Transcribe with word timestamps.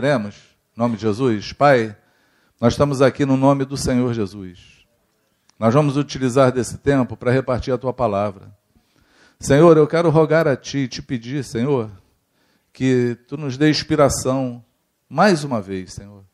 Oremos, 0.00 0.36
em 0.74 0.80
nome 0.80 0.96
de 0.96 1.02
Jesus. 1.02 1.52
Pai, 1.52 1.94
nós 2.58 2.72
estamos 2.72 3.02
aqui 3.02 3.26
no 3.26 3.36
nome 3.36 3.66
do 3.66 3.76
Senhor 3.76 4.14
Jesus. 4.14 4.86
Nós 5.58 5.74
vamos 5.74 5.98
utilizar 5.98 6.50
desse 6.50 6.78
tempo 6.78 7.18
para 7.18 7.30
repartir 7.30 7.74
a 7.74 7.76
tua 7.76 7.92
palavra. 7.92 8.50
Senhor, 9.38 9.76
eu 9.76 9.86
quero 9.86 10.08
rogar 10.08 10.48
a 10.48 10.56
ti, 10.56 10.88
te 10.88 11.02
pedir, 11.02 11.44
Senhor, 11.44 11.90
que 12.72 13.18
tu 13.28 13.36
nos 13.36 13.58
dê 13.58 13.68
inspiração 13.68 14.64
mais 15.06 15.44
uma 15.44 15.60
vez, 15.60 15.92
Senhor. 15.92 16.24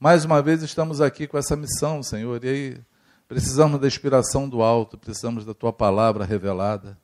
Mais 0.00 0.24
uma 0.24 0.40
vez 0.40 0.62
estamos 0.62 1.00
aqui 1.00 1.26
com 1.26 1.36
essa 1.36 1.56
missão, 1.56 2.04
Senhor, 2.04 2.44
e 2.44 2.48
aí 2.48 2.78
precisamos 3.26 3.80
da 3.80 3.86
inspiração 3.88 4.48
do 4.48 4.62
alto, 4.62 4.96
precisamos 4.96 5.44
da 5.44 5.52
tua 5.52 5.72
palavra 5.72 6.24
revelada. 6.24 6.96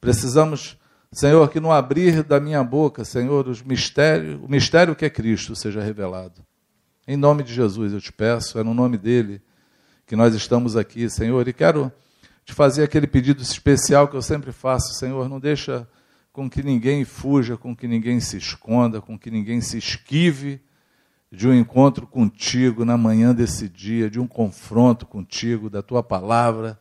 Precisamos 0.00 0.78
Senhor, 1.12 1.46
que 1.50 1.60
no 1.60 1.70
abrir 1.70 2.22
da 2.22 2.40
minha 2.40 2.64
boca, 2.64 3.04
Senhor, 3.04 3.46
os 3.48 3.62
mistérios, 3.62 4.40
o 4.42 4.48
mistério 4.48 4.96
que 4.96 5.04
é 5.04 5.10
Cristo 5.10 5.54
seja 5.54 5.82
revelado. 5.82 6.42
Em 7.06 7.18
nome 7.18 7.42
de 7.42 7.52
Jesus 7.52 7.92
eu 7.92 8.00
te 8.00 8.12
peço, 8.12 8.58
é 8.58 8.62
no 8.62 8.72
nome 8.72 8.96
dele 8.96 9.42
que 10.06 10.16
nós 10.16 10.34
estamos 10.34 10.74
aqui, 10.74 11.10
Senhor, 11.10 11.46
e 11.46 11.52
quero 11.52 11.92
te 12.46 12.54
fazer 12.54 12.82
aquele 12.82 13.06
pedido 13.06 13.42
especial 13.42 14.08
que 14.08 14.16
eu 14.16 14.22
sempre 14.22 14.52
faço, 14.52 14.94
Senhor, 14.94 15.28
não 15.28 15.38
deixa 15.38 15.86
com 16.32 16.48
que 16.48 16.62
ninguém 16.62 17.04
fuja, 17.04 17.58
com 17.58 17.76
que 17.76 17.86
ninguém 17.86 18.20
se 18.20 18.38
esconda, 18.38 19.02
com 19.02 19.18
que 19.18 19.30
ninguém 19.30 19.60
se 19.60 19.76
esquive 19.76 20.62
de 21.30 21.46
um 21.46 21.54
encontro 21.54 22.06
contigo 22.06 22.84
na 22.84 22.96
manhã 22.96 23.34
desse 23.34 23.68
dia, 23.68 24.10
de 24.10 24.18
um 24.18 24.26
confronto 24.26 25.06
contigo, 25.06 25.68
da 25.68 25.82
tua 25.82 26.02
palavra, 26.02 26.78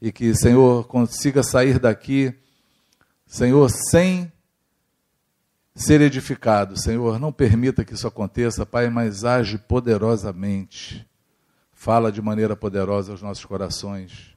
e 0.00 0.12
que, 0.12 0.34
Senhor, 0.34 0.86
consiga 0.86 1.42
sair 1.42 1.78
daqui 1.78 2.34
Senhor, 3.28 3.68
sem 3.68 4.32
ser 5.74 6.00
edificado. 6.00 6.80
Senhor, 6.80 7.20
não 7.20 7.30
permita 7.30 7.84
que 7.84 7.92
isso 7.92 8.06
aconteça, 8.06 8.64
Pai, 8.64 8.88
mas 8.88 9.22
age 9.22 9.58
poderosamente. 9.58 11.06
Fala 11.70 12.10
de 12.10 12.22
maneira 12.22 12.56
poderosa 12.56 13.12
aos 13.12 13.20
nossos 13.20 13.44
corações. 13.44 14.34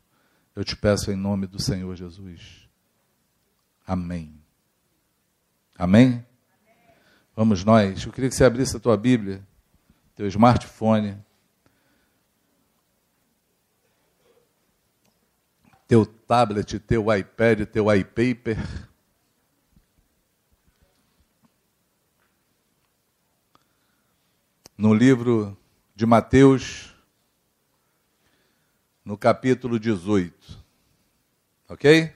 Eu 0.53 0.65
te 0.65 0.75
peço 0.75 1.09
em 1.09 1.15
nome 1.15 1.47
do 1.47 1.59
Senhor 1.59 1.95
Jesus. 1.95 2.67
Amém. 3.87 4.35
Amém? 5.77 6.23
Vamos 7.33 7.63
nós. 7.63 8.03
Eu 8.03 8.11
queria 8.11 8.29
que 8.29 8.35
você 8.35 8.43
abrisse 8.43 8.75
a 8.75 8.79
tua 8.79 8.97
Bíblia, 8.97 9.41
teu 10.21 10.27
smartphone, 10.27 11.17
teu 15.87 16.05
tablet, 16.05 16.77
teu 16.77 17.11
iPad, 17.11 17.65
teu 17.65 17.91
iPaper. 17.91 18.55
No 24.77 24.93
livro 24.93 25.57
de 25.95 26.05
Mateus, 26.05 26.93
no 29.03 29.17
capítulo 29.17 29.79
18. 29.79 30.63
Ok? 31.67 32.13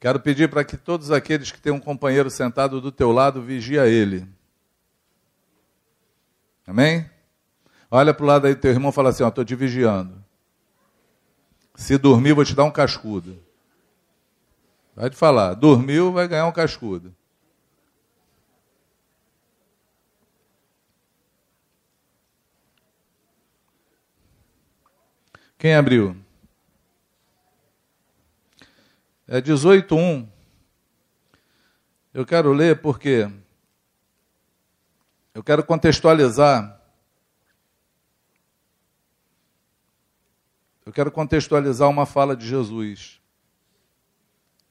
Quero 0.00 0.20
pedir 0.20 0.48
para 0.48 0.64
que 0.64 0.78
todos 0.78 1.10
aqueles 1.10 1.52
que 1.52 1.60
têm 1.60 1.70
um 1.70 1.80
companheiro 1.80 2.30
sentado 2.30 2.80
do 2.80 2.90
teu 2.90 3.12
lado, 3.12 3.42
vigia 3.42 3.86
ele. 3.86 4.37
Amém? 6.68 7.10
Olha 7.90 8.12
para 8.12 8.22
o 8.22 8.26
lado 8.26 8.46
aí 8.46 8.54
do 8.54 8.60
teu 8.60 8.70
irmão 8.70 8.90
e 8.90 8.92
fala 8.92 9.08
assim, 9.08 9.26
estou 9.26 9.42
te 9.42 9.54
vigiando. 9.54 10.22
Se 11.74 11.96
dormir, 11.96 12.34
vou 12.34 12.44
te 12.44 12.54
dar 12.54 12.64
um 12.64 12.70
cascudo. 12.70 13.42
Vai 14.94 15.08
te 15.08 15.16
falar, 15.16 15.54
dormiu, 15.54 16.12
vai 16.12 16.28
ganhar 16.28 16.44
um 16.46 16.52
cascudo. 16.52 17.16
Quem 25.56 25.74
abriu? 25.74 26.14
É 29.26 29.40
18.1. 29.40 30.28
Eu 32.12 32.26
quero 32.26 32.52
ler 32.52 32.82
porque 32.82 33.26
eu 35.34 35.42
quero 35.42 35.64
contextualizar 35.64 36.78
Eu 40.88 40.92
quero 40.92 41.12
contextualizar 41.12 41.86
uma 41.86 42.06
fala 42.06 42.34
de 42.34 42.48
Jesus. 42.48 43.20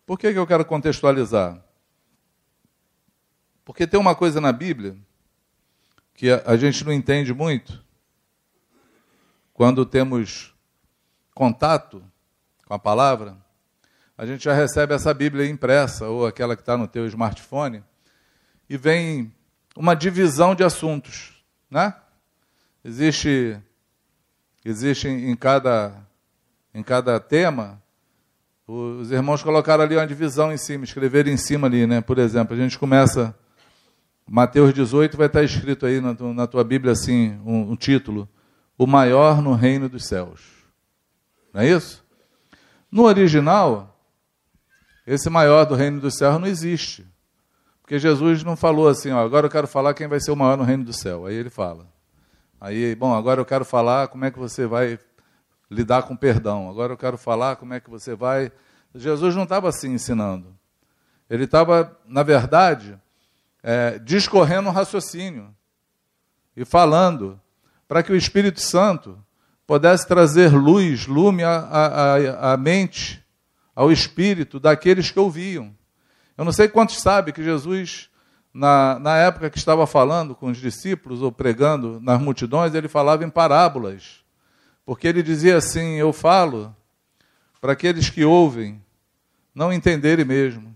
Por 0.04 0.18
que, 0.18 0.34
que 0.34 0.40
eu 0.40 0.48
quero 0.48 0.66
contextualizar? 0.66 1.64
Porque 3.64 3.86
tem 3.86 4.00
uma 4.00 4.16
coisa 4.16 4.42
na 4.42 4.52
Bíblia 4.52 4.98
que 6.16 6.32
a, 6.32 6.58
gente 6.58 6.84
não 6.84 6.92
entende 6.92 7.36
muito 7.36 7.86
quando 9.54 9.86
temos 9.86 10.56
contato 11.36 12.04
com 12.66 12.74
a 12.74 12.80
palavra, 12.80 13.38
a 14.18 14.26
gente 14.26 14.44
já 14.44 14.56
recebe 14.56 14.96
essa 14.96 15.14
Bíblia 15.14 15.48
impressa, 15.48 16.08
ou 16.08 16.26
aquela 16.26 16.56
que 16.56 16.64
está 16.64 16.76
no 16.76 16.88
teu 16.88 17.06
smartphone, 17.06 17.84
e 18.68 18.76
vem 18.76 19.32
uma 19.78 19.96
divisão 19.96 20.56
de 20.56 20.64
assuntos. 20.64 21.34
Né? 21.70 21.94
Existe, 22.84 23.58
existe 24.66 25.08
em 25.08 25.36
cada 25.36 26.06
em 26.74 26.84
cada 26.84 27.20
tema, 27.20 27.82
os 28.68 29.10
irmãos 29.10 29.42
colocaram 29.42 29.84
ali 29.84 29.96
uma 29.96 30.06
divisão 30.06 30.54
em 30.54 30.58
cima, 30.58 30.84
escreveram 30.84 31.32
em 31.32 31.38
cima 31.38 31.66
ali, 31.66 31.88
né? 31.88 32.02
Por 32.02 32.20
exemplo, 32.20 32.56
a 32.56 32.60
gente 32.60 32.78
começa, 32.78 33.36
Mateus 34.28 34.76
18 34.76 35.18
vai 35.18 35.26
estar 35.26 35.42
escrito 35.42 35.88
aí 35.88 36.00
na, 36.00 36.14
na 36.36 36.46
tua 36.46 36.64
Bíblia 36.64 36.92
assim, 36.92 37.40
um, 37.44 37.72
um 37.72 37.76
título, 37.76 38.30
o 38.78 38.86
maior 38.86 39.42
no 39.42 39.56
reino 39.56 39.90
dos 39.90 40.06
céus. 40.06 40.42
Não 41.52 41.62
é 41.62 41.70
isso? 41.70 42.06
No 42.92 43.06
original, 43.06 44.00
esse 45.08 45.32
maior 45.32 45.66
do 45.66 45.74
reino 45.74 46.00
dos 46.00 46.16
céus 46.16 46.40
não 46.40 46.48
existe. 46.48 47.08
Porque 47.88 48.00
Jesus 48.00 48.44
não 48.44 48.58
falou 48.58 48.90
assim, 48.90 49.12
ó, 49.12 49.24
agora 49.24 49.46
eu 49.46 49.50
quero 49.50 49.66
falar 49.66 49.94
quem 49.94 50.10
vai 50.10 50.20
ser 50.20 50.30
o 50.32 50.36
maior 50.36 50.58
no 50.58 50.66
reino 50.66 50.84
do 50.84 50.92
céu. 50.92 51.26
Aí 51.26 51.34
ele 51.34 51.50
fala. 51.50 51.88
Aí, 52.60 52.94
bom, 52.94 53.16
agora 53.16 53.40
eu 53.40 53.46
quero 53.46 53.64
falar 53.64 54.10
como 54.10 54.26
é 54.26 54.30
que 54.30 54.38
você 54.38 54.68
vai 54.68 55.00
lidar 55.72 56.04
com 56.04 56.14
perdão. 56.14 56.70
Agora 56.70 56.92
eu 56.92 56.98
quero 56.98 57.18
falar 57.18 57.56
como 57.56 57.74
é 57.74 57.80
que 57.80 57.90
você 57.90 58.14
vai. 58.14 58.52
Jesus 58.94 59.38
não 59.38 59.44
estava 59.44 59.70
assim 59.70 59.94
ensinando. 59.94 60.54
Ele 61.30 61.46
estava, 61.46 61.98
na 62.06 62.24
verdade, 62.24 63.00
é, 63.64 63.98
discorrendo 64.00 64.68
um 64.68 64.74
raciocínio 64.74 65.56
e 66.58 66.66
falando 66.66 67.40
para 67.88 68.04
que 68.04 68.12
o 68.12 68.18
Espírito 68.18 68.60
Santo 68.60 69.18
pudesse 69.66 70.06
trazer 70.06 70.54
luz, 70.54 71.08
lume 71.08 71.42
à, 71.46 72.58
mente, 72.60 73.26
ao 73.74 73.90
espírito 73.94 74.60
daqueles 74.60 75.10
que 75.10 75.20
ouviam. 75.20 75.77
Eu 76.38 76.46
não 76.46 76.52
sei 76.52 76.68
quantos 76.68 77.02
sabem 77.02 77.34
que 77.34 77.44
Jesus, 77.44 78.10
na, 78.54 79.00
na 79.00 79.18
época 79.18 79.50
que 79.50 79.58
estava 79.58 79.88
falando 79.88 80.36
com 80.36 80.48
os 80.48 80.58
discípulos 80.58 81.22
ou 81.22 81.32
pregando 81.32 82.00
nas 82.00 82.22
multidões, 82.22 82.76
ele 82.76 82.88
falava 82.88 83.24
em 83.24 83.30
parábolas. 83.30 84.24
Porque 84.86 85.08
ele 85.08 85.24
dizia 85.24 85.58
assim: 85.58 85.96
Eu 85.96 86.14
falo 86.14 86.76
para 87.60 87.74
aqueles 87.74 88.10
que 88.10 88.24
ouvem 88.24 88.82
não 89.54 89.74
entenderem 89.74 90.24
mesmo. 90.24 90.76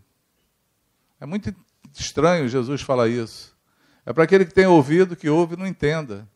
É 1.20 1.26
muito 1.26 1.54
estranho 1.94 2.50
Jesus 2.50 2.82
falar 2.82 3.08
isso. 3.08 3.56
É 4.04 4.12
para 4.12 4.24
aquele 4.24 4.46
que 4.46 4.54
tem 4.54 4.66
ouvido, 4.66 5.16
que 5.16 5.30
ouve, 5.30 5.56
não 5.56 5.68
entenda. 5.68 6.28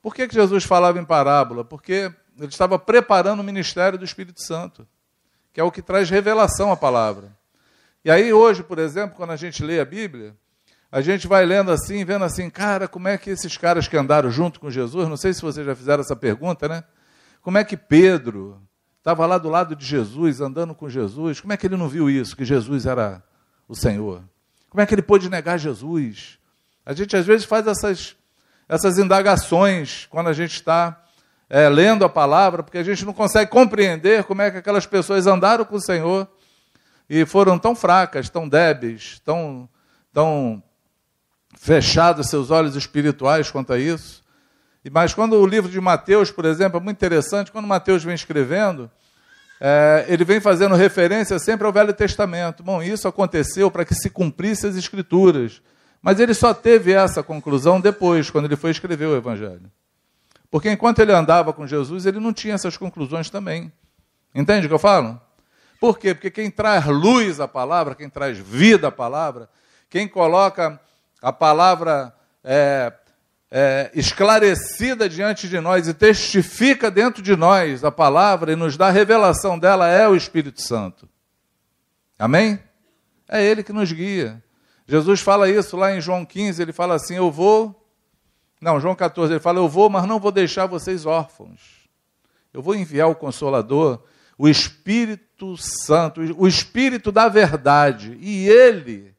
Por 0.00 0.14
que, 0.14 0.28
que 0.28 0.34
Jesus 0.34 0.62
falava 0.62 1.00
em 1.00 1.04
parábola? 1.04 1.64
Porque 1.64 2.12
ele 2.38 2.46
estava 2.46 2.78
preparando 2.78 3.40
o 3.40 3.44
ministério 3.44 3.98
do 3.98 4.04
Espírito 4.04 4.40
Santo, 4.40 4.86
que 5.52 5.60
é 5.60 5.64
o 5.64 5.72
que 5.72 5.82
traz 5.82 6.08
revelação 6.08 6.70
à 6.70 6.76
palavra. 6.76 7.36
E 8.08 8.10
aí, 8.10 8.32
hoje, 8.32 8.62
por 8.62 8.78
exemplo, 8.78 9.14
quando 9.14 9.32
a 9.32 9.36
gente 9.36 9.62
lê 9.62 9.78
a 9.78 9.84
Bíblia, 9.84 10.34
a 10.90 11.02
gente 11.02 11.28
vai 11.28 11.44
lendo 11.44 11.70
assim, 11.70 12.06
vendo 12.06 12.24
assim, 12.24 12.48
cara, 12.48 12.88
como 12.88 13.06
é 13.06 13.18
que 13.18 13.28
esses 13.28 13.54
caras 13.58 13.86
que 13.86 13.98
andaram 13.98 14.30
junto 14.30 14.58
com 14.58 14.70
Jesus, 14.70 15.06
não 15.06 15.16
sei 15.18 15.34
se 15.34 15.42
vocês 15.42 15.66
já 15.66 15.74
fizeram 15.74 16.00
essa 16.00 16.16
pergunta, 16.16 16.66
né? 16.66 16.84
Como 17.42 17.58
é 17.58 17.64
que 17.64 17.76
Pedro 17.76 18.62
estava 18.96 19.26
lá 19.26 19.36
do 19.36 19.50
lado 19.50 19.76
de 19.76 19.84
Jesus, 19.84 20.40
andando 20.40 20.74
com 20.74 20.88
Jesus, 20.88 21.38
como 21.42 21.52
é 21.52 21.56
que 21.58 21.66
ele 21.66 21.76
não 21.76 21.86
viu 21.86 22.08
isso, 22.08 22.34
que 22.34 22.46
Jesus 22.46 22.86
era 22.86 23.22
o 23.68 23.74
Senhor? 23.74 24.22
Como 24.70 24.80
é 24.80 24.86
que 24.86 24.94
ele 24.94 25.02
pôde 25.02 25.28
negar 25.28 25.58
Jesus? 25.58 26.38
A 26.86 26.94
gente 26.94 27.14
às 27.14 27.26
vezes 27.26 27.44
faz 27.44 27.66
essas, 27.66 28.16
essas 28.66 28.96
indagações 28.96 30.06
quando 30.08 30.28
a 30.28 30.32
gente 30.32 30.54
está 30.54 30.98
é, 31.46 31.68
lendo 31.68 32.06
a 32.06 32.08
palavra, 32.08 32.62
porque 32.62 32.78
a 32.78 32.82
gente 32.82 33.04
não 33.04 33.12
consegue 33.12 33.50
compreender 33.50 34.24
como 34.24 34.40
é 34.40 34.50
que 34.50 34.56
aquelas 34.56 34.86
pessoas 34.86 35.26
andaram 35.26 35.66
com 35.66 35.76
o 35.76 35.82
Senhor 35.82 36.26
e 37.08 37.24
foram 37.24 37.58
tão 37.58 37.74
fracas, 37.74 38.28
tão 38.28 38.48
débeis, 38.48 39.20
tão, 39.24 39.68
tão 40.12 40.62
fechados 41.56 42.28
seus 42.28 42.50
olhos 42.50 42.76
espirituais 42.76 43.50
quanto 43.50 43.72
a 43.72 43.78
isso. 43.78 44.22
Mas 44.90 45.14
quando 45.14 45.34
o 45.34 45.46
livro 45.46 45.70
de 45.70 45.80
Mateus, 45.80 46.30
por 46.30 46.44
exemplo, 46.44 46.78
é 46.78 46.82
muito 46.82 46.96
interessante, 46.96 47.52
quando 47.52 47.66
Mateus 47.66 48.04
vem 48.04 48.14
escrevendo, 48.14 48.90
é, 49.60 50.06
ele 50.08 50.24
vem 50.24 50.40
fazendo 50.40 50.74
referência 50.74 51.38
sempre 51.38 51.66
ao 51.66 51.72
Velho 51.72 51.92
Testamento. 51.92 52.62
Bom, 52.62 52.82
isso 52.82 53.08
aconteceu 53.08 53.70
para 53.70 53.84
que 53.84 53.94
se 53.94 54.08
cumprisse 54.08 54.66
as 54.66 54.76
Escrituras. 54.76 55.60
Mas 56.00 56.20
ele 56.20 56.32
só 56.32 56.54
teve 56.54 56.92
essa 56.92 57.22
conclusão 57.22 57.80
depois, 57.80 58.30
quando 58.30 58.44
ele 58.44 58.56
foi 58.56 58.70
escrever 58.70 59.06
o 59.06 59.16
Evangelho. 59.16 59.70
Porque 60.50 60.70
enquanto 60.70 61.00
ele 61.00 61.12
andava 61.12 61.52
com 61.52 61.66
Jesus, 61.66 62.06
ele 62.06 62.20
não 62.20 62.32
tinha 62.32 62.54
essas 62.54 62.76
conclusões 62.76 63.28
também. 63.28 63.72
Entende 64.34 64.66
o 64.66 64.68
que 64.68 64.74
eu 64.74 64.78
falo? 64.78 65.20
Por 65.80 65.98
quê? 65.98 66.14
Porque 66.14 66.30
quem 66.30 66.50
traz 66.50 66.86
luz 66.86 67.40
à 67.40 67.46
palavra, 67.46 67.94
quem 67.94 68.10
traz 68.10 68.38
vida 68.38 68.88
à 68.88 68.92
palavra, 68.92 69.48
quem 69.88 70.08
coloca 70.08 70.80
a 71.22 71.32
palavra 71.32 72.14
é, 72.42 72.92
é, 73.50 73.90
esclarecida 73.94 75.08
diante 75.08 75.48
de 75.48 75.60
nós 75.60 75.88
e 75.88 75.94
testifica 75.94 76.90
dentro 76.90 77.22
de 77.22 77.34
nós 77.36 77.84
a 77.84 77.90
palavra 77.90 78.52
e 78.52 78.56
nos 78.56 78.76
dá 78.76 78.88
a 78.88 78.92
revelação 78.92 79.58
dela 79.58 79.88
é 79.88 80.08
o 80.08 80.16
Espírito 80.16 80.60
Santo. 80.60 81.08
Amém? 82.18 82.58
É 83.28 83.42
Ele 83.44 83.62
que 83.62 83.72
nos 83.72 83.92
guia. 83.92 84.42
Jesus 84.86 85.20
fala 85.20 85.50
isso 85.50 85.76
lá 85.76 85.94
em 85.94 86.00
João 86.00 86.24
15, 86.24 86.62
ele 86.62 86.72
fala 86.72 86.94
assim: 86.94 87.16
Eu 87.16 87.30
vou. 87.30 87.74
Não, 88.58 88.80
João 88.80 88.94
14, 88.94 89.34
ele 89.34 89.40
fala: 89.40 89.58
Eu 89.58 89.68
vou, 89.68 89.90
mas 89.90 90.06
não 90.06 90.18
vou 90.18 90.32
deixar 90.32 90.64
vocês 90.64 91.04
órfãos. 91.04 91.88
Eu 92.54 92.62
vou 92.62 92.74
enviar 92.74 93.08
o 93.08 93.14
Consolador, 93.14 94.02
o 94.38 94.48
Espírito 94.48 95.56
Santo, 95.56 96.20
o 96.38 96.46
Espírito 96.46 97.10
da 97.10 97.28
verdade, 97.28 98.16
e 98.20 98.48
ele 98.48 99.16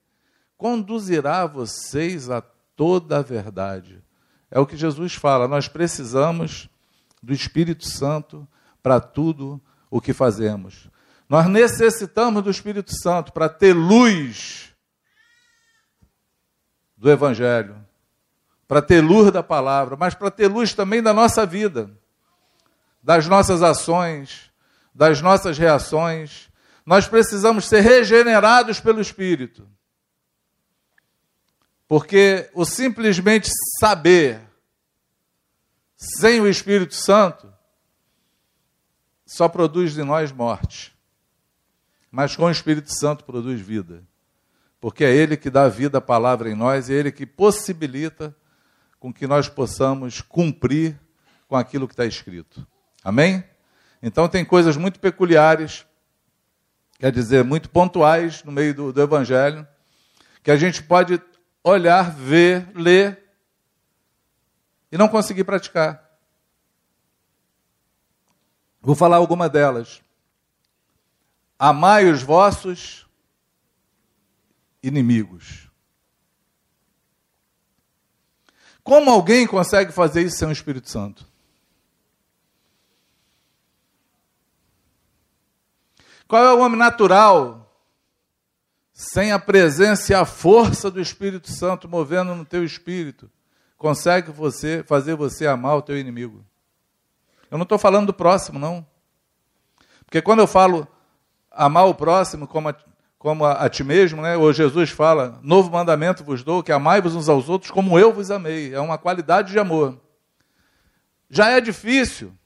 conduzirá 0.57 1.45
vocês 1.45 2.29
a 2.29 2.41
toda 2.75 3.17
a 3.17 3.21
verdade. 3.21 4.01
É 4.49 4.57
o 4.59 4.65
que 4.65 4.77
Jesus 4.77 5.13
fala, 5.13 5.45
nós 5.47 5.67
precisamos 5.67 6.69
do 7.21 7.33
Espírito 7.33 7.85
Santo 7.85 8.47
para 8.81 9.01
tudo 9.01 9.61
o 9.91 9.99
que 9.99 10.13
fazemos. 10.13 10.89
Nós 11.27 11.47
necessitamos 11.47 12.41
do 12.41 12.49
Espírito 12.49 12.95
Santo 12.95 13.33
para 13.33 13.49
ter 13.49 13.73
luz 13.73 14.73
do 16.97 17.11
Evangelho, 17.11 17.75
para 18.67 18.81
ter 18.81 19.01
luz 19.01 19.31
da 19.31 19.43
palavra, 19.43 19.97
mas 19.97 20.13
para 20.13 20.31
ter 20.31 20.47
luz 20.47 20.73
também 20.73 21.03
da 21.03 21.13
nossa 21.13 21.45
vida, 21.45 21.91
das 23.03 23.27
nossas 23.27 23.61
ações, 23.61 24.48
das 24.99 25.21
nossas 25.21 25.57
reações. 25.57 26.49
Nós 26.85 27.07
precisamos 27.07 27.69
ser 27.69 27.79
regenerados 27.79 28.81
pelo 28.81 28.99
Espírito. 28.99 29.65
Porque 31.87 32.49
o 32.53 32.65
simplesmente 32.65 33.49
saber 33.79 34.41
sem 35.95 36.41
o 36.41 36.47
Espírito 36.49 36.93
Santo 36.93 37.51
só 39.25 39.47
produz 39.47 39.97
em 39.97 40.03
nós 40.03 40.33
morte. 40.33 40.93
Mas 42.11 42.35
com 42.35 42.43
o 42.43 42.51
Espírito 42.51 42.93
Santo 42.93 43.23
produz 43.23 43.61
vida. 43.61 44.03
Porque 44.81 45.05
é 45.05 45.15
Ele 45.15 45.37
que 45.37 45.49
dá 45.49 45.69
vida 45.69 45.99
à 45.99 46.01
palavra 46.01 46.49
em 46.49 46.55
nós, 46.55 46.89
é 46.89 46.93
Ele 46.93 47.11
que 47.11 47.25
possibilita 47.25 48.35
com 48.99 49.13
que 49.13 49.25
nós 49.25 49.47
possamos 49.47 50.19
cumprir 50.19 50.99
com 51.47 51.55
aquilo 51.55 51.87
que 51.87 51.93
está 51.93 52.05
escrito. 52.05 52.67
Amém? 53.01 53.45
Então 54.01 54.29
tem 54.29 54.45
coisas 54.45 54.77
muito 54.77 54.99
peculiares, 54.99 55.85
quer 56.97 57.11
dizer, 57.11 57.43
muito 57.43 57.69
pontuais 57.69 58.43
no 58.43 58.51
meio 58.51 58.73
do, 58.73 58.93
do 58.93 59.01
Evangelho, 59.01 59.67
que 60.41 60.51
a 60.51 60.55
gente 60.55 60.81
pode 60.81 61.21
olhar, 61.63 62.11
ver, 62.11 62.69
ler 62.75 63.29
e 64.91 64.97
não 64.97 65.07
conseguir 65.07 65.43
praticar. 65.43 66.09
Vou 68.81 68.95
falar 68.95 69.17
alguma 69.17 69.49
delas. 69.49 70.01
Amai 71.57 72.09
os 72.09 72.23
vossos 72.23 73.05
inimigos. 74.81 75.69
Como 78.81 79.11
alguém 79.11 79.45
consegue 79.45 79.91
fazer 79.91 80.23
isso 80.23 80.37
sem 80.37 80.47
o 80.47 80.51
Espírito 80.53 80.89
Santo? 80.89 81.28
Qual 86.29 86.45
é 86.45 86.53
o 86.53 86.59
homem 86.59 86.77
natural 86.77 87.73
sem 88.93 89.31
a 89.31 89.39
presença 89.39 90.11
e 90.11 90.15
a 90.15 90.25
força 90.25 90.91
do 90.91 91.01
Espírito 91.01 91.51
Santo 91.51 91.89
movendo 91.89 92.35
no 92.35 92.45
teu 92.45 92.63
espírito, 92.63 93.31
consegue 93.77 94.29
você 94.29 94.83
fazer 94.83 95.15
você 95.15 95.47
amar 95.47 95.77
o 95.77 95.81
teu 95.81 95.97
inimigo. 95.97 96.45
Eu 97.49 97.57
não 97.57 97.63
estou 97.63 97.79
falando 97.79 98.07
do 98.07 98.13
próximo, 98.13 98.59
não. 98.59 98.85
Porque 100.05 100.21
quando 100.21 100.39
eu 100.39 100.45
falo 100.45 100.87
amar 101.49 101.87
o 101.87 101.95
próximo 101.95 102.47
como 102.47 102.69
a, 102.69 102.75
como 103.17 103.43
a, 103.43 103.53
a 103.53 103.67
ti 103.67 103.83
mesmo, 103.83 104.21
né? 104.21 104.37
Ou 104.37 104.53
Jesus 104.53 104.91
fala, 104.91 105.39
novo 105.41 105.71
mandamento 105.71 106.23
vos 106.23 106.43
dou, 106.43 106.61
que 106.61 106.71
amai-vos 106.71 107.15
uns 107.15 107.27
aos 107.27 107.49
outros 107.49 107.71
como 107.71 107.97
eu 107.97 108.13
vos 108.13 108.29
amei. 108.29 108.71
É 108.71 108.79
uma 108.79 108.99
qualidade 108.99 109.51
de 109.51 109.57
amor. 109.57 109.99
Já 111.27 111.49
é 111.49 111.59
difícil. 111.59 112.37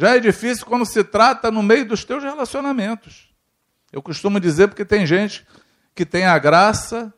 Já 0.00 0.16
é 0.16 0.18
difícil 0.18 0.64
quando 0.64 0.86
se 0.86 1.04
trata 1.04 1.50
no 1.50 1.62
meio 1.62 1.84
dos 1.84 2.06
teus 2.06 2.24
relacionamentos. 2.24 3.30
Eu 3.92 4.00
costumo 4.00 4.40
dizer 4.40 4.68
porque 4.68 4.82
tem 4.82 5.06
gente 5.06 5.46
que 5.94 6.06
tem 6.06 6.24
a 6.24 6.38
graça 6.38 7.12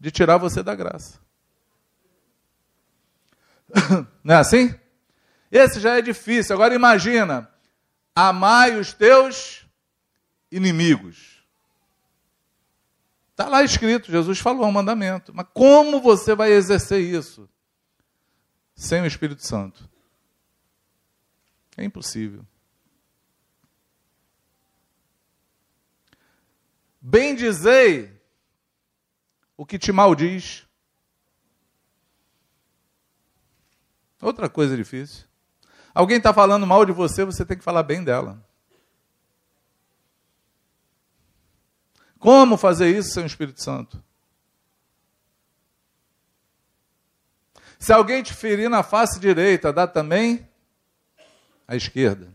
de 0.00 0.10
tirar 0.10 0.36
você 0.36 0.60
da 0.60 0.74
graça. 0.74 1.20
Não 4.24 4.34
é 4.34 4.38
assim? 4.38 4.74
Esse 5.52 5.78
já 5.78 5.98
é 5.98 6.02
difícil. 6.02 6.52
Agora 6.52 6.74
imagina, 6.74 7.48
amai 8.12 8.76
os 8.76 8.92
teus 8.92 9.64
inimigos. 10.50 11.44
Está 13.30 13.48
lá 13.48 13.62
escrito, 13.62 14.10
Jesus 14.10 14.40
falou 14.40 14.66
um 14.66 14.72
mandamento. 14.72 15.32
Mas 15.32 15.46
como 15.54 16.00
você 16.00 16.34
vai 16.34 16.50
exercer 16.50 17.00
isso 17.00 17.48
sem 18.74 19.02
o 19.02 19.06
Espírito 19.06 19.46
Santo? 19.46 19.88
É 21.76 21.84
impossível. 21.84 22.44
Bendizei 27.00 28.20
o 29.56 29.64
que 29.64 29.78
te 29.78 29.92
maldiz. 29.92 30.66
Outra 34.20 34.48
coisa 34.48 34.76
difícil. 34.76 35.24
Alguém 35.94 36.18
está 36.18 36.32
falando 36.32 36.66
mal 36.66 36.84
de 36.84 36.92
você, 36.92 37.24
você 37.24 37.44
tem 37.44 37.56
que 37.56 37.64
falar 37.64 37.82
bem 37.82 38.02
dela. 38.02 38.44
Como 42.18 42.56
fazer 42.56 42.96
isso 42.96 43.10
sem 43.10 43.22
o 43.22 43.26
Espírito 43.26 43.62
Santo? 43.62 44.02
Se 47.78 47.92
alguém 47.92 48.22
te 48.22 48.34
ferir 48.34 48.68
na 48.68 48.82
face 48.82 49.20
direita, 49.20 49.72
dá 49.72 49.86
também 49.86 50.48
a 51.66 51.76
esquerda. 51.76 52.32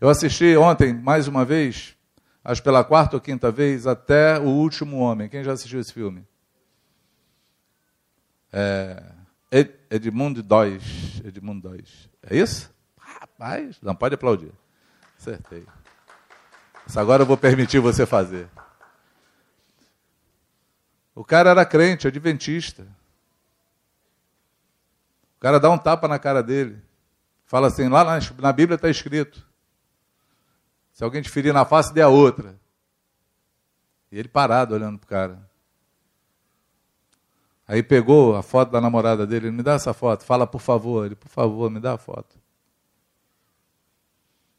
Eu 0.00 0.08
assisti 0.08 0.56
ontem, 0.56 0.92
mais 0.92 1.26
uma 1.26 1.44
vez, 1.44 1.96
acho 2.44 2.62
pela 2.62 2.84
quarta 2.84 3.16
ou 3.16 3.20
quinta 3.20 3.50
vez, 3.50 3.86
até 3.86 4.38
O 4.38 4.44
Último 4.48 4.98
Homem. 4.98 5.28
Quem 5.28 5.42
já 5.42 5.52
assistiu 5.52 5.80
esse 5.80 5.92
filme? 5.92 6.26
É, 8.52 9.02
Edmundo 9.90 10.42
Dois. 10.42 11.20
Edmundo 11.24 11.68
Dois. 11.68 12.08
É 12.22 12.36
isso? 12.36 12.70
Rapaz, 12.98 13.80
não 13.80 13.94
pode 13.94 14.14
aplaudir. 14.14 14.52
Acertei. 15.18 15.66
Isso 16.86 17.00
agora 17.00 17.22
eu 17.22 17.26
vou 17.26 17.36
permitir 17.36 17.80
você 17.80 18.04
fazer. 18.04 18.48
O 21.14 21.24
cara 21.24 21.50
era 21.50 21.64
crente, 21.64 22.06
adventista. 22.06 22.86
Cara 25.46 25.60
dá 25.60 25.70
um 25.70 25.78
tapa 25.78 26.08
na 26.08 26.18
cara 26.18 26.42
dele. 26.42 26.82
Fala 27.44 27.68
assim, 27.68 27.88
lá 27.88 28.02
na, 28.02 28.18
na 28.40 28.52
Bíblia 28.52 28.74
está 28.74 28.90
escrito: 28.90 29.46
se 30.92 31.04
alguém 31.04 31.22
te 31.22 31.30
ferir 31.30 31.54
na 31.54 31.64
face, 31.64 31.94
dê 31.94 32.02
a 32.02 32.08
outra. 32.08 32.58
E 34.10 34.18
ele 34.18 34.26
parado 34.26 34.74
olhando 34.74 34.98
para 34.98 35.06
o 35.06 35.08
cara. 35.08 35.50
Aí 37.64 37.80
pegou 37.80 38.34
a 38.34 38.42
foto 38.42 38.72
da 38.72 38.80
namorada 38.80 39.24
dele, 39.24 39.52
me 39.52 39.62
dá 39.62 39.74
essa 39.74 39.94
foto, 39.94 40.24
fala 40.24 40.48
por 40.48 40.60
favor. 40.60 41.06
Ele, 41.06 41.14
por 41.14 41.28
favor, 41.28 41.70
me 41.70 41.78
dá 41.78 41.94
a 41.94 41.98
foto. 41.98 42.34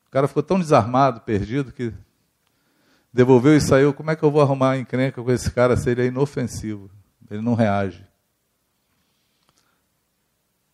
O 0.08 0.10
cara 0.10 0.25
ficou 0.25 0.41
tão 0.41 0.58
desarmado, 0.58 1.20
perdido, 1.20 1.74
que 1.74 1.94
devolveu 3.12 3.58
e 3.58 3.60
saiu. 3.60 3.94
Como 3.94 4.10
é 4.10 4.15
que 4.15 4.24
eu 4.24 4.32
vou 4.32 4.41
arrumar 4.41 4.77
encrenca 4.77 5.22
com 5.22 5.32
esse 5.32 5.51
cara 5.51 5.75
se 5.75 5.89
ele 5.89 6.03
é 6.03 6.06
inofensivo? 6.06 6.89
Ele 7.29 7.41
não 7.41 7.56
reage. 7.56 8.06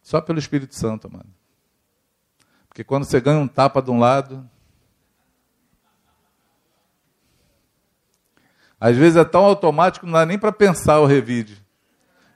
Só 0.04 0.22
pelo 0.22 0.38
Espírito 0.38 0.76
Santo, 0.76 1.12
mano. 1.12 1.34
Porque 2.68 2.84
quando 2.84 3.06
você 3.06 3.20
ganha 3.20 3.40
um 3.40 3.48
tapa 3.48 3.82
de 3.82 3.90
um 3.90 3.98
lado, 3.98 4.48
Às 8.84 8.98
vezes 8.98 9.16
é 9.16 9.24
tão 9.24 9.46
automático, 9.46 10.06
não 10.06 10.12
dá 10.12 10.26
nem 10.26 10.38
para 10.38 10.52
pensar 10.52 11.00
o 11.00 11.06
revide. 11.06 11.66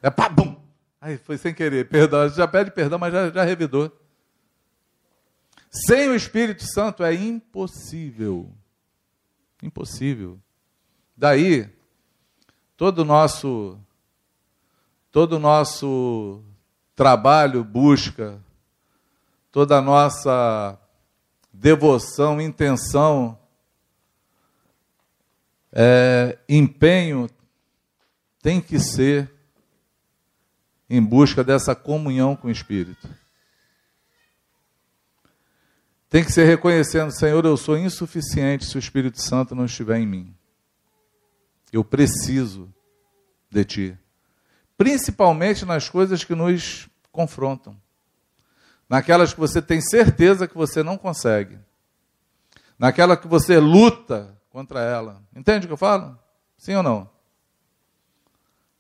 É 0.02 0.10
pá, 0.10 0.30
bum! 0.30 0.56
Aí 1.02 1.18
foi 1.18 1.38
sem 1.38 1.54
querer, 1.54 1.90
perdão. 1.90 2.30
Já 2.30 2.48
pede 2.48 2.72
perdão, 2.72 2.98
mas 2.98 3.12
já, 3.12 3.30
já 3.30 3.44
revidou. 3.44 3.92
Sem 5.70 6.08
o 6.08 6.16
Espírito 6.16 6.64
Santo 6.64 7.04
é 7.04 7.14
impossível. 7.14 8.50
Impossível. 9.62 10.40
Daí, 11.18 11.70
todo 12.78 13.00
o 13.00 13.06
nosso, 13.06 13.78
todo 15.12 15.34
o 15.34 15.40
nosso 15.40 16.42
trabalho, 16.98 17.64
busca, 17.64 18.42
toda 19.52 19.78
a 19.78 19.82
nossa 19.82 20.80
devoção, 21.54 22.42
intenção, 22.42 23.38
é, 25.72 26.40
empenho 26.50 27.30
tem 28.42 28.60
que 28.60 28.80
ser 28.80 29.32
em 30.90 31.00
busca 31.00 31.44
dessa 31.44 31.76
comunhão 31.76 32.36
com 32.36 32.48
o 32.48 32.52
Espírito. 32.52 33.08
Tem 36.10 36.26
que 36.26 36.32
ser 36.32 36.46
reconhecendo, 36.46 37.12
Senhor, 37.12 37.46
eu 37.46 37.58
sou 37.58 37.78
insuficiente 37.78 38.66
se 38.66 38.76
o 38.76 38.80
Espírito 38.80 39.22
Santo 39.22 39.54
não 39.54 39.66
estiver 39.66 40.00
em 40.00 40.08
mim. 40.08 40.36
Eu 41.72 41.84
preciso 41.84 42.74
de 43.52 43.64
Ti. 43.64 43.98
Principalmente 44.78 45.66
nas 45.66 45.90
coisas 45.90 46.24
que 46.24 46.36
nos 46.36 46.88
confrontam. 47.12 47.76
Naquelas 48.88 49.34
que 49.34 49.40
você 49.40 49.62
tem 49.62 49.82
certeza 49.82 50.48
que 50.48 50.56
você 50.56 50.84
não 50.84 50.98
consegue. 50.98 51.58
Naquela 52.78 53.18
que 53.18 53.28
você 53.28 53.60
luta 53.60 54.38
contra 54.50 54.82
ela. 54.82 55.22
Entende 55.36 55.66
o 55.66 55.70
que 55.70 55.74
eu 55.74 55.78
falo? 55.78 56.18
Sim 56.58 56.76
ou 56.76 56.84
não? 56.84 57.10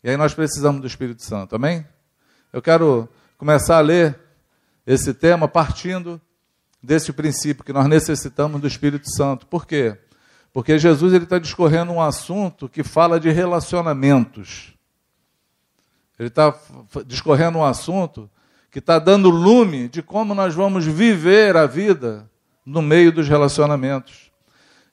E 0.03 0.09
aí 0.09 0.15
nós 0.15 0.33
precisamos 0.33 0.79
do 0.79 0.87
Espírito 0.87 1.23
Santo, 1.23 1.55
amém? 1.55 1.85
Eu 2.53 2.61
quero 2.61 3.09
começar 3.37 3.77
a 3.77 3.81
ler 3.81 4.17
esse 4.85 5.13
tema 5.13 5.47
partindo 5.47 6.21
desse 6.81 7.11
princípio 7.11 7.63
que 7.63 7.73
nós 7.73 7.87
necessitamos 7.87 8.61
do 8.61 8.67
Espírito 8.67 9.09
Santo. 9.11 9.45
Por 9.47 9.65
quê? 9.65 9.97
Porque 10.53 10.79
Jesus 10.79 11.13
está 11.13 11.37
discorrendo 11.39 11.91
um 11.91 12.01
assunto 12.01 12.69
que 12.69 12.83
fala 12.83 13.19
de 13.19 13.29
relacionamentos. 13.29 14.76
Ele 16.17 16.29
está 16.29 16.53
discorrendo 17.05 17.59
um 17.59 17.63
assunto 17.63 18.29
que 18.71 18.79
está 18.79 18.99
dando 18.99 19.29
lume 19.29 19.87
de 19.87 20.01
como 20.01 20.33
nós 20.33 20.53
vamos 20.53 20.85
viver 20.85 21.55
a 21.55 21.65
vida 21.65 22.29
no 22.65 22.81
meio 22.81 23.11
dos 23.11 23.27
relacionamentos. 23.27 24.31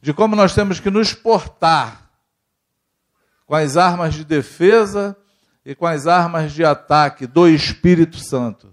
De 0.00 0.12
como 0.12 0.36
nós 0.36 0.54
temos 0.54 0.80
que 0.80 0.90
nos 0.90 1.14
portar 1.14 2.10
com 3.46 3.54
as 3.54 3.76
armas 3.76 4.14
de 4.14 4.24
defesa 4.24 5.16
e 5.64 5.74
com 5.74 5.86
as 5.86 6.06
armas 6.06 6.52
de 6.52 6.64
ataque 6.64 7.26
do 7.26 7.48
Espírito 7.48 8.18
Santo. 8.18 8.72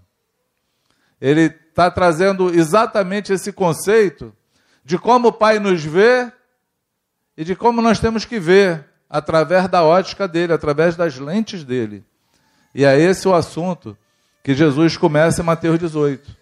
Ele 1.20 1.44
está 1.44 1.90
trazendo 1.90 2.54
exatamente 2.54 3.32
esse 3.32 3.54
conceito 3.54 4.36
de 4.84 4.98
como 4.98 5.30
o 5.30 5.34
Pai 5.34 5.58
nos 5.58 5.84
vê 5.84 6.32
e 7.38 7.44
de 7.46 7.56
como 7.56 7.82
nós 7.82 8.00
temos 8.00 8.26
que 8.26 8.40
ver 8.40 8.86
através 9.10 9.68
da 9.70 9.84
ótica 9.84 10.28
dele, 10.28 10.54
através 10.54 10.96
das 10.96 11.18
lentes 11.18 11.64
dele. 11.64 12.06
E 12.74 12.86
é 12.86 12.98
esse 13.00 13.28
o 13.28 13.34
assunto 13.34 13.98
que 14.44 14.54
Jesus 14.54 14.98
começa 14.98 15.42
em 15.42 15.46
Mateus 15.46 15.80
18. 15.80 16.36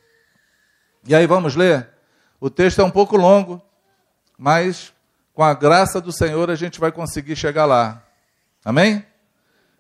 E 1.07 1.15
aí 1.15 1.25
vamos 1.25 1.55
ler? 1.55 1.89
O 2.39 2.49
texto 2.49 2.81
é 2.81 2.83
um 2.83 2.91
pouco 2.91 3.17
longo, 3.17 3.61
mas 4.37 4.93
com 5.33 5.43
a 5.43 5.53
graça 5.53 5.99
do 5.99 6.11
Senhor 6.11 6.49
a 6.49 6.55
gente 6.55 6.79
vai 6.79 6.91
conseguir 6.91 7.35
chegar 7.35 7.65
lá. 7.65 8.03
Amém? 8.63 9.05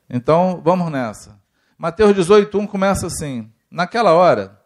Então 0.09 0.61
vamos 0.63 0.91
nessa. 0.91 1.39
Mateus 1.77 2.15
18, 2.15 2.57
1 2.57 2.67
começa 2.67 3.07
assim: 3.07 3.49
Naquela 3.69 4.13
hora, 4.13 4.59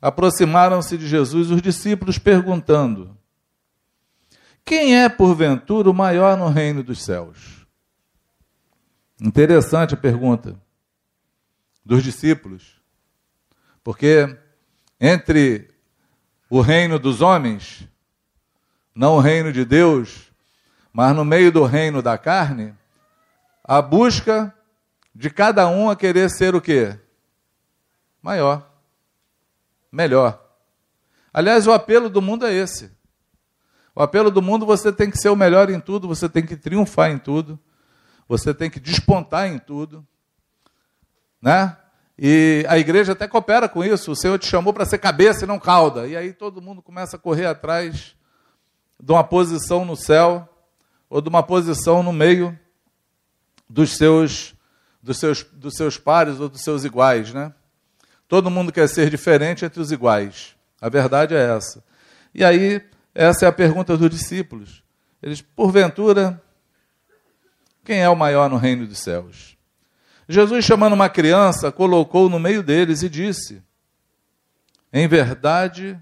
aproximaram-se 0.00 0.96
de 0.96 1.08
Jesus 1.08 1.50
os 1.50 1.60
discípulos, 1.60 2.18
perguntando: 2.18 3.16
Quem 4.64 5.02
é, 5.02 5.08
porventura, 5.08 5.90
o 5.90 5.94
maior 5.94 6.36
no 6.36 6.48
reino 6.48 6.82
dos 6.82 7.02
céus? 7.04 7.63
Interessante 9.20 9.94
a 9.94 9.96
pergunta 9.96 10.60
dos 11.84 12.02
discípulos, 12.02 12.80
porque 13.82 14.36
entre 15.00 15.70
o 16.48 16.60
reino 16.60 16.98
dos 16.98 17.20
homens, 17.20 17.88
não 18.94 19.16
o 19.16 19.20
reino 19.20 19.52
de 19.52 19.64
Deus, 19.64 20.32
mas 20.92 21.14
no 21.14 21.24
meio 21.24 21.52
do 21.52 21.64
reino 21.64 22.00
da 22.00 22.16
carne, 22.16 22.74
a 23.62 23.82
busca 23.82 24.54
de 25.14 25.30
cada 25.30 25.68
um 25.68 25.90
a 25.90 25.96
querer 25.96 26.28
ser 26.30 26.54
o 26.54 26.60
quê? 26.60 26.98
Maior, 28.22 28.68
melhor. 29.92 30.42
Aliás, 31.32 31.66
o 31.66 31.72
apelo 31.72 32.08
do 32.08 32.22
mundo 32.22 32.46
é 32.46 32.52
esse. 32.52 32.90
O 33.94 34.02
apelo 34.02 34.30
do 34.30 34.42
mundo 34.42 34.66
você 34.66 34.92
tem 34.92 35.10
que 35.10 35.18
ser 35.18 35.28
o 35.28 35.36
melhor 35.36 35.70
em 35.70 35.78
tudo, 35.78 36.08
você 36.08 36.28
tem 36.28 36.44
que 36.44 36.56
triunfar 36.56 37.10
em 37.10 37.18
tudo, 37.18 37.58
você 38.28 38.54
tem 38.54 38.70
que 38.70 38.80
despontar 38.80 39.48
em 39.48 39.58
tudo, 39.58 40.06
né? 41.40 41.76
E 42.18 42.64
a 42.68 42.78
igreja 42.78 43.12
até 43.12 43.26
coopera 43.26 43.68
com 43.68 43.82
isso. 43.84 44.12
O 44.12 44.16
Senhor 44.16 44.38
te 44.38 44.46
chamou 44.46 44.72
para 44.72 44.84
ser 44.84 44.98
cabeça 44.98 45.44
e 45.44 45.48
não 45.48 45.58
cauda. 45.58 46.06
E 46.06 46.16
aí 46.16 46.32
todo 46.32 46.62
mundo 46.62 46.80
começa 46.80 47.16
a 47.16 47.18
correr 47.18 47.46
atrás 47.46 48.14
de 49.00 49.12
uma 49.12 49.24
posição 49.24 49.84
no 49.84 49.96
céu 49.96 50.48
ou 51.10 51.20
de 51.20 51.28
uma 51.28 51.42
posição 51.42 52.02
no 52.02 52.12
meio 52.12 52.58
dos 53.68 53.96
seus, 53.96 54.54
dos 55.02 55.18
seus, 55.18 55.42
dos 55.42 55.74
seus 55.74 55.98
pares 55.98 56.38
ou 56.38 56.48
dos 56.48 56.62
seus 56.62 56.84
iguais, 56.84 57.34
né? 57.34 57.52
Todo 58.28 58.50
mundo 58.50 58.72
quer 58.72 58.88
ser 58.88 59.10
diferente 59.10 59.64
entre 59.64 59.80
os 59.80 59.92
iguais. 59.92 60.54
A 60.80 60.88
verdade 60.88 61.34
é 61.34 61.56
essa. 61.56 61.84
E 62.34 62.44
aí, 62.44 62.82
essa 63.14 63.44
é 63.44 63.48
a 63.48 63.52
pergunta 63.52 63.96
dos 63.96 64.10
discípulos. 64.10 64.82
Eles, 65.22 65.40
porventura, 65.40 66.42
quem 67.84 68.00
é 68.00 68.08
o 68.08 68.16
maior 68.16 68.48
no 68.48 68.56
reino 68.56 68.86
dos 68.86 68.98
céus? 68.98 69.56
Jesus, 70.28 70.64
chamando 70.64 70.94
uma 70.94 71.08
criança, 71.08 71.70
colocou 71.70 72.30
no 72.30 72.38
meio 72.38 72.62
deles 72.62 73.02
e 73.02 73.08
disse: 73.08 73.62
Em 74.92 75.06
verdade 75.06 75.98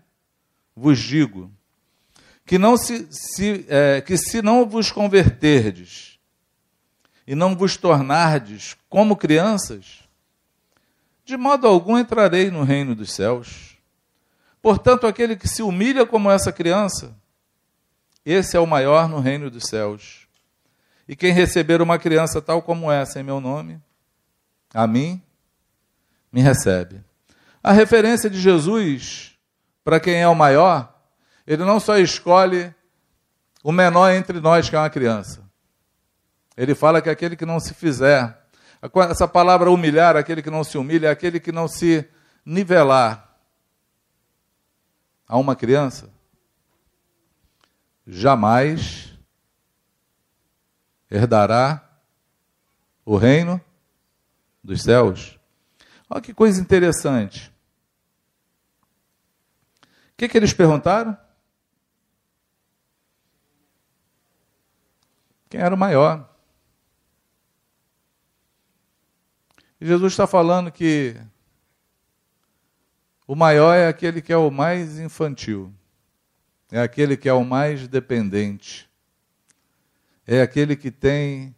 vos 0.76 0.98
digo, 0.98 1.50
que, 2.46 2.56
não 2.58 2.76
se, 2.76 3.06
se 3.10 3.66
é, 3.68 4.00
que 4.00 4.16
se 4.16 4.40
não 4.40 4.66
vos 4.66 4.90
converterdes 4.90 6.18
e 7.26 7.34
não 7.34 7.56
vos 7.56 7.76
tornardes 7.76 8.76
como 8.88 9.16
crianças, 9.16 10.02
de 11.24 11.36
modo 11.36 11.66
algum 11.66 11.98
entrarei 11.98 12.50
no 12.50 12.62
reino 12.62 12.94
dos 12.94 13.12
céus. 13.12 13.76
Portanto, 14.60 15.06
aquele 15.06 15.36
que 15.36 15.48
se 15.48 15.62
humilha 15.62 16.06
como 16.06 16.30
essa 16.30 16.52
criança, 16.52 17.16
esse 18.24 18.56
é 18.56 18.60
o 18.60 18.66
maior 18.66 19.08
no 19.08 19.18
reino 19.18 19.50
dos 19.50 19.64
céus. 19.64 20.21
E 21.12 21.14
quem 21.14 21.30
receber 21.30 21.82
uma 21.82 21.98
criança 21.98 22.40
tal 22.40 22.62
como 22.62 22.90
essa 22.90 23.20
em 23.20 23.22
meu 23.22 23.38
nome, 23.38 23.78
a 24.72 24.86
mim, 24.86 25.20
me 26.32 26.40
recebe. 26.40 27.04
A 27.62 27.70
referência 27.70 28.30
de 28.30 28.40
Jesus 28.40 29.38
para 29.84 30.00
quem 30.00 30.22
é 30.22 30.26
o 30.26 30.34
maior, 30.34 30.98
ele 31.46 31.66
não 31.66 31.78
só 31.78 31.98
escolhe 31.98 32.74
o 33.62 33.70
menor 33.70 34.10
entre 34.10 34.40
nós, 34.40 34.70
que 34.70 34.74
é 34.74 34.78
uma 34.78 34.88
criança. 34.88 35.42
Ele 36.56 36.74
fala 36.74 37.02
que 37.02 37.10
aquele 37.10 37.36
que 37.36 37.44
não 37.44 37.60
se 37.60 37.74
fizer, 37.74 38.46
essa 39.10 39.28
palavra 39.28 39.70
humilhar, 39.70 40.16
aquele 40.16 40.40
que 40.40 40.48
não 40.48 40.64
se 40.64 40.78
humilha, 40.78 41.10
aquele 41.10 41.38
que 41.38 41.52
não 41.52 41.68
se 41.68 42.08
nivelar 42.42 43.36
a 45.28 45.36
uma 45.36 45.54
criança, 45.54 46.08
jamais 48.06 49.11
herdará 51.12 51.86
o 53.04 53.16
reino 53.16 53.60
dos 54.64 54.82
céus. 54.82 55.38
Olha 56.08 56.22
que 56.22 56.32
coisa 56.32 56.60
interessante. 56.60 57.52
O 59.82 59.86
que, 60.16 60.28
que 60.28 60.38
eles 60.38 60.54
perguntaram? 60.54 61.16
Quem 65.50 65.60
era 65.60 65.74
o 65.74 65.78
maior? 65.78 66.30
E 69.78 69.86
Jesus 69.86 70.14
está 70.14 70.26
falando 70.26 70.72
que 70.72 71.20
o 73.26 73.34
maior 73.34 73.74
é 73.74 73.86
aquele 73.86 74.22
que 74.22 74.32
é 74.32 74.36
o 74.36 74.50
mais 74.50 74.98
infantil, 74.98 75.74
é 76.70 76.80
aquele 76.80 77.16
que 77.16 77.28
é 77.28 77.32
o 77.32 77.44
mais 77.44 77.86
dependente, 77.88 78.88
é 80.36 80.42
aquele 80.42 80.74
que 80.76 80.90
tem 80.90 81.54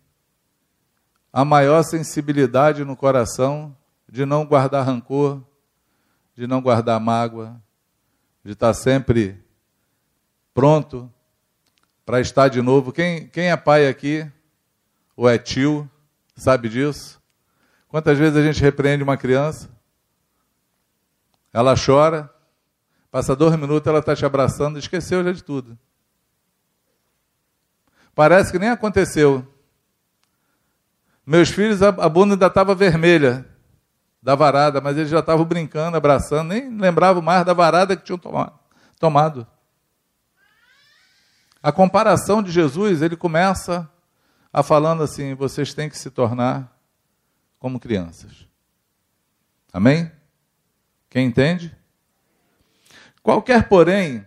a 1.32 1.44
maior 1.44 1.82
sensibilidade 1.84 2.84
no 2.84 2.96
coração 2.96 3.76
de 4.08 4.26
não 4.26 4.44
guardar 4.44 4.84
rancor, 4.84 5.42
de 6.34 6.46
não 6.46 6.60
guardar 6.60 6.98
mágoa, 6.98 7.60
de 8.44 8.52
estar 8.52 8.74
sempre 8.74 9.40
pronto 10.52 11.12
para 12.04 12.20
estar 12.20 12.48
de 12.48 12.60
novo. 12.60 12.92
Quem, 12.92 13.28
quem 13.28 13.50
é 13.50 13.56
pai 13.56 13.86
aqui, 13.86 14.28
ou 15.16 15.28
é 15.28 15.38
tio, 15.38 15.88
sabe 16.36 16.68
disso? 16.68 17.22
Quantas 17.88 18.18
vezes 18.18 18.36
a 18.36 18.42
gente 18.42 18.60
repreende 18.60 19.04
uma 19.04 19.16
criança? 19.16 19.70
Ela 21.52 21.74
chora, 21.76 22.28
passa 23.08 23.36
dois 23.36 23.56
minutos, 23.56 23.86
ela 23.86 24.00
está 24.00 24.16
te 24.16 24.26
abraçando, 24.26 24.80
esqueceu 24.80 25.22
já 25.22 25.30
de 25.30 25.44
tudo. 25.44 25.78
Parece 28.14 28.52
que 28.52 28.58
nem 28.58 28.68
aconteceu. 28.68 29.46
Meus 31.26 31.48
filhos, 31.48 31.82
a, 31.82 31.90
bunda 32.08 32.34
ainda 32.34 32.46
estava 32.46 32.74
vermelha 32.74 33.46
da 34.22 34.34
varada, 34.34 34.80
mas 34.80 34.96
eles 34.96 35.10
já 35.10 35.20
estavam 35.20 35.44
brincando, 35.44 35.96
abraçando, 35.96 36.48
nem 36.48 36.76
lembravam 36.78 37.22
mais 37.22 37.44
da 37.44 37.52
varada 37.52 37.96
que 37.96 38.04
tinham 38.04 38.20
tomado. 38.98 39.46
A 41.62 41.72
comparação 41.72 42.42
de 42.42 42.50
Jesus, 42.50 43.02
ele 43.02 43.16
começa 43.16 43.90
a 44.52 44.62
falando 44.62 45.02
assim: 45.02 45.34
vocês 45.34 45.72
têm 45.72 45.88
que 45.88 45.98
se 45.98 46.10
tornar 46.10 46.78
como 47.58 47.80
crianças. 47.80 48.46
Amém? 49.72 50.12
Quem 51.08 51.26
entende? 51.26 51.74
Qualquer, 53.22 53.66
porém, 53.68 54.26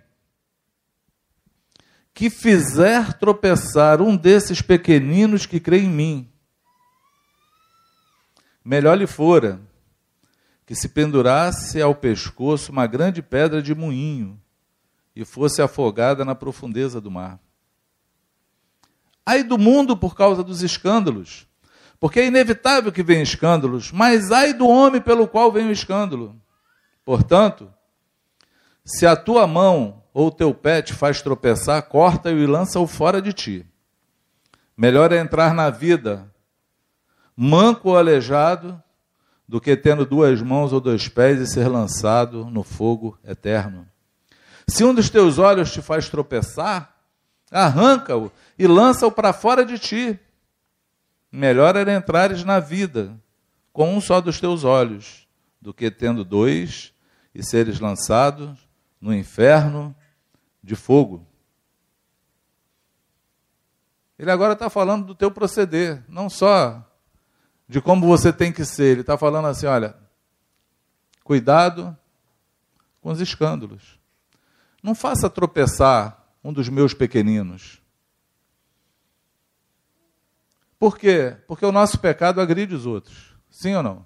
que 2.17 2.31
fizer 2.31 3.13
tropeçar 3.13 4.01
um 4.01 4.17
desses 4.17 4.59
pequeninos 4.59 5.45
que 5.45 5.59
crê 5.59 5.81
em 5.81 5.87
mim, 5.87 6.27
melhor 8.65 8.97
lhe 8.97 9.05
fora 9.05 9.61
que 10.65 10.73
se 10.73 10.89
pendurasse 10.89 11.79
ao 11.79 11.93
pescoço 11.93 12.71
uma 12.71 12.87
grande 12.87 13.21
pedra 13.21 13.61
de 13.61 13.75
moinho 13.75 14.41
e 15.15 15.23
fosse 15.23 15.61
afogada 15.61 16.25
na 16.25 16.33
profundeza 16.33 16.99
do 16.99 17.11
mar. 17.11 17.39
Ai 19.23 19.43
do 19.43 19.55
mundo 19.55 19.95
por 19.95 20.15
causa 20.15 20.43
dos 20.43 20.63
escândalos, 20.63 21.47
porque 21.99 22.19
é 22.19 22.25
inevitável 22.25 22.91
que 22.91 23.03
venham 23.03 23.21
escândalos, 23.21 23.91
mas 23.91 24.31
ai 24.31 24.55
do 24.55 24.67
homem 24.67 24.99
pelo 24.99 25.27
qual 25.27 25.51
vem 25.51 25.67
o 25.67 25.71
escândalo. 25.71 26.35
Portanto, 27.05 27.71
se 28.83 29.05
a 29.05 29.15
tua 29.15 29.45
mão 29.45 30.01
ou 30.19 30.31
teu 30.31 30.51
pé 30.51 30.81
te 30.81 30.95
faz 30.95 31.21
tropeçar, 31.21 31.79
corta-o 31.83 32.39
e 32.39 32.47
lança-o 32.47 32.87
fora 32.87 33.21
de 33.21 33.31
ti. 33.31 33.63
Melhor 34.75 35.11
é 35.11 35.19
entrar 35.19 35.53
na 35.53 35.69
vida 35.69 36.27
manco 37.35 37.89
ou 37.89 37.97
aleijado 37.97 38.81
do 39.47 39.61
que 39.61 39.77
tendo 39.77 40.07
duas 40.07 40.41
mãos 40.41 40.73
ou 40.73 40.81
dois 40.81 41.07
pés 41.07 41.39
e 41.39 41.45
ser 41.45 41.67
lançado 41.67 42.45
no 42.45 42.63
fogo 42.63 43.15
eterno. 43.23 43.87
Se 44.67 44.83
um 44.83 44.91
dos 44.91 45.07
teus 45.07 45.37
olhos 45.37 45.71
te 45.71 45.83
faz 45.83 46.09
tropeçar, 46.09 46.95
arranca-o 47.51 48.31
e 48.57 48.65
lança-o 48.65 49.11
para 49.11 49.31
fora 49.31 49.63
de 49.63 49.77
ti. 49.77 50.19
Melhor 51.31 51.75
era 51.75 51.93
entrares 51.93 52.43
na 52.43 52.59
vida 52.59 53.15
com 53.71 53.95
um 53.95 54.01
só 54.01 54.19
dos 54.19 54.39
teus 54.39 54.63
olhos, 54.63 55.27
do 55.61 55.75
que 55.75 55.91
tendo 55.91 56.25
dois 56.25 56.91
e 57.35 57.43
seres 57.43 57.79
lançados 57.79 58.67
no 58.99 59.13
inferno 59.13 59.95
de 60.67 60.75
fogo. 60.75 61.25
Ele 64.19 64.29
agora 64.29 64.51
está 64.51 64.69
falando 64.69 65.05
do 65.05 65.15
teu 65.15 65.31
proceder, 65.31 66.03
não 66.09 66.29
só 66.29 66.85
de 67.69 67.79
como 67.79 68.05
você 68.05 68.33
tem 68.33 68.51
que 68.51 68.65
ser. 68.65 68.91
Ele 68.91 69.01
está 69.01 69.17
falando 69.17 69.47
assim: 69.47 69.65
olha, 69.65 69.95
cuidado 71.23 71.97
com 72.99 73.11
os 73.11 73.21
escândalos. 73.21 73.97
Não 74.83 74.93
faça 74.93 75.29
tropeçar 75.29 76.21
um 76.43 76.51
dos 76.51 76.67
meus 76.67 76.93
pequeninos. 76.93 77.81
Por 80.77 80.97
quê? 80.97 81.37
Porque 81.47 81.65
o 81.65 81.71
nosso 81.71 81.97
pecado 81.97 82.41
agride 82.41 82.75
os 82.75 82.85
outros. 82.85 83.33
Sim 83.49 83.75
ou 83.75 83.83
não? 83.83 84.05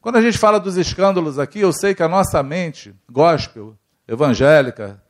Quando 0.00 0.16
a 0.16 0.22
gente 0.22 0.38
fala 0.38 0.60
dos 0.60 0.76
escândalos 0.76 1.40
aqui, 1.40 1.58
eu 1.58 1.72
sei 1.72 1.92
que 1.92 2.02
a 2.04 2.08
nossa 2.08 2.40
mente 2.40 2.94
gospel, 3.10 3.76
evangélica, 4.06 5.02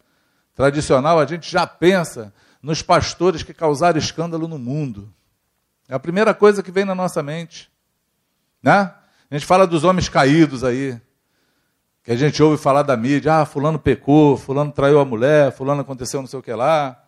tradicional, 0.55 1.19
a 1.19 1.27
gente 1.27 1.51
já 1.51 1.67
pensa 1.67 2.33
nos 2.63 2.81
pastores 2.83 3.43
que 3.43 3.53
causaram 3.53 3.99
escândalo 3.99 4.47
no 4.47 4.59
mundo. 4.59 5.13
É 5.89 5.95
a 5.95 5.99
primeira 5.99 6.33
coisa 6.33 6.63
que 6.63 6.71
vem 6.71 6.85
na 6.85 6.95
nossa 6.95 7.23
mente. 7.23 7.71
Né? 8.63 8.95
A 9.31 9.35
gente 9.35 9.45
fala 9.45 9.67
dos 9.67 9.83
homens 9.83 10.09
caídos 10.09 10.63
aí, 10.63 11.01
que 12.05 12.13
a 12.13 12.17
gente 12.17 12.43
ouve 12.43 12.63
falar 12.63 12.83
da 12.83 12.97
mídia, 12.97 13.41
ah, 13.41 13.47
fulano 13.47 13.79
pecou, 13.79 14.37
fulano 14.37 14.71
traiu 14.73 15.01
a 15.01 15.05
mulher, 15.05 15.53
fulano 15.53 15.81
aconteceu 15.81 16.21
não 16.21 16.29
sei 16.29 16.39
o 16.39 16.43
que 16.43 16.53
lá. 16.53 16.99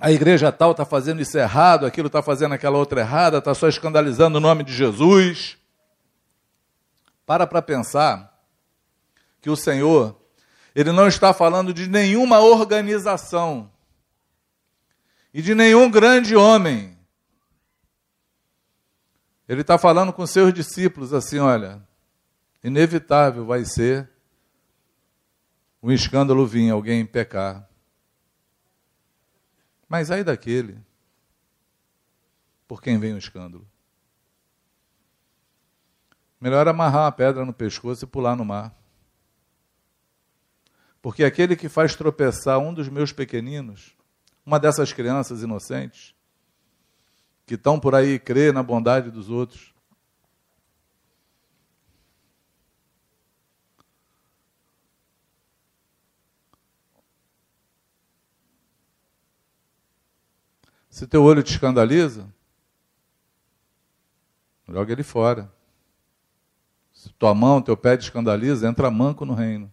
A 0.00 0.10
igreja 0.10 0.50
tal 0.50 0.72
está 0.72 0.84
fazendo 0.84 1.22
isso 1.22 1.38
errado, 1.38 1.86
aquilo 1.86 2.08
está 2.08 2.20
fazendo 2.20 2.54
aquela 2.54 2.76
outra 2.76 3.00
errada, 3.00 3.38
está 3.38 3.54
só 3.54 3.68
escandalizando 3.68 4.38
o 4.38 4.40
nome 4.40 4.64
de 4.64 4.72
Jesus. 4.72 5.56
Para 7.24 7.46
para 7.46 7.62
pensar 7.62 8.36
que 9.40 9.48
o 9.48 9.56
Senhor 9.56 10.21
ele 10.74 10.92
não 10.92 11.06
está 11.06 11.34
falando 11.34 11.72
de 11.72 11.88
nenhuma 11.88 12.40
organização 12.40 13.70
e 15.32 15.42
de 15.42 15.54
nenhum 15.54 15.90
grande 15.90 16.34
homem. 16.36 16.96
Ele 19.48 19.60
está 19.60 19.76
falando 19.76 20.12
com 20.12 20.26
seus 20.26 20.52
discípulos 20.52 21.12
assim: 21.12 21.38
olha, 21.38 21.82
inevitável 22.62 23.44
vai 23.44 23.64
ser 23.64 24.10
um 25.82 25.90
escândalo 25.90 26.46
vir, 26.46 26.70
alguém 26.70 27.04
pecar. 27.04 27.68
Mas 29.88 30.10
aí 30.10 30.24
daquele, 30.24 30.78
por 32.66 32.80
quem 32.80 32.98
vem 32.98 33.12
o 33.12 33.18
escândalo? 33.18 33.66
Melhor 36.40 36.66
amarrar 36.66 37.02
uma 37.02 37.12
pedra 37.12 37.44
no 37.44 37.52
pescoço 37.52 38.04
e 38.04 38.08
pular 38.08 38.34
no 38.34 38.44
mar. 38.44 38.74
Porque 41.02 41.24
aquele 41.24 41.56
que 41.56 41.68
faz 41.68 41.96
tropeçar 41.96 42.58
um 42.60 42.72
dos 42.72 42.88
meus 42.88 43.12
pequeninos, 43.12 43.96
uma 44.46 44.58
dessas 44.58 44.92
crianças 44.92 45.42
inocentes, 45.42 46.14
que 47.44 47.54
estão 47.54 47.78
por 47.78 47.94
aí 47.94 48.14
e 48.14 48.18
na 48.52 48.62
bondade 48.62 49.10
dos 49.10 49.28
outros, 49.28 49.72
Se 60.92 61.06
teu 61.06 61.24
olho 61.24 61.42
te 61.42 61.52
escandaliza, 61.52 62.28
joga 64.68 64.92
ele 64.92 65.02
fora. 65.02 65.50
Se 66.92 67.10
tua 67.14 67.34
mão, 67.34 67.62
teu 67.62 67.74
pé 67.74 67.96
te 67.96 68.02
escandaliza, 68.02 68.68
entra 68.68 68.90
manco 68.90 69.24
no 69.24 69.32
reino. 69.32 69.72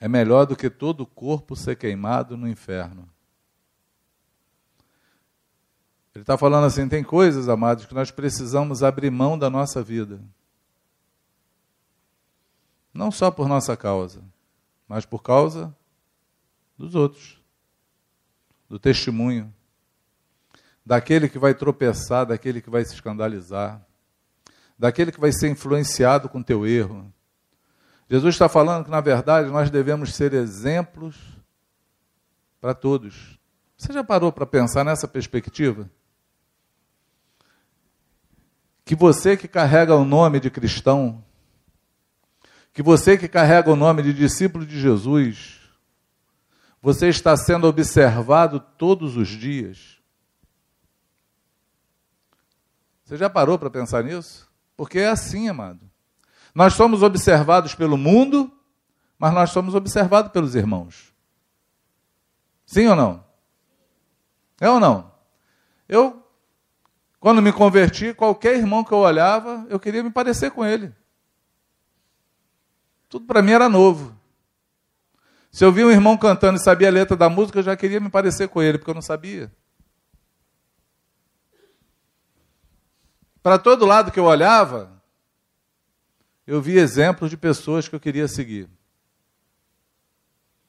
É 0.00 0.08
melhor 0.08 0.46
do 0.46 0.56
que 0.56 0.70
todo 0.70 1.02
o 1.02 1.06
corpo 1.06 1.54
ser 1.54 1.76
queimado 1.76 2.36
no 2.36 2.48
inferno. 2.48 3.06
Ele 6.14 6.22
está 6.22 6.38
falando 6.38 6.64
assim: 6.64 6.88
tem 6.88 7.04
coisas, 7.04 7.48
amados, 7.48 7.84
que 7.84 7.94
nós 7.94 8.10
precisamos 8.10 8.82
abrir 8.82 9.10
mão 9.10 9.38
da 9.38 9.50
nossa 9.50 9.82
vida. 9.82 10.20
Não 12.92 13.10
só 13.10 13.30
por 13.30 13.46
nossa 13.46 13.76
causa, 13.76 14.24
mas 14.88 15.04
por 15.04 15.22
causa 15.22 15.76
dos 16.76 16.94
outros, 16.94 17.40
do 18.68 18.78
testemunho, 18.78 19.54
daquele 20.84 21.28
que 21.28 21.38
vai 21.38 21.54
tropeçar, 21.54 22.26
daquele 22.26 22.60
que 22.60 22.70
vai 22.70 22.84
se 22.84 22.94
escandalizar, 22.94 23.86
daquele 24.78 25.12
que 25.12 25.20
vai 25.20 25.30
ser 25.30 25.48
influenciado 25.48 26.28
com 26.28 26.42
teu 26.42 26.66
erro, 26.66 27.12
Jesus 28.10 28.34
está 28.34 28.48
falando 28.48 28.84
que, 28.84 28.90
na 28.90 29.00
verdade, 29.00 29.48
nós 29.50 29.70
devemos 29.70 30.16
ser 30.16 30.34
exemplos 30.34 31.16
para 32.60 32.74
todos. 32.74 33.38
Você 33.76 33.92
já 33.92 34.02
parou 34.02 34.32
para 34.32 34.44
pensar 34.44 34.84
nessa 34.84 35.06
perspectiva? 35.06 35.88
Que 38.84 38.96
você 38.96 39.36
que 39.36 39.46
carrega 39.46 39.94
o 39.94 40.04
nome 40.04 40.40
de 40.40 40.50
cristão, 40.50 41.24
que 42.72 42.82
você 42.82 43.16
que 43.16 43.28
carrega 43.28 43.70
o 43.70 43.76
nome 43.76 44.02
de 44.02 44.12
discípulo 44.12 44.66
de 44.66 44.80
Jesus, 44.80 45.60
você 46.82 47.08
está 47.08 47.36
sendo 47.36 47.68
observado 47.68 48.58
todos 48.58 49.16
os 49.16 49.28
dias. 49.28 49.98
Você 53.04 53.16
já 53.16 53.30
parou 53.30 53.56
para 53.56 53.70
pensar 53.70 54.02
nisso? 54.02 54.50
Porque 54.76 54.98
é 54.98 55.08
assim, 55.08 55.48
amado. 55.48 55.89
Nós 56.54 56.74
somos 56.74 57.02
observados 57.02 57.74
pelo 57.74 57.96
mundo, 57.96 58.50
mas 59.18 59.32
nós 59.32 59.50
somos 59.50 59.74
observados 59.74 60.32
pelos 60.32 60.54
irmãos. 60.54 61.12
Sim 62.66 62.88
ou 62.88 62.96
não? 62.96 63.24
É 64.60 64.68
ou 64.68 64.78
não? 64.78 65.12
Eu, 65.88 66.24
quando 67.18 67.42
me 67.42 67.52
converti, 67.52 68.14
qualquer 68.14 68.56
irmão 68.56 68.84
que 68.84 68.92
eu 68.92 68.98
olhava, 68.98 69.66
eu 69.68 69.80
queria 69.80 70.02
me 70.02 70.10
parecer 70.10 70.50
com 70.50 70.64
ele. 70.64 70.94
Tudo 73.08 73.26
para 73.26 73.42
mim 73.42 73.52
era 73.52 73.68
novo. 73.68 74.16
Se 75.50 75.64
eu 75.64 75.72
vi 75.72 75.84
um 75.84 75.90
irmão 75.90 76.16
cantando 76.16 76.58
e 76.58 76.62
sabia 76.62 76.88
a 76.88 76.92
letra 76.92 77.16
da 77.16 77.28
música, 77.28 77.58
eu 77.58 77.62
já 77.64 77.76
queria 77.76 77.98
me 77.98 78.08
parecer 78.08 78.48
com 78.48 78.62
ele, 78.62 78.78
porque 78.78 78.90
eu 78.90 78.94
não 78.94 79.02
sabia. 79.02 79.50
Para 83.42 83.58
todo 83.58 83.86
lado 83.86 84.12
que 84.12 84.20
eu 84.20 84.24
olhava, 84.24 84.99
eu 86.50 86.60
via 86.60 86.80
exemplos 86.80 87.30
de 87.30 87.36
pessoas 87.36 87.86
que 87.86 87.94
eu 87.94 88.00
queria 88.00 88.26
seguir. 88.26 88.68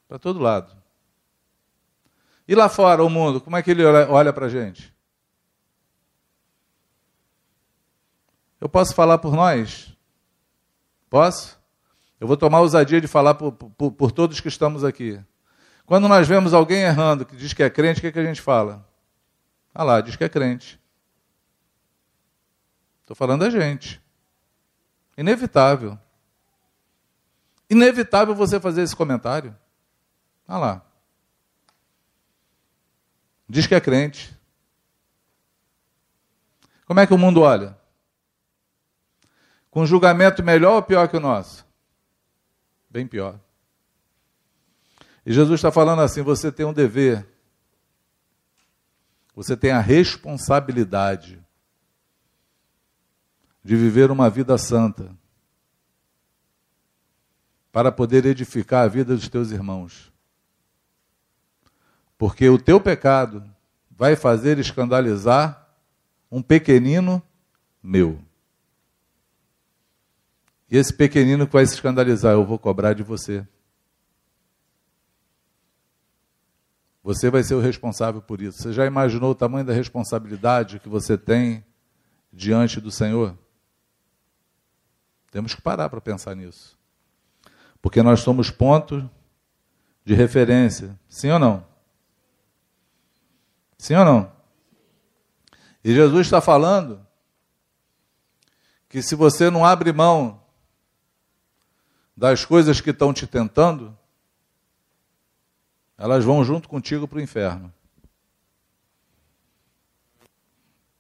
Para 0.08 0.20
todo 0.20 0.40
lado. 0.40 0.76
E 2.48 2.54
lá 2.54 2.70
fora, 2.70 3.04
o 3.04 3.10
mundo, 3.10 3.42
como 3.42 3.58
é 3.58 3.64
que 3.64 3.72
ele 3.72 3.84
olha 3.84 4.32
para 4.32 4.46
a 4.46 4.50
gente? 4.50 4.94
Eu 8.60 8.70
posso 8.70 8.94
falar 8.94 9.18
por 9.18 9.36
nós? 9.36 9.98
Posso? 11.10 11.60
Eu 12.20 12.28
vou 12.28 12.38
tomar 12.38 12.60
a 12.60 12.62
ousadia 12.62 13.02
de 13.02 13.08
falar 13.08 13.34
por, 13.34 13.52
por, 13.52 13.92
por, 13.92 14.12
todos 14.12 14.40
que 14.40 14.50
estamos 14.50 14.84
aqui. 14.84 15.20
Quando 15.84 16.08
nós 16.08 16.28
vemos 16.28 16.54
alguém 16.54 16.82
errando, 16.82 17.26
que 17.26 17.36
diz 17.36 17.54
que 17.54 17.64
é 17.64 17.70
crente, 17.72 17.98
o 17.98 18.02
que, 18.02 18.08
é 18.08 18.12
que 18.12 18.20
a 18.20 18.26
gente 18.26 18.42
fala? 18.42 18.88
Ah 19.74 19.84
lá, 19.84 20.00
diz 20.00 20.16
que 20.16 20.24
é 20.24 20.30
crente. 20.30 20.80
Estou 23.02 23.16
falando 23.16 23.42
da 23.42 23.50
gente. 23.50 24.01
Inevitável. 25.22 26.00
Inevitável 27.70 28.34
você 28.34 28.60
fazer 28.60 28.82
esse 28.82 28.96
comentário. 28.96 29.56
Ah 30.48 30.58
lá. 30.58 30.82
Diz 33.48 33.68
que 33.68 33.76
é 33.76 33.80
crente. 33.80 34.36
Como 36.88 37.00
é 37.00 37.06
que 37.06 37.14
o 37.14 37.20
mundo 37.20 37.42
olha? 37.42 37.78
Com 39.70 39.86
julgamento 39.86 40.42
melhor 40.42 40.74
ou 40.74 40.82
pior 40.82 41.08
que 41.08 41.18
o 41.18 41.20
nosso? 41.20 41.68
Bem 42.90 43.06
pior. 43.06 43.40
E 45.24 45.32
Jesus 45.32 45.60
está 45.60 45.72
falando 45.72 46.02
assim: 46.02 46.24
você 46.24 46.52
tem 46.52 46.66
um 46.66 46.74
dever, 46.74 47.28
você 49.36 49.56
tem 49.56 49.70
a 49.70 49.80
responsabilidade 49.80 51.40
de 53.64 53.76
viver 53.76 54.10
uma 54.12 54.30
vida 54.30 54.58
santa, 54.58 55.16
para 57.72 57.92
poder 57.92 58.26
edificar 58.26 58.84
a 58.84 58.88
vida 58.88 59.16
dos 59.16 59.30
teus 59.30 59.52
irmãos. 59.52 60.12
Porque 62.18 62.50
o 62.50 62.58
teu 62.58 62.80
pecado 62.80 63.44
vai 63.90 64.16
fazer 64.16 64.60
escandalizar 64.60 65.70
um 66.32 66.42
pequenino 66.42 67.22
meu. 67.82 68.20
E 70.70 70.78
esse 70.78 70.94
pequenino 70.94 71.46
que 71.46 71.54
vai 71.54 71.66
se 71.66 71.74
escandalizar, 71.74 72.34
eu 72.34 72.46
vou 72.46 72.58
cobrar 72.58 72.94
de 72.94 73.04
você. 73.04 73.46
Você 77.04 77.30
vai 77.30 77.44
ser 77.44 77.56
o 77.56 77.60
responsável 77.60 78.22
por 78.22 78.42
isso. 78.42 78.62
Você 78.62 78.74
já 78.74 78.86
imaginou 78.86 79.32
o 79.32 79.36
tamanho 79.36 79.66
da 79.66 79.74
responsabilidade 79.74 80.80
que 80.80 80.88
você 80.88 81.18
tem 81.18 81.66
diante 82.32 82.80
do 82.80 82.92
Senhor? 82.92 83.38
Temos 85.32 85.56
que 85.56 85.62
parar 85.62 85.90
para 85.90 86.02
pensar 86.02 86.36
nisso. 86.36 86.78
Porque 87.82 88.04
nós 88.04 88.20
somos 88.20 88.52
ponto 88.52 89.10
de 90.04 90.14
referência. 90.14 91.00
Sim 91.10 91.32
ou 91.32 91.40
não? 91.40 91.66
Sim 93.78 93.96
ou 93.96 94.06
não? 94.06 94.32
E 95.84 95.94
Jesus 95.94 96.28
está 96.28 96.42
falando 96.42 97.06
que 98.88 99.02
se 99.02 99.16
você 99.16 99.50
não 99.50 99.66
abre 99.66 99.94
mão 99.94 100.44
das 102.16 102.46
coisas 102.46 102.82
que 102.82 102.90
estão 102.90 103.14
te 103.14 103.26
tentando, 103.26 103.98
elas 105.98 106.26
vão 106.26 106.44
junto 106.44 106.68
contigo 106.68 107.08
para 107.08 107.18
o 107.20 107.22
inferno. 107.22 107.74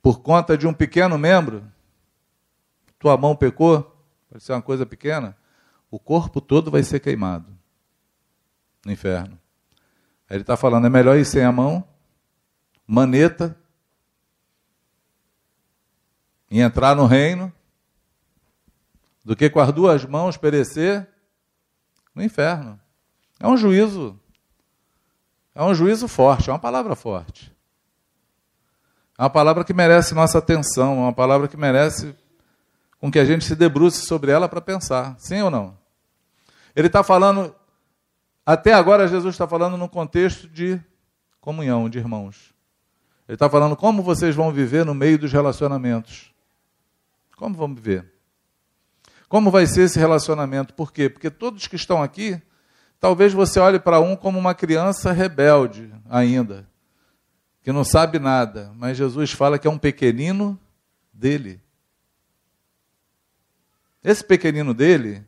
Por 0.02 0.22
conta 0.22 0.58
de 0.58 0.66
um 0.66 0.74
pequeno 0.74 1.18
membro, 1.18 1.70
tua 2.98 3.18
mão 3.18 3.36
pecou, 3.36 3.91
pode 4.32 4.46
ser 4.46 4.54
uma 4.54 4.62
coisa 4.62 4.86
pequena, 4.86 5.38
o 5.92 6.00
corpo 6.00 6.40
todo 6.40 6.72
vai 6.72 6.82
ser 6.84 7.02
queimado 7.02 7.46
no 8.86 8.92
inferno. 8.92 9.38
Aí 10.30 10.38
ele 10.38 10.44
está 10.44 10.56
falando, 10.56 10.88
é 10.88 10.90
melhor 10.90 11.18
ir 11.18 11.26
sem 11.26 11.44
a 11.44 11.52
mão, 11.52 11.86
maneta, 12.88 13.58
e 16.50 16.62
entrar 16.62 16.96
no 16.96 17.06
reino, 17.06 17.52
do 19.24 19.36
que 19.36 19.50
com 19.50 19.60
as 19.60 19.72
duas 19.74 20.06
mãos 20.06 20.38
perecer 20.38 21.08
no 22.16 22.24
inferno. 22.24 22.80
É 23.38 23.48
um 23.48 23.58
juízo. 23.58 24.18
É 25.54 25.62
um 25.62 25.74
juízo 25.74 26.08
forte, 26.08 26.50
é 26.50 26.54
uma 26.54 26.60
palavra 26.60 26.96
forte. 26.96 27.54
É 29.18 29.24
uma 29.24 29.30
palavra 29.30 29.66
que 29.66 29.74
merece 29.74 30.16
nossa 30.16 30.38
atenção, 30.38 30.94
é 30.94 31.02
uma 31.02 31.14
palavra 31.14 31.50
que 31.50 31.58
merece 31.58 32.16
com 33.02 33.12
que 33.12 33.18
a 33.18 33.26
gente 33.26 33.44
se 33.44 33.56
debruce 33.56 34.06
sobre 34.06 34.32
ela 34.32 34.48
para 34.48 34.62
pensar. 34.62 35.16
Sim 35.18 35.42
ou 35.42 35.50
não? 35.50 35.76
Ele 36.76 36.86
está 36.86 37.04
falando, 37.04 37.54
até 38.46 38.74
agora 38.74 39.08
Jesus 39.08 39.34
está 39.34 39.48
falando 39.48 39.76
no 39.76 39.90
contexto 39.90 40.48
de 40.48 40.80
comunhão, 41.42 41.90
de 41.90 41.98
irmãos. 41.98 42.54
Ele 43.28 43.36
está 43.36 43.50
falando 43.50 43.76
como 43.76 44.04
vocês 44.04 44.36
vão 44.36 44.52
viver 44.52 44.86
no 44.86 44.94
meio 44.94 45.18
dos 45.18 45.34
relacionamentos. 45.34 46.32
Como 47.36 47.56
vão 47.56 47.74
viver? 47.74 48.06
Como 49.28 49.50
vai 49.50 49.66
ser 49.66 49.84
esse 49.84 49.98
relacionamento? 49.98 50.76
Por 50.76 50.94
quê? 50.94 51.10
Porque 51.10 51.32
todos 51.32 51.66
que 51.66 51.76
estão 51.76 52.04
aqui, 52.04 52.40
talvez 53.00 53.34
você 53.34 53.60
olhe 53.60 53.80
para 53.80 54.00
um 54.00 54.16
como 54.16 54.38
uma 54.38 54.54
criança 54.54 55.12
rebelde 55.12 55.92
ainda, 56.08 56.70
que 57.64 57.72
não 57.72 57.84
sabe 57.84 58.20
nada, 58.20 58.72
mas 58.76 58.96
Jesus 58.96 59.32
fala 59.32 59.58
que 59.58 59.68
é 59.68 59.72
um 59.72 59.78
pequenino 59.78 60.60
dele. 61.12 61.60
Esse 64.04 64.24
pequenino 64.24 64.74
dele, 64.74 65.26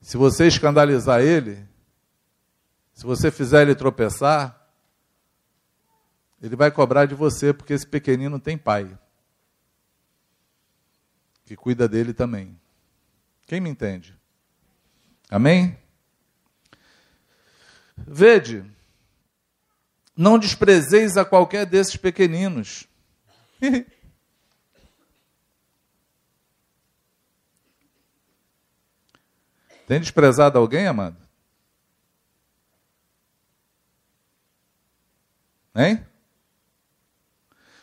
se 0.00 0.16
você 0.16 0.46
escandalizar 0.46 1.20
ele, 1.20 1.66
se 2.94 3.04
você 3.04 3.30
fizer 3.30 3.62
ele 3.62 3.74
tropeçar, 3.74 4.58
ele 6.40 6.56
vai 6.56 6.70
cobrar 6.70 7.06
de 7.06 7.14
você, 7.14 7.52
porque 7.52 7.72
esse 7.72 7.86
pequenino 7.86 8.38
tem 8.38 8.56
pai 8.56 8.98
que 11.44 11.56
cuida 11.56 11.88
dele 11.88 12.12
também. 12.12 12.60
Quem 13.46 13.60
me 13.60 13.70
entende? 13.70 14.14
Amém? 15.30 15.78
Vede, 17.96 18.64
não 20.16 20.38
desprezeis 20.38 21.16
a 21.16 21.24
qualquer 21.24 21.64
desses 21.64 21.96
pequeninos. 21.96 22.86
Tem 29.88 29.98
desprezado 29.98 30.58
alguém, 30.58 30.86
amado? 30.86 31.16
Hein? 35.74 36.06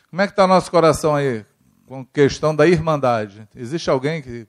Como 0.08 0.22
é 0.22 0.26
que 0.26 0.32
está 0.32 0.44
o 0.44 0.48
nosso 0.48 0.70
coração 0.70 1.14
aí 1.14 1.44
com 1.84 2.04
questão 2.04 2.54
da 2.54 2.66
irmandade. 2.66 3.48
Existe 3.54 3.90
alguém 3.90 4.20
que 4.20 4.46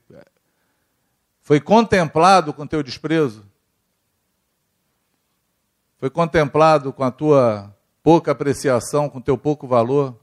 foi 1.40 1.60
contemplado 1.60 2.52
com 2.52 2.64
teu 2.66 2.82
desprezo? 2.82 3.44
Foi 5.98 6.10
contemplado 6.10 6.92
com 6.92 7.02
a 7.02 7.10
tua 7.10 7.76
pouca 8.04 8.30
apreciação, 8.30 9.08
com 9.08 9.20
teu 9.20 9.36
pouco 9.36 9.66
valor? 9.66 10.16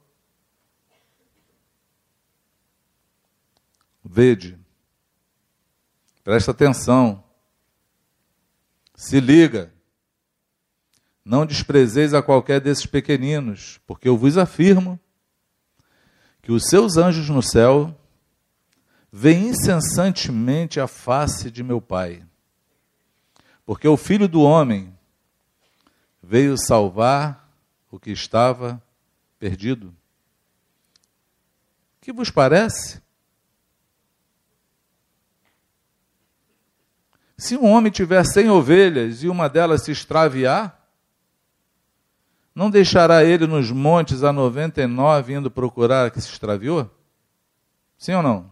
Vede, 4.01 4.57
presta 6.23 6.51
atenção, 6.51 7.24
se 8.95 9.19
liga, 9.19 9.73
não 11.23 11.45
desprezeis 11.45 12.13
a 12.13 12.21
qualquer 12.21 12.61
desses 12.61 12.85
pequeninos, 12.85 13.79
porque 13.85 14.07
eu 14.07 14.17
vos 14.17 14.37
afirmo 14.37 14.99
que 16.41 16.51
os 16.51 16.67
seus 16.67 16.97
anjos 16.97 17.29
no 17.29 17.41
céu 17.41 17.97
veem 19.11 19.49
incessantemente 19.49 20.79
a 20.79 20.87
face 20.87 21.49
de 21.49 21.63
meu 21.63 21.81
Pai. 21.81 22.23
Porque 23.65 23.87
o 23.87 23.97
Filho 23.97 24.27
do 24.27 24.41
Homem 24.41 24.95
veio 26.21 26.55
salvar 26.57 27.49
o 27.89 27.99
que 27.99 28.11
estava 28.11 28.81
perdido. 29.39 29.95
Que 31.99 32.13
vos 32.13 32.29
parece? 32.29 33.01
Se 37.37 37.57
um 37.57 37.69
homem 37.71 37.91
tiver 37.91 38.23
cem 38.25 38.49
ovelhas 38.49 39.23
e 39.23 39.27
uma 39.27 39.49
delas 39.49 39.83
se 39.83 39.91
extraviar, 39.91 40.81
não 42.53 42.69
deixará 42.69 43.23
ele 43.23 43.45
nos 43.45 43.69
montes 43.71 44.23
a 44.23 44.31
99 44.31 45.33
indo 45.33 45.51
procurar 45.51 46.05
a 46.05 46.09
que 46.09 46.21
se 46.21 46.29
extraviou? 46.29 46.89
Sim 47.97 48.13
ou 48.13 48.23
não? 48.23 48.51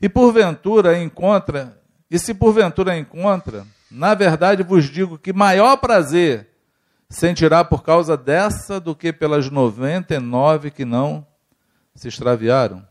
E 0.00 0.08
porventura 0.08 1.00
encontra 1.00 1.80
E 2.10 2.18
se 2.18 2.34
porventura 2.34 2.98
encontra, 2.98 3.66
na 3.90 4.14
verdade 4.14 4.62
vos 4.62 4.84
digo 4.84 5.16
que 5.16 5.32
maior 5.32 5.78
prazer 5.78 6.50
sentirá 7.08 7.64
por 7.64 7.82
causa 7.82 8.18
dessa 8.18 8.78
do 8.78 8.94
que 8.94 9.14
pelas 9.14 9.48
noventa 9.48 10.14
e 10.14 10.18
nove 10.18 10.70
que 10.70 10.84
não 10.84 11.26
se 11.94 12.08
extraviaram. 12.08 12.86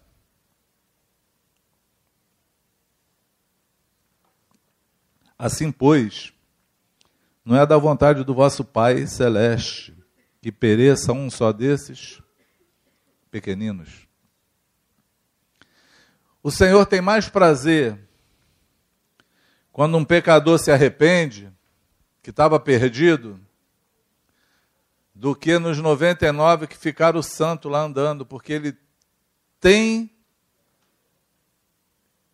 Assim, 5.44 5.72
pois, 5.72 6.32
não 7.44 7.60
é 7.60 7.66
da 7.66 7.76
vontade 7.76 8.24
do 8.24 8.32
vosso 8.32 8.64
Pai 8.64 9.08
celeste 9.08 9.92
que 10.40 10.52
pereça 10.52 11.14
um 11.14 11.32
só 11.32 11.52
desses 11.52 12.22
pequeninos. 13.32 14.08
O 16.44 16.52
Senhor 16.52 16.86
tem 16.86 17.02
mais 17.02 17.28
prazer 17.28 17.98
quando 19.72 19.98
um 19.98 20.06
pecador 20.06 20.60
se 20.60 20.72
arrepende, 20.72 21.52
que 22.22 22.30
estava 22.30 22.60
perdido, 22.60 23.40
do 25.16 25.36
que 25.36 25.58
nos 25.58 25.80
99 25.80 26.68
que 26.68 26.78
ficaram 26.78 27.24
santo 27.24 27.68
lá 27.68 27.82
andando, 27.82 28.28
porque 28.28 28.54
ele 28.54 28.78
tem 29.60 30.16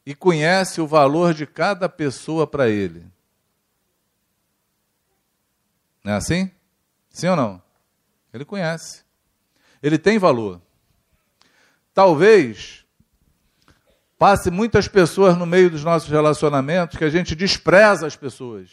e 0.08 0.16
conhece 0.16 0.80
o 0.80 0.88
valor 0.88 1.34
de 1.34 1.46
cada 1.46 1.90
pessoa 1.90 2.48
para 2.48 2.70
ele. 2.70 3.06
Não 6.02 6.14
é 6.14 6.16
assim? 6.16 6.50
Sim 7.10 7.28
ou 7.28 7.36
não? 7.36 7.62
Ele 8.34 8.46
conhece. 8.46 9.04
Ele 9.84 9.98
tem 9.98 10.18
valor. 10.18 10.62
Talvez 11.94 12.86
passe 14.18 14.50
muitas 14.50 14.88
pessoas 14.88 15.38
no 15.38 15.46
meio 15.46 15.70
dos 15.70 15.84
nossos 15.84 16.08
relacionamentos 16.08 16.98
que 16.98 17.04
a 17.04 17.10
gente 17.10 17.36
despreza 17.36 18.08
as 18.08 18.16
pessoas. 18.16 18.70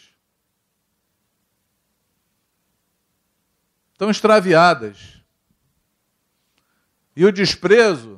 Estão 3.91 4.09
extraviadas. 4.09 5.21
E 7.13 7.25
o 7.25 7.31
desprezo 7.33 8.14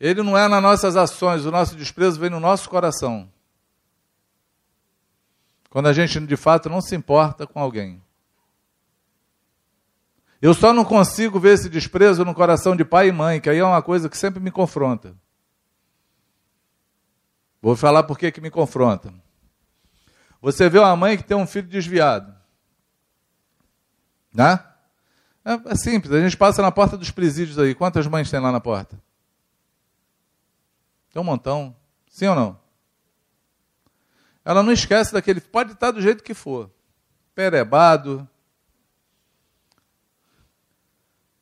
ele 0.00 0.22
não 0.22 0.36
é 0.36 0.48
nas 0.48 0.62
nossas 0.62 0.96
ações, 0.96 1.44
o 1.44 1.50
nosso 1.50 1.76
desprezo 1.76 2.18
vem 2.18 2.30
no 2.30 2.40
nosso 2.40 2.70
coração. 2.70 3.30
Quando 5.68 5.86
a 5.88 5.92
gente 5.92 6.18
de 6.18 6.36
fato 6.36 6.70
não 6.70 6.80
se 6.80 6.96
importa 6.96 7.46
com 7.46 7.60
alguém. 7.60 8.02
Eu 10.40 10.54
só 10.54 10.72
não 10.72 10.86
consigo 10.86 11.38
ver 11.38 11.52
esse 11.52 11.68
desprezo 11.68 12.24
no 12.24 12.34
coração 12.34 12.74
de 12.74 12.82
pai 12.82 13.08
e 13.08 13.12
mãe, 13.12 13.40
que 13.40 13.50
aí 13.50 13.58
é 13.58 13.64
uma 13.64 13.82
coisa 13.82 14.08
que 14.08 14.16
sempre 14.16 14.40
me 14.40 14.50
confronta. 14.50 15.14
Vou 17.60 17.76
falar 17.76 18.04
por 18.04 18.18
que 18.18 18.40
me 18.40 18.50
confronta. 18.50 19.12
Você 20.40 20.70
vê 20.70 20.78
uma 20.78 20.96
mãe 20.96 21.18
que 21.18 21.24
tem 21.24 21.36
um 21.36 21.46
filho 21.46 21.68
desviado. 21.68 22.34
Né? 24.32 24.58
É, 25.44 25.72
é 25.72 25.74
simples, 25.74 26.14
a 26.14 26.20
gente 26.20 26.38
passa 26.38 26.62
na 26.62 26.72
porta 26.72 26.96
dos 26.96 27.10
presídios 27.10 27.58
aí. 27.58 27.74
Quantas 27.74 28.06
mães 28.06 28.30
tem 28.30 28.40
lá 28.40 28.50
na 28.50 28.60
porta? 28.60 28.98
Tem 31.12 31.20
um 31.20 31.24
montão. 31.24 31.76
Sim 32.08 32.28
ou 32.28 32.34
não? 32.34 32.60
Ela 34.44 34.62
não 34.62 34.72
esquece 34.72 35.12
daquele. 35.12 35.40
Pode 35.40 35.72
estar 35.72 35.90
do 35.90 36.00
jeito 36.00 36.24
que 36.24 36.34
for. 36.34 36.70
Perebado. 37.34 38.28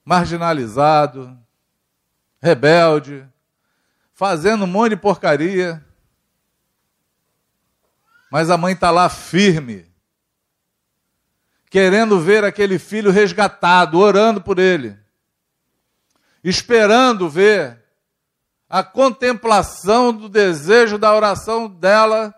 Marginalizado. 0.05 1.39
Rebelde. 2.41 3.27
Fazendo 4.13 4.65
um 4.65 4.67
monte 4.69 4.91
de 4.91 4.97
porcaria. 4.97 5.85
Mas 8.31 8.51
a 8.51 8.59
mãe 8.59 8.75
está 8.75 8.91
lá 8.91 9.09
firme. 9.09 9.87
Querendo 11.71 12.19
ver 12.19 12.45
aquele 12.45 12.79
filho 12.79 13.11
resgatado, 13.11 13.99
orando 13.99 14.41
por 14.41 14.59
ele. 14.59 14.99
Esperando 16.43 17.29
ver 17.29 17.78
a 18.69 18.83
contemplação 18.83 20.13
do 20.13 20.29
desejo 20.29 20.99
da 20.99 21.15
oração 21.15 21.69
dela, 21.69 22.35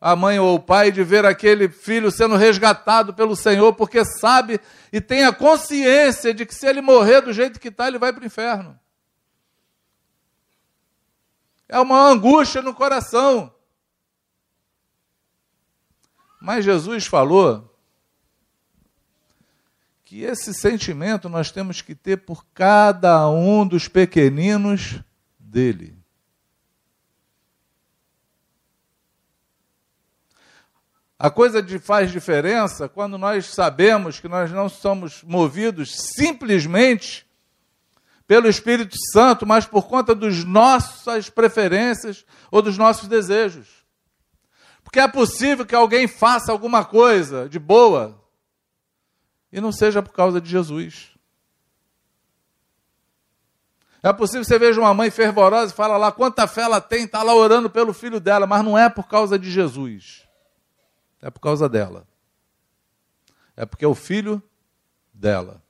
a 0.00 0.16
mãe 0.16 0.38
ou 0.38 0.56
o 0.56 0.60
pai, 0.60 0.90
de 0.90 1.04
ver 1.04 1.24
aquele 1.24 1.68
filho 1.68 2.10
sendo 2.10 2.36
resgatado 2.36 3.14
pelo 3.14 3.36
Senhor, 3.36 3.72
porque 3.74 4.04
sabe 4.04 4.60
e 4.92 5.00
tem 5.00 5.24
a 5.24 5.32
consciência 5.32 6.34
de 6.34 6.44
que 6.44 6.54
se 6.54 6.66
ele 6.66 6.80
morrer 6.80 7.20
do 7.20 7.32
jeito 7.32 7.60
que 7.60 7.68
está, 7.68 7.86
ele 7.86 7.98
vai 7.98 8.12
para 8.12 8.22
o 8.22 8.26
inferno. 8.26 8.78
É 11.68 11.78
uma 11.78 12.08
angústia 12.08 12.62
no 12.62 12.74
coração. 12.74 13.52
Mas 16.40 16.64
Jesus 16.64 17.06
falou 17.06 17.76
que 20.04 20.22
esse 20.22 20.54
sentimento 20.54 21.28
nós 21.28 21.50
temos 21.50 21.82
que 21.82 21.94
ter 21.94 22.16
por 22.18 22.46
cada 22.54 23.28
um 23.28 23.66
dos 23.66 23.86
pequeninos 23.86 25.00
dele. 25.48 25.96
A 31.18 31.30
coisa 31.30 31.60
de 31.60 31.80
faz 31.80 32.12
diferença 32.12 32.88
quando 32.88 33.18
nós 33.18 33.46
sabemos 33.46 34.20
que 34.20 34.28
nós 34.28 34.52
não 34.52 34.68
somos 34.68 35.22
movidos 35.24 35.96
simplesmente 36.14 37.26
pelo 38.24 38.48
Espírito 38.48 38.94
Santo, 39.12 39.44
mas 39.44 39.66
por 39.66 39.88
conta 39.88 40.14
das 40.14 40.44
nossas 40.44 41.28
preferências 41.28 42.24
ou 42.52 42.62
dos 42.62 42.78
nossos 42.78 43.08
desejos. 43.08 43.66
Porque 44.84 45.00
é 45.00 45.08
possível 45.08 45.66
que 45.66 45.74
alguém 45.74 46.06
faça 46.06 46.52
alguma 46.52 46.84
coisa 46.84 47.48
de 47.48 47.58
boa 47.58 48.22
e 49.50 49.60
não 49.60 49.72
seja 49.72 50.02
por 50.02 50.12
causa 50.12 50.40
de 50.40 50.48
Jesus. 50.48 51.17
É 54.02 54.12
possível 54.12 54.42
que 54.42 54.46
você 54.46 54.58
veja 54.58 54.80
uma 54.80 54.94
mãe 54.94 55.10
fervorosa 55.10 55.72
e 55.72 55.76
fala 55.76 55.96
lá 55.96 56.12
quanta 56.12 56.46
fé 56.46 56.62
ela 56.62 56.80
tem, 56.80 57.04
está 57.04 57.22
lá 57.22 57.34
orando 57.34 57.68
pelo 57.68 57.92
filho 57.92 58.20
dela, 58.20 58.46
mas 58.46 58.64
não 58.64 58.78
é 58.78 58.88
por 58.88 59.08
causa 59.08 59.38
de 59.38 59.50
Jesus. 59.50 60.22
É 61.20 61.30
por 61.30 61.40
causa 61.40 61.68
dela. 61.68 62.06
É 63.56 63.66
porque 63.66 63.84
é 63.84 63.88
o 63.88 63.94
filho 63.94 64.40
dela. 65.12 65.60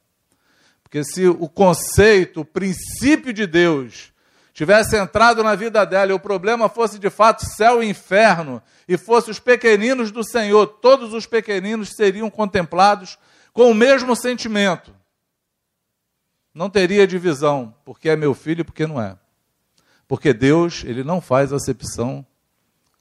Porque 0.83 1.03
se 1.05 1.27
o 1.27 1.49
conceito, 1.49 2.41
o 2.41 2.45
princípio 2.45 3.33
de 3.33 3.47
Deus 3.47 4.13
tivesse 4.53 4.97
entrado 4.97 5.43
na 5.43 5.55
vida 5.55 5.87
dela 5.87 6.11
e 6.11 6.15
o 6.15 6.21
problema 6.21 6.69
fosse 6.69 6.99
de 6.99 7.09
fato 7.09 7.47
céu 7.47 7.83
e 7.83 7.89
inferno, 7.89 8.63
e 8.87 8.99
fosse 8.99 9.31
os 9.31 9.39
pequeninos 9.39 10.11
do 10.11 10.25
Senhor, 10.25 10.67
todos 10.67 11.15
os 11.15 11.25
pequeninos 11.25 11.91
seriam 11.95 12.29
contemplados 12.29 13.19
com 13.53 13.71
o 13.71 13.75
mesmo 13.75 14.15
sentimento 14.15 14.98
não 16.59 16.69
teria 16.69 17.07
divisão, 17.07 17.73
porque 17.85 18.09
é 18.09 18.17
meu 18.17 18.35
filho 18.35 18.63
e 18.63 18.65
porque 18.65 18.85
não 18.85 19.01
é. 19.01 19.17
Porque 20.09 20.33
Deus, 20.33 20.83
ele 20.83 21.05
não 21.05 21.21
faz 21.21 21.53
acepção 21.53 22.27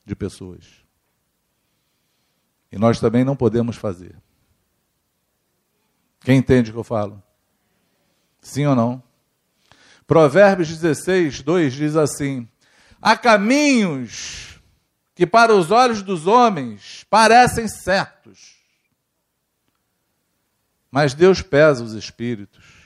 de 0.06 0.16
pessoas. 0.16 0.64
E 2.72 2.78
nós 2.78 3.00
também 3.00 3.24
não 3.24 3.36
podemos 3.36 3.76
fazer. 3.76 4.16
Quem 6.20 6.38
entende 6.38 6.70
o 6.70 6.74
que 6.74 6.80
eu 6.80 6.84
falo? 6.84 7.22
Sim 8.40 8.68
ou 8.68 8.76
não? 8.76 9.02
Provérbios 10.06 10.70
16, 10.70 11.42
2 11.42 11.74
diz 11.74 11.96
assim: 11.96 12.48
Há 13.02 13.18
caminhos 13.18 14.62
que 15.16 15.26
para 15.26 15.56
os 15.56 15.72
olhos 15.72 16.04
dos 16.04 16.28
homens 16.28 17.04
parecem 17.10 17.68
certos, 17.68 18.58
mas 20.92 21.16
Deus 21.16 21.42
pesa 21.42 21.84
os 21.84 21.94
espíritos. 21.94 22.77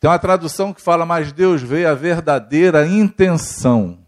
Tem 0.00 0.08
uma 0.08 0.18
tradução 0.18 0.72
que 0.72 0.80
fala, 0.80 1.04
mas 1.04 1.30
Deus 1.30 1.60
vê 1.60 1.84
a 1.84 1.92
verdadeira 1.92 2.86
intenção. 2.86 4.04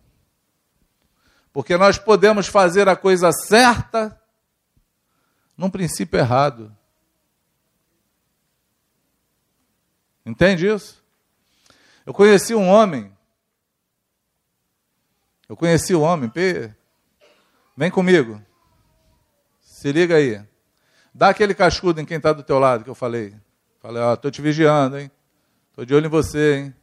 Porque 1.53 1.77
nós 1.77 1.99
podemos 1.99 2.47
fazer 2.47 2.89
a 2.89 2.97
coisa 2.97 3.31
certa 3.31 4.19
num 5.55 5.69
princípio 5.69 6.19
errado. 6.19 6.75
Entende 10.25 10.67
isso? 10.67 11.05
Eu 12.07 12.15
conheci 12.15 12.55
um 12.55 12.69
homem. 12.69 13.15
Eu 15.47 15.57
conheci 15.57 15.95
um 15.95 16.01
homem. 16.01 16.33
Vem 17.77 17.91
comigo. 17.91 18.41
Se 19.61 19.93
liga 19.93 20.17
aí. 20.17 20.43
Dá 21.13 21.29
aquele 21.29 21.53
cascudo 21.53 22.01
em 22.01 22.07
quem 22.07 22.17
está 22.17 22.33
do 22.33 22.43
teu 22.43 22.59
lado 22.59 22.83
que 22.83 22.89
eu 22.89 22.95
falei. 22.95 23.37
Falei, 23.79 24.03
ó, 24.03 24.15
estou 24.15 24.31
te 24.31 24.41
vigiando, 24.41 24.99
hein? 24.99 25.11
Estou 25.73 25.87
de 25.87 25.95
olho 25.95 26.05
em 26.05 26.11
você, 26.11 26.57
hein? 26.57 26.75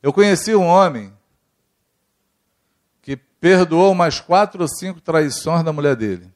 Eu 0.00 0.12
conheci 0.12 0.54
um 0.54 0.64
homem 0.64 1.12
que 3.02 3.16
perdoou 3.16 3.90
umas 3.90 4.20
quatro 4.20 4.62
ou 4.62 4.68
cinco 4.68 5.00
traições 5.00 5.64
da 5.64 5.72
mulher 5.72 5.96
dele. 5.96 6.32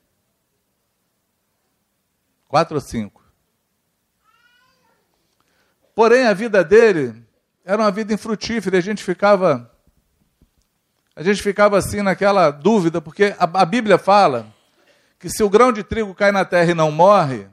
Quatro 2.48 2.74
ou 2.74 2.80
cinco. 2.80 3.22
Porém, 5.94 6.26
a 6.26 6.34
vida 6.34 6.64
dele 6.64 7.24
era 7.64 7.80
uma 7.80 7.92
vida 7.92 8.12
infrutífera. 8.12 8.76
A 8.76 8.80
gente 8.80 9.04
ficava 9.04 9.70
a 11.14 11.22
gente 11.22 11.40
ficava 11.40 11.78
assim 11.78 12.02
naquela 12.02 12.50
dúvida, 12.50 13.00
porque 13.00 13.36
a, 13.38 13.44
a 13.44 13.64
Bíblia 13.64 13.96
fala 13.96 14.52
que 15.20 15.30
se 15.30 15.44
o 15.44 15.48
grão 15.48 15.72
de 15.72 15.84
trigo 15.84 16.12
cai 16.16 16.32
na 16.32 16.44
terra 16.44 16.72
e 16.72 16.74
não 16.74 16.90
morre, 16.90 17.46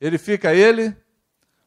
ele 0.00 0.18
fica 0.18 0.52
ele 0.52 1.03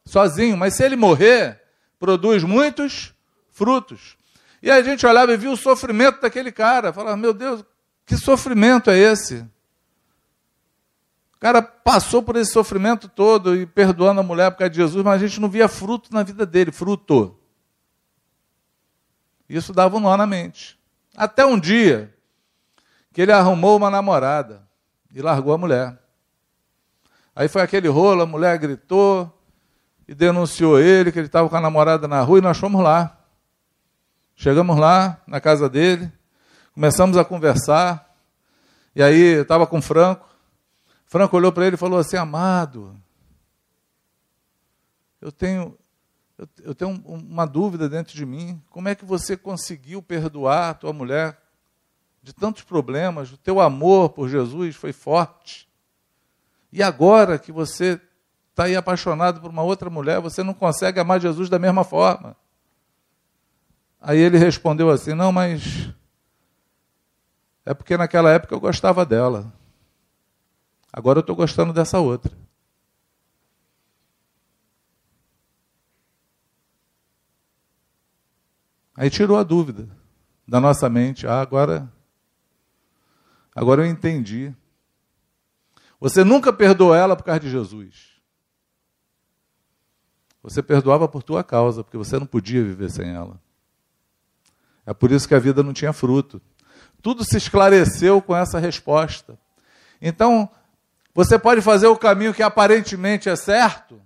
sozinho, 0.08 0.56
mas 0.56 0.74
se 0.74 0.82
ele 0.82 0.96
morrer, 0.96 1.60
produz 1.98 2.42
muitos 2.42 3.12
frutos. 3.50 4.16
E 4.62 4.70
a 4.70 4.82
gente 4.82 5.06
olhava 5.06 5.32
e 5.32 5.36
via 5.36 5.50
o 5.50 5.56
sofrimento 5.56 6.20
daquele 6.20 6.50
cara, 6.50 6.92
falava: 6.92 7.16
"Meu 7.16 7.32
Deus, 7.34 7.64
que 8.06 8.16
sofrimento 8.16 8.90
é 8.90 8.98
esse?" 8.98 9.46
O 11.34 11.38
cara 11.38 11.62
passou 11.62 12.22
por 12.22 12.34
esse 12.34 12.50
sofrimento 12.50 13.08
todo 13.08 13.54
e 13.54 13.64
perdoando 13.64 14.20
a 14.20 14.24
mulher 14.24 14.50
por 14.50 14.58
causa 14.58 14.70
de 14.70 14.76
Jesus, 14.76 15.04
mas 15.04 15.22
a 15.22 15.26
gente 15.26 15.40
não 15.40 15.48
via 15.48 15.68
fruto 15.68 16.12
na 16.12 16.24
vida 16.24 16.44
dele, 16.44 16.72
fruto. 16.72 17.38
Isso 19.48 19.72
dava 19.72 19.96
um 19.96 20.00
nó 20.00 20.16
na 20.16 20.26
mente. 20.26 20.76
Até 21.16 21.46
um 21.46 21.58
dia 21.58 22.12
que 23.12 23.22
ele 23.22 23.30
arrumou 23.30 23.76
uma 23.76 23.88
namorada 23.88 24.66
e 25.14 25.22
largou 25.22 25.52
a 25.52 25.58
mulher. 25.58 25.96
Aí 27.36 27.46
foi 27.46 27.62
aquele 27.62 27.86
rolo, 27.86 28.22
a 28.22 28.26
mulher 28.26 28.58
gritou 28.58 29.37
e 30.08 30.14
denunciou 30.14 30.80
ele 30.80 31.12
que 31.12 31.18
ele 31.18 31.26
estava 31.26 31.50
com 31.50 31.56
a 31.56 31.60
namorada 31.60 32.08
na 32.08 32.22
rua 32.22 32.38
e 32.38 32.42
nós 32.42 32.56
fomos 32.56 32.82
lá. 32.82 33.14
Chegamos 34.34 34.78
lá 34.78 35.20
na 35.26 35.38
casa 35.38 35.68
dele, 35.68 36.10
começamos 36.72 37.18
a 37.18 37.24
conversar. 37.24 38.16
E 38.96 39.02
aí 39.02 39.36
eu 39.36 39.42
estava 39.42 39.66
com 39.66 39.78
o 39.78 39.82
Franco. 39.82 40.26
Franco 41.04 41.36
olhou 41.36 41.52
para 41.52 41.66
ele 41.66 41.74
e 41.74 41.78
falou 41.78 41.98
assim: 41.98 42.16
Amado, 42.16 42.96
eu 45.20 45.30
tenho, 45.30 45.76
eu, 46.62 46.74
tenho 46.74 46.90
uma 47.04 47.44
dúvida 47.44 47.86
dentro 47.86 48.14
de 48.14 48.24
mim. 48.24 48.62
Como 48.70 48.88
é 48.88 48.94
que 48.94 49.04
você 49.04 49.36
conseguiu 49.36 50.02
perdoar 50.02 50.70
a 50.70 50.74
tua 50.74 50.92
mulher 50.92 51.38
de 52.22 52.32
tantos 52.32 52.62
problemas? 52.62 53.30
O 53.30 53.36
teu 53.36 53.60
amor 53.60 54.10
por 54.10 54.28
Jesus 54.28 54.74
foi 54.74 54.92
forte. 54.92 55.68
E 56.72 56.82
agora 56.82 57.38
que 57.38 57.52
você 57.52 58.00
está 58.58 58.64
aí 58.64 58.74
apaixonado 58.74 59.40
por 59.40 59.50
uma 59.50 59.62
outra 59.62 59.88
mulher, 59.88 60.20
você 60.20 60.42
não 60.42 60.52
consegue 60.52 60.98
amar 60.98 61.20
Jesus 61.20 61.48
da 61.48 61.60
mesma 61.60 61.84
forma. 61.84 62.36
Aí 64.00 64.18
ele 64.18 64.36
respondeu 64.36 64.90
assim: 64.90 65.14
Não, 65.14 65.30
mas 65.30 65.90
é 67.64 67.72
porque 67.72 67.96
naquela 67.96 68.32
época 68.32 68.52
eu 68.52 68.58
gostava 68.58 69.06
dela. 69.06 69.52
Agora 70.92 71.18
eu 71.18 71.20
estou 71.20 71.36
gostando 71.36 71.72
dessa 71.72 72.00
outra. 72.00 72.32
Aí 78.96 79.08
tirou 79.08 79.36
a 79.36 79.44
dúvida 79.44 79.88
da 80.48 80.58
nossa 80.58 80.88
mente. 80.88 81.28
Ah, 81.28 81.40
agora, 81.40 81.88
agora 83.54 83.82
eu 83.82 83.86
entendi. 83.86 84.52
Você 86.00 86.24
nunca 86.24 86.52
perdoou 86.52 86.92
ela 86.92 87.14
por 87.14 87.22
causa 87.22 87.38
de 87.38 87.50
Jesus. 87.50 88.07
Você 90.48 90.62
perdoava 90.62 91.06
por 91.06 91.22
tua 91.22 91.44
causa, 91.44 91.84
porque 91.84 91.98
você 91.98 92.18
não 92.18 92.26
podia 92.26 92.64
viver 92.64 92.90
sem 92.90 93.10
ela. 93.10 93.38
É 94.86 94.94
por 94.94 95.12
isso 95.12 95.28
que 95.28 95.34
a 95.34 95.38
vida 95.38 95.62
não 95.62 95.74
tinha 95.74 95.92
fruto. 95.92 96.40
Tudo 97.02 97.22
se 97.22 97.36
esclareceu 97.36 98.22
com 98.22 98.34
essa 98.34 98.58
resposta. 98.58 99.38
Então, 100.00 100.48
você 101.14 101.38
pode 101.38 101.60
fazer 101.60 101.86
o 101.86 101.98
caminho 101.98 102.32
que 102.32 102.42
aparentemente 102.42 103.28
é 103.28 103.36
certo, 103.36 104.00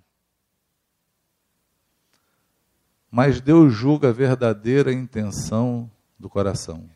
mas 3.08 3.40
Deus 3.40 3.72
julga 3.72 4.08
a 4.08 4.12
verdadeira 4.12 4.92
intenção 4.92 5.88
do 6.18 6.28
coração. 6.28 6.90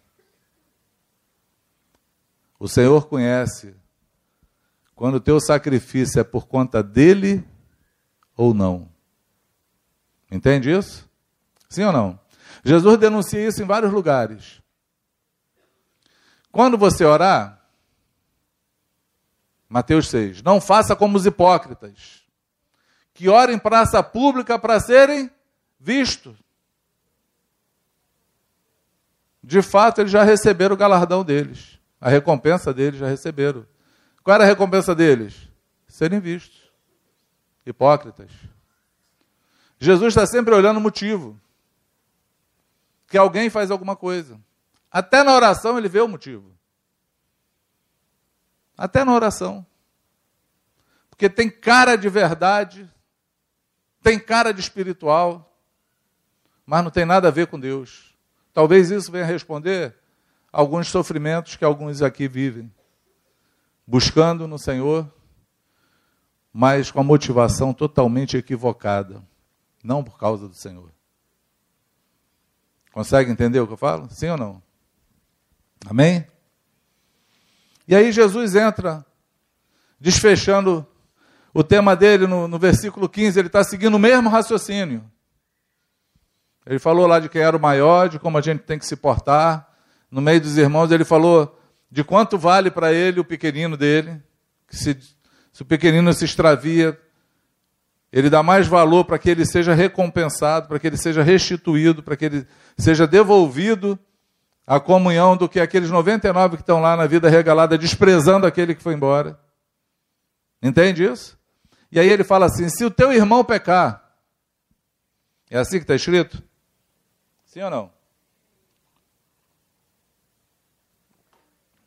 O 2.59 2.67
Senhor 2.67 3.07
conhece 3.07 3.77
quando 4.97 5.17
o 5.17 5.21
teu 5.21 5.39
sacrifício 5.39 6.19
é 6.19 6.25
por 6.25 6.49
conta 6.49 6.83
dele 6.83 7.47
ou 8.37 8.53
não. 8.53 8.96
Entende 10.31 10.71
isso? 10.71 11.09
Sim 11.69 11.85
ou 11.85 11.93
não? 11.93 12.21
Jesus 12.65 12.99
denuncia 12.99 13.47
isso 13.47 13.63
em 13.63 13.67
vários 13.67 13.93
lugares. 13.93 14.61
Quando 16.51 16.79
você 16.79 17.05
orar, 17.05 17.57
Mateus 19.69 20.09
6. 20.09 20.43
Não 20.43 20.61
faça 20.61 20.95
como 20.95 21.17
os 21.17 21.27
hipócritas, 21.27 22.23
que 23.13 23.29
orem 23.29 23.57
em 23.57 23.59
praça 23.59 24.03
pública 24.03 24.59
para 24.59 24.81
serem 24.81 25.31
vistos. 25.79 26.37
De 29.43 29.63
fato, 29.63 30.01
eles 30.01 30.11
já 30.11 30.25
receberam 30.25 30.75
o 30.75 30.79
galardão 30.79 31.25
deles. 31.25 31.79
A 32.01 32.09
recompensa 32.09 32.75
deles 32.75 32.99
já 32.99 33.07
receberam. 33.07 33.67
Qual 34.23 34.35
era 34.35 34.45
a 34.45 34.47
recompensa 34.47 34.95
deles? 34.95 35.49
Serem 35.87 36.21
vistos. 36.21 36.71
Hipócritas. 37.65 38.31
Jesus 39.79 40.09
está 40.09 40.27
sempre 40.27 40.55
olhando 40.55 40.79
o 40.79 40.81
motivo. 40.81 41.41
Que 43.09 43.19
alguém 43.19 43.51
faz 43.51 43.71
alguma 43.71 43.95
coisa. 43.95 44.41
Até 44.91 45.23
na 45.23 45.35
oração 45.35 45.79
ele 45.79 45.89
vê 45.89 46.01
o 46.01 46.09
motivo. 46.09 46.57
Até 48.77 49.05
na 49.05 49.15
oração. 49.15 49.65
Porque 51.11 51.31
tem 51.31 51.49
cara 51.49 51.97
de 51.97 52.09
verdade, 52.09 52.91
tem 54.03 54.19
cara 54.19 54.53
de 54.53 54.61
espiritual, 54.61 55.59
mas 56.67 56.85
não 56.85 56.91
tem 56.91 57.07
nada 57.07 57.29
a 57.29 57.31
ver 57.31 57.47
com 57.47 57.59
Deus. 57.59 58.15
Talvez 58.53 58.91
isso 58.91 59.11
venha 59.11 59.25
responder 59.25 59.97
alguns 60.53 60.89
sofrimentos 60.89 61.57
que 61.57 61.65
alguns 61.65 62.03
aqui 62.03 62.29
vivem, 62.29 62.73
buscando 63.87 64.47
no 64.47 64.59
Senhor, 64.59 65.11
mas 66.53 66.91
com 66.91 67.01
a 67.01 67.05
motivação 67.05 67.73
totalmente 67.73 68.37
equivocada, 68.37 69.23
não 69.87 70.03
por 70.03 70.19
causa 70.19 70.49
do 70.49 70.55
Senhor. 70.55 70.91
Consegue 72.93 73.31
entender 73.31 73.61
o 73.61 73.67
que 73.67 73.73
eu 73.73 73.79
falo? 73.79 74.09
Sim 74.11 74.31
ou 74.31 74.37
não? 74.37 74.63
Amém? 75.89 76.27
E 77.87 77.95
aí 77.95 78.11
Jesus 78.11 78.57
entra, 78.57 79.07
desfechando 80.01 80.87
o 81.55 81.63
tema 81.63 81.95
dele 81.95 82.27
no, 82.27 82.49
no 82.49 82.59
versículo 82.59 83.09
15, 83.09 83.39
ele 83.39 83.47
está 83.47 83.63
seguindo 83.63 83.95
o 83.95 83.99
mesmo 83.99 84.29
raciocínio. 84.29 85.05
Ele 86.67 86.81
falou 86.81 87.07
lá 87.07 87.21
de 87.21 87.29
quem 87.29 87.43
era 87.43 87.57
o 87.57 87.61
maior, 87.61 88.09
de 88.09 88.19
como 88.19 88.37
a 88.37 88.41
gente 88.41 88.65
tem 88.65 88.79
que 88.79 88.85
se 88.85 88.97
portar. 88.97 89.73
No 90.11 90.21
meio 90.21 90.41
dos 90.41 90.59
irmãos, 90.59 90.91
ele 90.91 91.05
falou 91.05 91.57
de 91.91 92.03
quanto 92.03 92.37
vale 92.37 92.71
para 92.71 92.93
ele 92.93 93.21
o 93.21 93.25
pequenino 93.25 93.77
dele, 93.77 94.21
que 94.67 94.77
se, 94.77 94.99
se 95.53 95.63
o 95.63 95.65
pequenino 95.65 96.13
se 96.13 96.25
extravia, 96.25 97.01
ele 98.13 98.31
dá 98.31 98.43
mais 98.43 98.67
valor 98.67 99.05
para 99.05 99.19
que 99.19 99.29
ele 99.29 99.45
seja 99.45 99.75
recompensado, 99.75 100.69
para 100.69 100.79
que 100.79 100.87
ele 100.87 100.97
seja 100.97 101.23
restituído, 101.23 102.03
para 102.03 102.17
que 102.17 102.25
ele 102.25 102.47
seja 102.79 103.07
devolvido 103.07 103.99
a 104.67 104.81
comunhão 104.81 105.37
do 105.37 105.49
que 105.49 105.61
aqueles 105.61 105.91
99 105.91 106.57
que 106.57 106.63
estão 106.63 106.81
lá 106.81 106.97
na 106.97 107.07
vida 107.07 107.29
regalada, 107.29 107.79
desprezando 107.79 108.47
aquele 108.47 108.75
que 108.75 108.83
foi 108.83 108.95
embora. 108.95 109.39
Entende 110.63 111.05
isso? 111.05 111.39
E 111.91 112.01
aí 112.01 112.09
ele 112.09 112.25
fala 112.25 112.47
assim: 112.47 112.69
se 112.69 112.85
o 112.85 112.91
teu 112.91 113.13
irmão 113.13 113.45
pecar, 113.45 114.03
é 115.49 115.59
assim 115.59 115.79
que 115.79 115.85
está 115.85 115.95
escrito? 115.95 116.43
Sim 117.45 117.63
ou 117.63 117.71
não? 117.71 117.93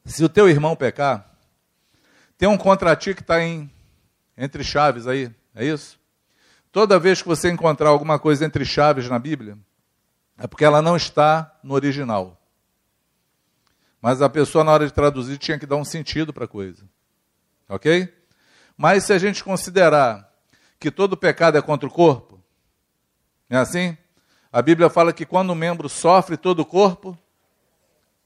Se 0.05 0.23
o 0.23 0.29
teu 0.29 0.49
irmão 0.49 0.75
pecar, 0.75 1.29
tem 2.37 2.47
um 2.47 2.57
contra 2.57 2.95
ti 2.95 3.13
que 3.13 3.21
está 3.21 3.35
entre 4.37 4.63
chaves 4.63 5.05
aí, 5.05 5.29
é 5.53 5.65
isso? 5.65 5.98
Toda 6.71 6.99
vez 6.99 7.21
que 7.21 7.27
você 7.27 7.49
encontrar 7.49 7.89
alguma 7.89 8.19
coisa 8.19 8.45
entre 8.45 8.63
chaves 8.63 9.09
na 9.09 9.17
Bíblia, 9.17 9.57
é 10.37 10.47
porque 10.47 10.63
ela 10.63 10.81
não 10.81 10.95
está 10.95 11.57
no 11.63 11.73
original. 11.73 12.39
Mas 14.01 14.21
a 14.21 14.29
pessoa, 14.29 14.63
na 14.63 14.71
hora 14.71 14.85
de 14.85 14.93
traduzir, 14.93 15.37
tinha 15.37 15.59
que 15.59 15.65
dar 15.65 15.75
um 15.75 15.83
sentido 15.83 16.31
para 16.31 16.45
a 16.45 16.47
coisa. 16.47 16.83
Ok? 17.67 18.13
Mas 18.77 19.03
se 19.03 19.13
a 19.13 19.17
gente 19.17 19.43
considerar 19.43 20.31
que 20.79 20.89
todo 20.89 21.17
pecado 21.17 21.57
é 21.57 21.61
contra 21.61 21.87
o 21.87 21.91
corpo, 21.91 22.41
não 23.49 23.59
é 23.59 23.61
assim? 23.61 23.97
A 24.51 24.61
Bíblia 24.61 24.89
fala 24.89 25.11
que 25.11 25.25
quando 25.25 25.51
um 25.51 25.55
membro 25.55 25.89
sofre, 25.89 26.37
todo 26.37 26.61
o 26.61 26.65
corpo 26.65 27.17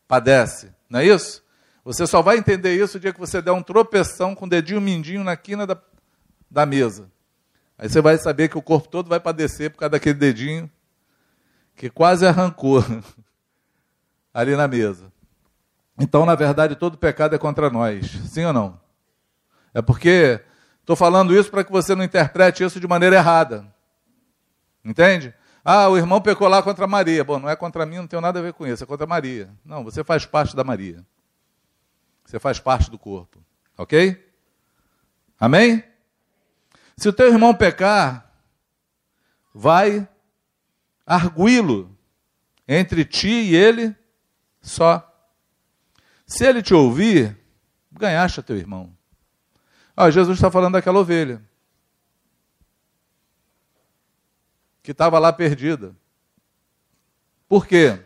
padece. 0.08 0.72
Não 0.90 1.00
é 1.00 1.06
isso? 1.06 1.44
Você 1.84 2.06
só 2.06 2.22
vai 2.22 2.38
entender 2.38 2.76
isso 2.76 2.98
o 2.98 3.00
dia 3.00 3.12
que 3.12 3.20
você 3.20 3.42
der 3.42 3.52
um 3.52 3.64
tropeção 3.64 4.36
com 4.36 4.46
o 4.46 4.50
dedinho 4.50 4.80
mindinho 4.80 5.24
na 5.24 5.36
quina 5.36 5.66
da, 5.66 5.78
da 6.50 6.66
mesa. 6.66 7.12
Aí 7.78 7.90
você 7.90 8.02
vai 8.02 8.18
saber 8.18 8.50
que 8.50 8.58
o 8.58 8.62
corpo 8.62 8.88
todo 8.88 9.10
vai 9.10 9.20
padecer 9.20 9.72
por 9.72 9.80
causa 9.80 9.92
daquele 9.92 10.18
dedinho 10.18 10.70
que 11.76 11.90
quase 11.90 12.26
arrancou 12.26 12.84
ali 14.34 14.56
na 14.56 14.68
mesa. 14.68 15.12
Então, 15.98 16.26
na 16.26 16.36
verdade, 16.36 16.76
todo 16.76 16.98
pecado 16.98 17.36
é 17.36 17.38
contra 17.38 17.70
nós. 17.70 18.10
Sim 18.30 18.46
ou 18.46 18.54
não? 18.54 18.80
É 19.74 19.82
porque 19.82 20.40
estou 20.80 20.96
falando 20.96 21.36
isso 21.36 21.50
para 21.50 21.64
que 21.64 21.72
você 21.72 21.96
não 21.96 22.04
interprete 22.04 22.64
isso 22.64 22.80
de 22.80 22.88
maneira 22.88 23.16
errada. 23.16 23.66
Entende? 24.84 25.34
Ah, 25.64 25.88
o 25.88 25.98
irmão 25.98 26.22
pecou 26.22 26.48
lá 26.48 26.62
contra 26.62 26.86
Maria. 26.86 27.24
Bom, 27.24 27.40
não 27.40 27.50
é 27.50 27.56
contra 27.56 27.86
mim, 27.86 27.98
não 27.98 28.08
tem 28.08 28.20
nada 28.20 28.40
a 28.40 28.42
ver 28.42 28.54
com 28.54 28.68
isso, 28.68 28.84
é 28.84 28.88
contra 28.88 29.08
Maria. 29.08 29.50
Não, 29.64 29.84
você 29.84 30.04
faz 30.04 30.26
parte 30.26 30.56
da 30.56 30.64
Maria. 30.64 31.06
Você 32.26 32.40
faz 32.40 32.60
parte 32.60 32.92
do 32.92 33.00
corpo. 33.00 33.40
Ok? 33.78 34.32
Amém? 35.40 35.84
Se 36.98 37.10
o 37.10 37.14
teu 37.14 37.28
irmão 37.28 37.54
pecar, 37.54 38.32
vai 39.54 40.08
arguí-lo 41.06 41.96
entre 42.68 43.04
ti 43.06 43.30
e 43.30 43.56
ele 43.56 43.96
só. 44.62 45.10
Se 46.26 46.46
ele 46.46 46.62
te 46.62 46.74
ouvir, 46.74 47.38
ganhaste 47.92 48.42
teu 48.42 48.58
irmão. 48.58 48.96
Ah, 49.96 50.10
Jesus 50.10 50.38
está 50.38 50.50
falando 50.50 50.74
daquela 50.74 51.00
ovelha 51.00 51.42
que 54.82 54.92
estava 54.92 55.18
lá 55.18 55.32
perdida. 55.32 55.96
Por 57.48 57.66
quê? 57.66 58.04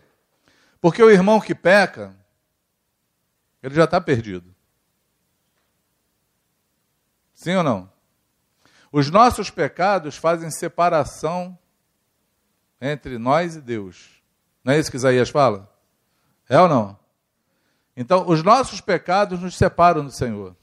Porque 0.80 1.02
o 1.02 1.10
irmão 1.10 1.40
que 1.40 1.54
peca, 1.54 2.14
ele 3.62 3.74
já 3.74 3.84
está 3.84 4.00
perdido. 4.00 4.54
Sim 7.34 7.56
ou 7.56 7.64
não? 7.64 7.97
Os 8.98 9.12
nossos 9.12 9.48
pecados 9.48 10.16
fazem 10.16 10.50
separação 10.50 11.56
entre 12.80 13.16
nós 13.16 13.54
e 13.54 13.60
Deus. 13.60 14.20
Não 14.64 14.72
é 14.72 14.78
isso 14.80 14.90
que 14.90 14.96
Isaías 14.96 15.30
fala? 15.30 15.72
É 16.48 16.60
ou 16.60 16.68
não? 16.68 16.98
Então, 17.96 18.28
os 18.28 18.42
nossos 18.42 18.80
pecados 18.80 19.38
nos 19.38 19.56
separam 19.56 20.04
do 20.04 20.10
Senhor. 20.10 20.56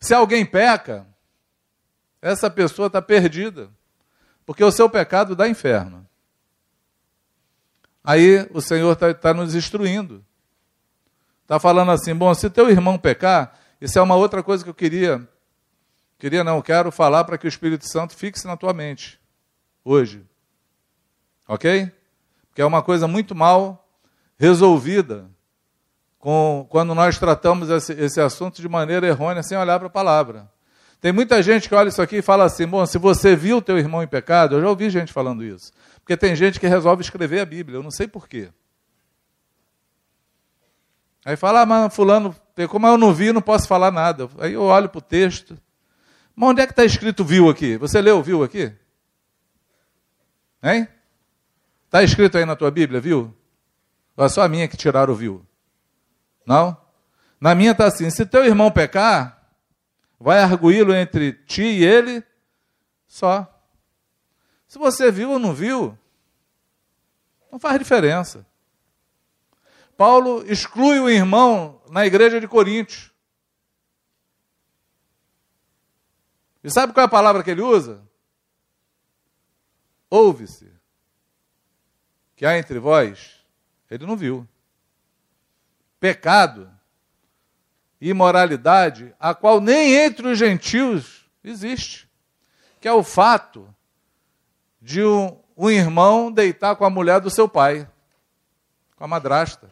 Se 0.00 0.14
alguém 0.14 0.46
peca, 0.46 1.06
essa 2.22 2.48
pessoa 2.48 2.86
está 2.86 3.02
perdida, 3.02 3.68
porque 4.46 4.64
o 4.64 4.72
seu 4.72 4.88
pecado 4.88 5.36
dá 5.36 5.46
inferno. 5.46 6.08
Aí 8.02 8.48
o 8.54 8.62
Senhor 8.62 8.94
está 8.94 9.12
tá 9.12 9.34
nos 9.34 9.54
instruindo. 9.54 10.24
Está 11.42 11.60
falando 11.60 11.90
assim: 11.90 12.14
bom, 12.14 12.32
se 12.32 12.48
teu 12.48 12.70
irmão 12.70 12.96
pecar, 12.96 13.54
isso 13.78 13.98
é 13.98 14.00
uma 14.00 14.16
outra 14.16 14.42
coisa 14.42 14.64
que 14.64 14.70
eu 14.70 14.74
queria. 14.74 15.28
Queria 16.18 16.44
não, 16.44 16.62
quero 16.62 16.90
falar 16.90 17.24
para 17.24 17.36
que 17.36 17.46
o 17.46 17.48
Espírito 17.48 17.86
Santo 17.88 18.14
fixe 18.14 18.46
na 18.46 18.56
tua 18.56 18.72
mente 18.72 19.20
hoje. 19.84 20.24
Ok? 21.46 21.90
Porque 22.48 22.62
é 22.62 22.64
uma 22.64 22.82
coisa 22.82 23.06
muito 23.06 23.34
mal 23.34 23.86
resolvida 24.38 25.28
com, 26.18 26.66
quando 26.70 26.94
nós 26.94 27.18
tratamos 27.18 27.68
esse, 27.68 27.92
esse 27.92 28.20
assunto 28.20 28.62
de 28.62 28.68
maneira 28.68 29.06
errônea, 29.06 29.42
sem 29.42 29.58
olhar 29.58 29.78
para 29.78 29.88
a 29.88 29.90
palavra. 29.90 30.50
Tem 31.00 31.12
muita 31.12 31.42
gente 31.42 31.68
que 31.68 31.74
olha 31.74 31.88
isso 31.88 32.00
aqui 32.00 32.16
e 32.16 32.22
fala 32.22 32.44
assim: 32.44 32.66
bom, 32.66 32.86
se 32.86 32.96
você 32.96 33.36
viu 33.36 33.60
teu 33.60 33.78
irmão 33.78 34.02
em 34.02 34.06
pecado, 34.06 34.56
eu 34.56 34.62
já 34.62 34.68
ouvi 34.68 34.88
gente 34.88 35.12
falando 35.12 35.44
isso. 35.44 35.70
Porque 36.00 36.16
tem 36.16 36.34
gente 36.34 36.58
que 36.58 36.66
resolve 36.66 37.02
escrever 37.02 37.40
a 37.40 37.44
Bíblia, 37.44 37.78
eu 37.78 37.82
não 37.82 37.90
sei 37.90 38.08
porquê. 38.08 38.48
Aí 41.24 41.36
fala, 41.36 41.62
ah, 41.62 41.66
mas 41.66 41.94
fulano 41.94 42.34
mas 42.56 42.92
eu 42.92 42.98
não 42.98 43.12
vi, 43.12 43.32
não 43.32 43.42
posso 43.42 43.66
falar 43.66 43.90
nada. 43.90 44.28
Aí 44.38 44.52
eu 44.52 44.62
olho 44.62 44.88
para 44.88 44.98
o 44.98 45.02
texto. 45.02 45.58
Mas 46.34 46.50
onde 46.50 46.60
é 46.60 46.66
que 46.66 46.72
está 46.72 46.84
escrito 46.84 47.24
viu 47.24 47.48
aqui? 47.48 47.76
Você 47.76 48.00
leu 48.00 48.22
viu 48.22 48.42
aqui? 48.42 48.72
Hein? 50.62 50.88
Está 51.86 52.02
escrito 52.02 52.36
aí 52.36 52.44
na 52.44 52.56
tua 52.56 52.70
Bíblia, 52.70 53.00
viu? 53.00 53.34
Ou 54.16 54.24
é 54.24 54.28
só 54.28 54.42
a 54.42 54.48
minha 54.48 54.66
que 54.66 54.76
tiraram 54.76 55.12
o 55.12 55.16
viu? 55.16 55.46
Não? 56.46 56.76
Na 57.40 57.54
minha 57.54 57.72
está 57.72 57.86
assim: 57.86 58.10
se 58.10 58.26
teu 58.26 58.44
irmão 58.44 58.70
pecar, 58.70 59.48
vai 60.18 60.40
arguí-lo 60.40 60.94
entre 60.94 61.32
ti 61.32 61.62
e 61.62 61.84
ele 61.84 62.24
só. 63.06 63.50
Se 64.66 64.78
você 64.78 65.10
viu 65.10 65.30
ou 65.30 65.38
não 65.38 65.54
viu, 65.54 65.96
não 67.52 67.58
faz 67.60 67.78
diferença. 67.78 68.44
Paulo 69.96 70.44
exclui 70.50 70.98
o 70.98 71.08
irmão 71.08 71.80
na 71.90 72.04
igreja 72.04 72.40
de 72.40 72.48
Coríntios. 72.48 73.13
E 76.64 76.70
sabe 76.70 76.94
qual 76.94 77.02
é 77.02 77.06
a 77.06 77.10
palavra 77.10 77.42
que 77.44 77.50
ele 77.50 77.60
usa? 77.60 78.02
Ouve-se 80.08 80.72
que 82.34 82.46
há 82.46 82.58
entre 82.58 82.78
vós. 82.78 83.44
Ele 83.90 84.06
não 84.06 84.16
viu 84.16 84.48
pecado, 86.00 86.70
imoralidade, 88.00 89.14
a 89.18 89.34
qual 89.34 89.60
nem 89.60 89.94
entre 89.94 90.28
os 90.28 90.38
gentios 90.38 91.30
existe, 91.42 92.08
que 92.80 92.88
é 92.88 92.92
o 92.92 93.02
fato 93.02 93.74
de 94.80 95.02
um, 95.02 95.38
um 95.56 95.70
irmão 95.70 96.30
deitar 96.30 96.76
com 96.76 96.84
a 96.84 96.90
mulher 96.90 97.20
do 97.20 97.30
seu 97.30 97.48
pai, 97.48 97.88
com 98.96 99.04
a 99.04 99.08
madrasta. 99.08 99.70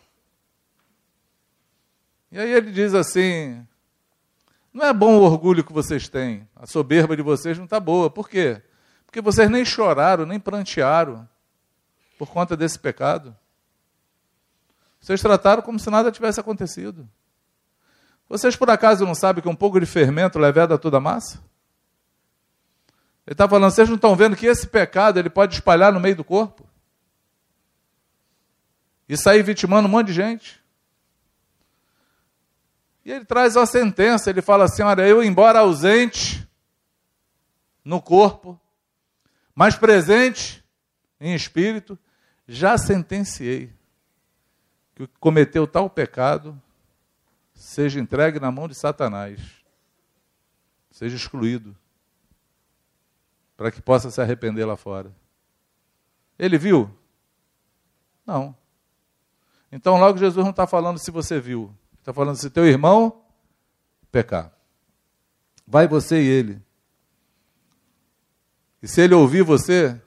E 2.31 2.39
aí 2.39 2.51
ele 2.51 2.71
diz 2.71 2.95
assim: 2.95 3.67
não 4.73 4.87
é 4.87 4.93
bom 4.93 5.19
o 5.19 5.23
orgulho 5.23 5.63
que 5.63 5.73
vocês 5.73 6.09
têm, 6.09 6.49
a 6.57 6.67
soberba 6.67 7.15
de 7.15 7.23
vocês 7.23 7.59
não 7.59 7.65
está 7.65 7.79
boa. 7.79 8.09
Por 8.09 8.29
quê? 8.29 8.63
Porque 9.05 9.21
vocês 9.21 9.51
nem 9.51 9.65
choraram, 9.65 10.25
nem 10.25 10.41
prantearam 10.41 11.29
por 12.19 12.31
conta 12.31 12.57
desse 12.57 12.79
pecado. 12.79 13.37
Vocês 14.99 15.21
trataram 15.21 15.61
como 15.61 15.79
se 15.79 15.91
nada 15.91 16.11
tivesse 16.11 16.41
acontecido. 16.41 17.07
Vocês 18.29 18.57
por 18.57 18.71
acaso 18.71 19.05
não 19.05 19.15
sabem 19.15 19.43
que 19.43 19.49
um 19.49 19.55
pouco 19.55 19.79
de 19.79 19.85
fermento 19.85 20.39
leveda 20.39 20.79
toda 20.79 20.97
a 20.97 21.01
massa? 21.01 21.37
Ele 23.27 23.35
está 23.35 23.47
falando, 23.47 23.71
vocês 23.71 23.89
não 23.89 23.97
estão 23.97 24.17
vendo 24.17 24.37
que 24.37 24.47
esse 24.47 24.67
pecado 24.67 25.19
ele 25.19 25.29
pode 25.29 25.55
espalhar 25.55 25.93
no 25.93 26.01
meio 26.01 26.17
do 26.17 26.25
corpo? 26.25 26.67
E 29.07 29.17
sair 29.17 29.43
vitimando 29.43 29.87
um 29.87 29.91
monte 29.91 30.07
de 30.07 30.13
gente? 30.15 30.62
E 33.05 33.11
ele 33.11 33.25
traz 33.25 33.57
uma 33.57 33.67
sentença, 33.67 34.31
ele 34.31 34.43
fala 34.43 34.65
assim: 34.65 34.83
olha, 34.83 35.03
eu, 35.03 35.23
embora 35.23 35.61
ausente 35.61 36.49
no 37.85 38.01
corpo, 38.01 38.61
mas 39.55 39.77
presente 39.77 40.65
em 41.21 41.35
espírito, 41.35 41.99
já 42.47 42.77
sentenciei 42.79 43.73
que 44.95 45.07
cometeu 45.19 45.67
tal 45.67 45.89
pecado 45.89 46.61
seja 47.55 48.01
entregue 48.01 48.41
na 48.41 48.51
mão 48.51 48.67
de 48.67 48.75
Satanás, 48.75 49.41
seja 50.91 51.17
excluído, 51.17 51.77
para 53.57 53.71
que 53.71 53.81
possa 53.81 54.11
se 54.11 54.21
arrepender 54.21 54.65
lá 54.65 54.77
fora. 54.77 55.15
Ele 56.39 56.59
viu? 56.59 56.91
Não. 58.27 58.57
Então, 59.71 59.99
logo, 59.99 60.19
Jesus 60.19 60.45
não 60.45 60.51
está 60.51 60.67
falando 60.67 60.99
se 60.99 61.11
você 61.11 61.39
viu, 61.39 61.73
está 62.03 62.13
falando 62.13 62.37
se 62.37 62.51
teu 62.51 62.67
irmão 62.67 63.25
pecar. 64.11 64.53
Vai 65.67 65.89
você 65.89 66.21
e 66.21 66.27
ele. 66.27 66.63
E 68.83 68.87
se 68.87 69.01
ele 69.01 69.15
ouvir 69.15 69.43
você, 69.43 69.99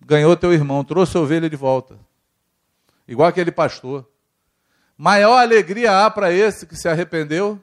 ganhou 0.00 0.36
teu 0.36 0.52
irmão, 0.52 0.84
trouxe 0.84 1.16
a 1.16 1.20
ovelha 1.20 1.50
de 1.50 1.56
volta 1.56 1.98
igual 3.06 3.28
aquele 3.28 3.52
pastor. 3.52 4.08
Maior 4.96 5.36
alegria 5.38 6.04
há 6.04 6.10
para 6.10 6.32
esse 6.32 6.66
que 6.66 6.76
se 6.76 6.88
arrependeu 6.88 7.62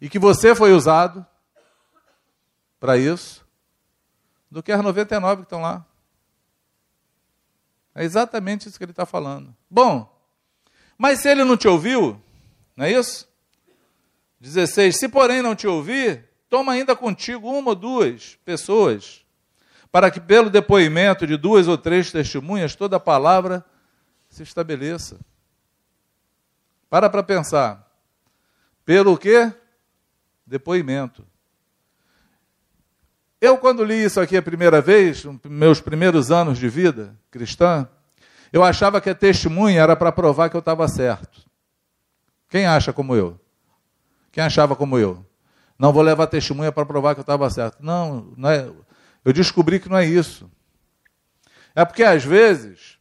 e 0.00 0.08
que 0.08 0.18
você 0.18 0.54
foi 0.54 0.72
usado 0.72 1.24
para 2.80 2.96
isso 2.96 3.46
do 4.50 4.62
que 4.62 4.72
as 4.72 4.82
99 4.82 5.42
que 5.42 5.46
estão 5.46 5.60
lá. 5.60 5.84
É 7.94 8.04
exatamente 8.04 8.68
isso 8.68 8.78
que 8.78 8.84
ele 8.84 8.92
está 8.92 9.06
falando. 9.06 9.54
Bom, 9.70 10.13
mas 10.98 11.20
se 11.20 11.28
ele 11.28 11.44
não 11.44 11.56
te 11.56 11.68
ouviu, 11.68 12.20
não 12.76 12.84
é 12.84 12.92
isso? 12.92 13.28
16. 14.40 14.98
Se 14.98 15.08
porém 15.08 15.42
não 15.42 15.54
te 15.54 15.66
ouvir, 15.66 16.28
toma 16.48 16.72
ainda 16.72 16.94
contigo 16.94 17.50
uma 17.50 17.70
ou 17.70 17.74
duas 17.74 18.38
pessoas, 18.44 19.24
para 19.90 20.10
que 20.10 20.20
pelo 20.20 20.50
depoimento 20.50 21.26
de 21.26 21.36
duas 21.36 21.66
ou 21.68 21.78
três 21.78 22.12
testemunhas 22.12 22.74
toda 22.74 22.96
a 22.96 23.00
palavra 23.00 23.64
se 24.28 24.42
estabeleça. 24.42 25.18
Para 26.90 27.08
para 27.08 27.22
pensar. 27.22 27.90
Pelo 28.84 29.16
quê? 29.16 29.52
Depoimento. 30.46 31.26
Eu, 33.40 33.58
quando 33.58 33.84
li 33.84 34.02
isso 34.02 34.20
aqui 34.20 34.36
a 34.36 34.42
primeira 34.42 34.80
vez, 34.80 35.24
meus 35.44 35.80
primeiros 35.80 36.30
anos 36.30 36.58
de 36.58 36.68
vida 36.68 37.14
cristã, 37.30 37.88
eu 38.54 38.62
achava 38.62 39.00
que 39.00 39.10
a 39.10 39.14
testemunha 39.16 39.82
era 39.82 39.96
para 39.96 40.12
provar 40.12 40.48
que 40.48 40.54
eu 40.54 40.60
estava 40.60 40.86
certo. 40.86 41.44
Quem 42.48 42.66
acha 42.66 42.92
como 42.92 43.16
eu? 43.16 43.36
Quem 44.30 44.44
achava 44.44 44.76
como 44.76 44.96
eu? 44.96 45.26
Não 45.76 45.92
vou 45.92 46.04
levar 46.04 46.28
testemunha 46.28 46.70
para 46.70 46.86
provar 46.86 47.16
que 47.16 47.18
eu 47.18 47.24
estava 47.24 47.50
certo. 47.50 47.78
Não, 47.80 48.32
não 48.36 48.48
é, 48.48 48.72
eu 49.24 49.32
descobri 49.32 49.80
que 49.80 49.88
não 49.88 49.96
é 49.96 50.04
isso. 50.04 50.48
É 51.74 51.84
porque 51.84 52.04
às 52.04 52.24
vezes 52.24 52.96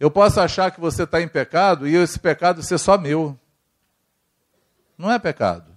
eu 0.00 0.10
posso 0.10 0.40
achar 0.40 0.70
que 0.70 0.80
você 0.80 1.02
está 1.02 1.20
em 1.20 1.28
pecado 1.28 1.86
e 1.86 1.94
esse 1.94 2.18
pecado 2.18 2.62
ser 2.62 2.78
só 2.78 2.96
meu. 2.96 3.38
Não 4.96 5.12
é 5.12 5.18
pecado. 5.18 5.76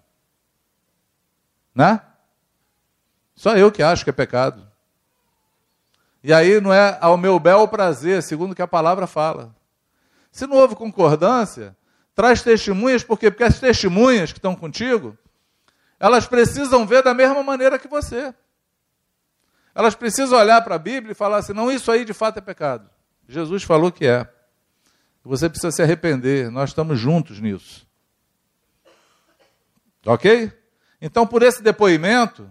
Né? 1.76 2.02
Só 3.36 3.58
eu 3.58 3.74
que 3.74 3.84
acho 3.84 4.06
que 4.06 4.10
é 4.10 4.14
pecado. 4.14 4.72
E 6.28 6.34
aí 6.34 6.60
não 6.60 6.74
é 6.74 6.98
ao 7.00 7.16
meu 7.16 7.40
bel 7.40 7.70
prazer, 7.70 8.22
segundo 8.22 8.54
que 8.54 8.62
a 8.62 8.68
palavra 8.68 9.08
fala. 9.08 9.56
Se 10.30 10.46
não 10.46 10.58
houve 10.58 10.76
concordância, 10.76 11.74
traz 12.14 12.42
testemunhas, 12.42 13.02
por 13.02 13.18
quê? 13.18 13.32
Porque 13.32 13.46
as 13.46 13.62
testemunhas 13.62 14.34
que 14.34 14.38
estão 14.38 14.54
contigo, 14.54 15.18
elas 15.98 16.28
precisam 16.28 16.86
ver 16.86 17.02
da 17.02 17.14
mesma 17.14 17.42
maneira 17.44 17.80
que 17.80 17.88
você. 17.88 18.36
Elas 19.74 19.96
precisam 19.96 20.38
olhar 20.38 20.62
para 20.66 20.76
a 20.76 20.78
Bíblia 20.78 21.14
e 21.14 21.16
falar 21.16 21.38
assim: 21.38 21.54
não, 21.54 21.72
isso 21.72 21.90
aí 21.90 22.04
de 22.04 22.14
fato 22.14 22.40
é 22.40 22.42
pecado. 22.42 22.90
Jesus 23.26 23.64
falou 23.64 23.90
que 23.90 24.06
é. 24.06 24.30
Você 25.24 25.48
precisa 25.48 25.72
se 25.72 25.82
arrepender, 25.82 26.52
nós 26.52 26.72
estamos 26.72 27.00
juntos 27.00 27.40
nisso. 27.40 27.88
Ok? 30.06 30.52
Então, 31.00 31.26
por 31.26 31.42
esse 31.42 31.64
depoimento, 31.64 32.50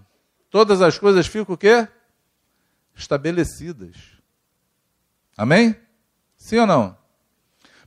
todas 0.49 0.81
as 0.81 0.99
coisas 0.99 1.27
ficam 1.27 1.55
o 1.55 1.59
quê? 1.59 1.87
Estabelecidas. 2.97 3.95
Amém? 5.37 5.77
Sim 6.37 6.61
ou 6.61 6.67
não? 6.67 6.97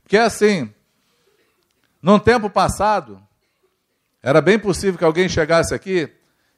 Porque 0.02 0.16
é 0.16 0.22
assim, 0.22 0.72
num 2.00 2.18
tempo 2.18 2.48
passado, 2.48 3.20
era 4.22 4.40
bem 4.40 4.58
possível 4.58 4.96
que 4.96 5.04
alguém 5.04 5.28
chegasse 5.28 5.74
aqui 5.74 6.10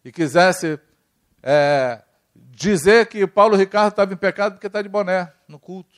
e 0.04 0.12
quisesse 0.12 0.78
é, 1.42 2.02
dizer 2.34 3.06
que 3.06 3.26
Paulo 3.26 3.56
Ricardo 3.56 3.90
estava 3.90 4.12
em 4.12 4.16
pecado 4.16 4.54
porque 4.54 4.66
está 4.66 4.82
de 4.82 4.88
boné 4.88 5.32
no 5.48 5.58
culto. 5.58 5.94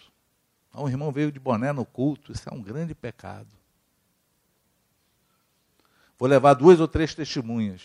Ah, 0.72 0.82
um 0.82 0.88
irmão 0.88 1.12
veio 1.12 1.30
de 1.30 1.38
boné 1.38 1.72
no 1.72 1.84
culto, 1.84 2.32
isso 2.32 2.48
é 2.48 2.54
um 2.54 2.62
grande 2.62 2.94
pecado. 2.94 3.48
Vou 6.18 6.28
levar 6.28 6.54
duas 6.54 6.80
ou 6.80 6.88
três 6.88 7.14
testemunhas. 7.14 7.82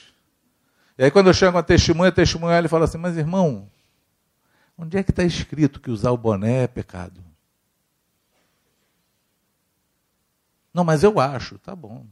E 0.97 1.03
aí, 1.03 1.11
quando 1.11 1.28
eu 1.28 1.34
chego 1.34 1.57
a 1.57 1.63
testemunha, 1.63 2.09
a 2.09 2.11
testemunha 2.11 2.57
ele 2.57 2.67
fala 2.67 2.86
assim: 2.86 2.97
Mas 2.97 3.17
irmão, 3.17 3.70
onde 4.80 4.97
é 4.97 5.03
que 5.03 5.11
está 5.11 5.25
escrito 5.25 5.82
que 5.82 5.91
usar 5.91 6.11
o 6.11 6.17
boné 6.17 6.63
é 6.63 6.67
pecado? 6.67 7.21
Não, 10.73 10.86
mas 10.86 11.03
eu 11.03 11.19
acho, 11.19 11.59
tá 11.59 11.75
bom. 11.75 12.05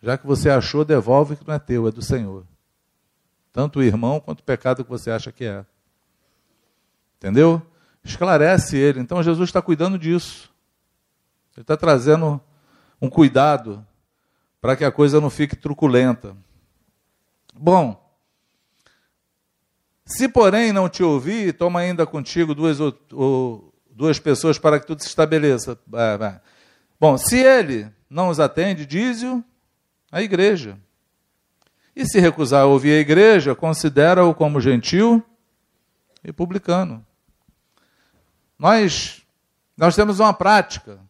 Já 0.00 0.16
que 0.16 0.24
você 0.24 0.48
achou, 0.48 0.84
devolve 0.84 1.34
que 1.34 1.46
não 1.46 1.54
é 1.54 1.58
teu, 1.58 1.88
é 1.88 1.90
do 1.90 2.00
Senhor. 2.00 2.46
Tanto 3.52 3.80
o 3.80 3.82
irmão 3.82 4.20
quanto 4.20 4.40
o 4.40 4.44
pecado 4.44 4.84
que 4.84 4.90
você 4.90 5.10
acha 5.10 5.32
que 5.32 5.44
é. 5.44 5.66
Entendeu? 7.16 7.60
Esclarece 8.04 8.76
ele. 8.76 9.00
Então 9.00 9.22
Jesus 9.22 9.48
está 9.48 9.60
cuidando 9.60 9.98
disso. 9.98 10.48
Ele 11.56 11.62
está 11.62 11.76
trazendo 11.76 12.40
um 13.02 13.10
cuidado 13.10 13.84
para 14.60 14.76
que 14.76 14.84
a 14.84 14.92
coisa 14.92 15.20
não 15.20 15.30
fique 15.30 15.56
truculenta. 15.56 16.36
Bom, 17.52 18.05
se 20.06 20.28
porém 20.28 20.72
não 20.72 20.88
te 20.88 21.02
ouvir, 21.02 21.52
toma 21.52 21.80
ainda 21.80 22.06
contigo 22.06 22.54
duas, 22.54 22.78
ou, 22.78 22.96
ou, 23.12 23.74
duas 23.90 24.20
pessoas 24.20 24.56
para 24.56 24.78
que 24.78 24.86
tudo 24.86 25.02
se 25.02 25.08
estabeleça. 25.08 25.76
Bom, 26.98 27.18
se 27.18 27.36
ele 27.36 27.90
não 28.08 28.28
os 28.28 28.38
atende, 28.38 28.86
diz-o 28.86 29.44
a 30.10 30.22
igreja. 30.22 30.78
E 31.94 32.06
se 32.06 32.20
recusar 32.20 32.62
a 32.62 32.66
ouvir 32.66 32.92
a 32.92 33.00
igreja, 33.00 33.54
considera-o 33.54 34.32
como 34.32 34.60
gentil 34.60 35.20
e 36.22 36.32
publicano. 36.32 37.04
Nós, 38.56 39.22
nós 39.76 39.96
temos 39.96 40.20
uma 40.20 40.32
prática 40.32 41.00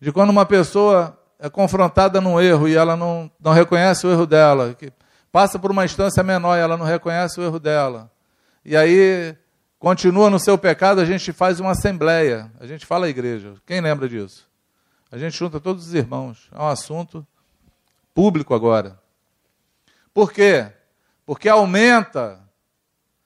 de 0.00 0.10
quando 0.10 0.30
uma 0.30 0.44
pessoa 0.44 1.16
é 1.38 1.48
confrontada 1.48 2.20
num 2.20 2.40
erro 2.40 2.68
e 2.68 2.74
ela 2.74 2.96
não, 2.96 3.30
não 3.40 3.52
reconhece 3.52 4.06
o 4.06 4.10
erro 4.10 4.26
dela, 4.26 4.74
que 4.74 4.92
passa 5.32 5.58
por 5.58 5.70
uma 5.70 5.84
instância 5.84 6.22
menor 6.22 6.56
e 6.56 6.60
ela 6.60 6.76
não 6.76 6.84
reconhece 6.84 7.40
o 7.40 7.42
erro 7.42 7.58
dela, 7.58 8.12
e 8.64 8.76
aí 8.76 9.34
continua 9.78 10.30
no 10.30 10.38
seu 10.38 10.56
pecado, 10.56 11.00
a 11.00 11.04
gente 11.04 11.32
faz 11.32 11.58
uma 11.58 11.72
assembleia, 11.72 12.52
a 12.60 12.66
gente 12.66 12.86
fala 12.86 13.06
à 13.06 13.08
igreja. 13.08 13.54
Quem 13.66 13.80
lembra 13.80 14.08
disso? 14.08 14.48
A 15.10 15.18
gente 15.18 15.36
junta 15.36 15.58
todos 15.58 15.88
os 15.88 15.94
irmãos. 15.94 16.48
É 16.52 16.58
um 16.58 16.68
assunto 16.68 17.26
público 18.14 18.54
agora. 18.54 18.98
Por 20.14 20.32
quê? 20.32 20.70
Porque 21.26 21.48
aumenta 21.48 22.40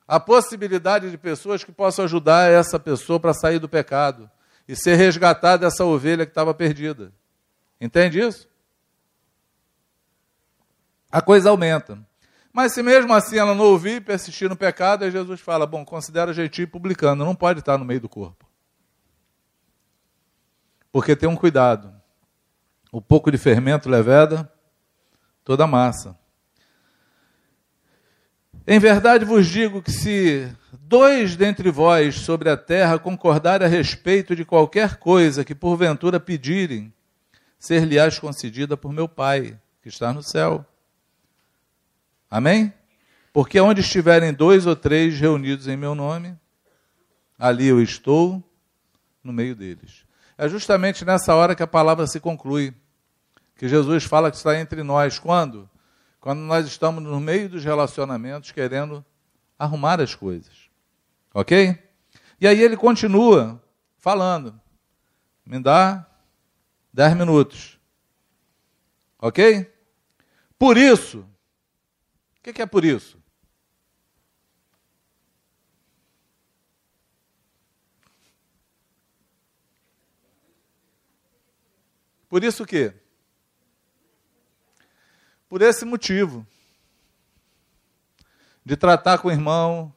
a 0.09 0.19
possibilidade 0.19 1.11
de 1.11 1.19
pessoas 1.19 1.63
que 1.63 1.71
possam 1.71 2.05
ajudar 2.05 2.51
essa 2.51 2.79
pessoa 2.79 3.21
para 3.21 3.35
sair 3.35 3.59
do 3.59 3.69
pecado 3.69 4.31
e 4.67 4.75
ser 4.75 4.95
resgatada 4.95 5.67
dessa 5.67 5.85
ovelha 5.85 6.25
que 6.25 6.31
estava 6.31 6.55
perdida. 6.55 7.13
Entende 7.81 8.21
isso? 8.21 8.49
A 11.11 11.21
coisa 11.21 11.51
aumenta. 11.51 11.99
Mas 12.53 12.73
se 12.73 12.83
mesmo 12.83 13.13
assim 13.13 13.37
ela 13.37 13.55
não 13.55 13.67
ouvir 13.67 14.03
persistir 14.03 14.49
no 14.49 14.57
pecado, 14.57 15.05
aí 15.05 15.11
Jesus 15.11 15.41
fala: 15.41 15.67
bom, 15.67 15.85
considera 15.85 16.33
gentil 16.33 16.67
publicano, 16.67 17.25
não 17.25 17.35
pode 17.35 17.61
estar 17.61 17.77
no 17.77 17.85
meio 17.85 18.01
do 18.01 18.09
corpo. 18.09 18.47
Porque 20.91 21.15
tem 21.15 21.29
um 21.29 21.37
cuidado. 21.37 21.93
O 22.91 23.03
pouco 23.03 23.31
de 23.31 23.37
fermento 23.37 23.91
leveda 23.91 24.51
toda 25.45 25.65
a 25.65 25.67
massa. 25.67 26.19
Em 28.67 28.79
verdade 28.79 29.25
vos 29.25 29.47
digo 29.47 29.83
que 29.83 29.93
se 29.93 30.51
dois 30.81 31.37
dentre 31.37 31.71
vós 31.71 32.17
sobre 32.17 32.49
a 32.49 32.57
terra 32.57 32.99
concordarem 32.99 33.67
a 33.67 33.71
respeito 33.71 34.35
de 34.35 34.45
qualquer 34.45 34.97
coisa 34.97 35.45
que 35.45 35.55
porventura 35.55 36.19
pedirem, 36.19 36.93
ser-lhe-ás 37.59 38.19
concedida 38.19 38.77
por 38.77 38.93
meu 38.93 39.07
Pai, 39.07 39.57
que 39.83 39.89
está 39.89 40.13
no 40.13 40.23
céu. 40.23 40.65
Amém? 42.31 42.73
Porque 43.33 43.61
onde 43.61 43.81
estiverem 43.81 44.33
dois 44.33 44.67
ou 44.67 44.75
três 44.75 45.19
reunidos 45.19 45.69
em 45.69 45.77
meu 45.77 45.95
nome, 45.95 46.37
ali 47.39 47.67
eu 47.67 47.83
estou 47.83 48.43
no 49.23 49.33
meio 49.33 49.55
deles. 49.55 50.05
É 50.39 50.49
justamente 50.49 51.05
nessa 51.05 51.35
hora 51.35 51.55
que 51.55 51.63
a 51.63 51.67
palavra 51.67 52.07
se 52.07 52.21
conclui, 52.21 52.75
que 53.57 53.69
Jesus 53.69 54.05
fala 54.05 54.31
que 54.31 54.37
está 54.37 54.59
entre 54.59 54.83
nós. 54.83 55.19
Quando? 55.19 55.69
quando 56.27 56.41
nós 56.41 56.67
estamos 56.67 57.05
no 57.05 57.21
meio 57.21 57.49
dos 57.49 57.63
relacionamentos 57.63 58.51
querendo 58.51 59.07
arrumar 59.57 60.01
as 60.01 60.13
coisas. 60.13 60.69
Ok? 61.33 61.79
E 62.41 62.49
aí 62.49 62.61
ele 62.61 62.77
continua 62.77 63.63
falando. 63.97 64.61
Me 65.45 65.61
dá 65.61 66.05
dez 66.93 67.15
minutos. 67.15 67.79
Ok? 69.21 69.73
Por 70.59 70.77
isso. 70.77 71.25
Que, 72.47 72.53
que 72.53 72.63
é 72.63 72.67
por 72.67 72.85
isso? 72.85 73.19
Por 82.29 82.45
isso 82.45 82.63
o 82.63 82.67
quê? 82.67 82.95
Por 85.49 85.61
esse 85.61 85.85
motivo. 85.85 86.47
De 88.65 88.77
tratar 88.77 89.19
com 89.19 89.27
o 89.27 89.33
irmão, 89.33 89.93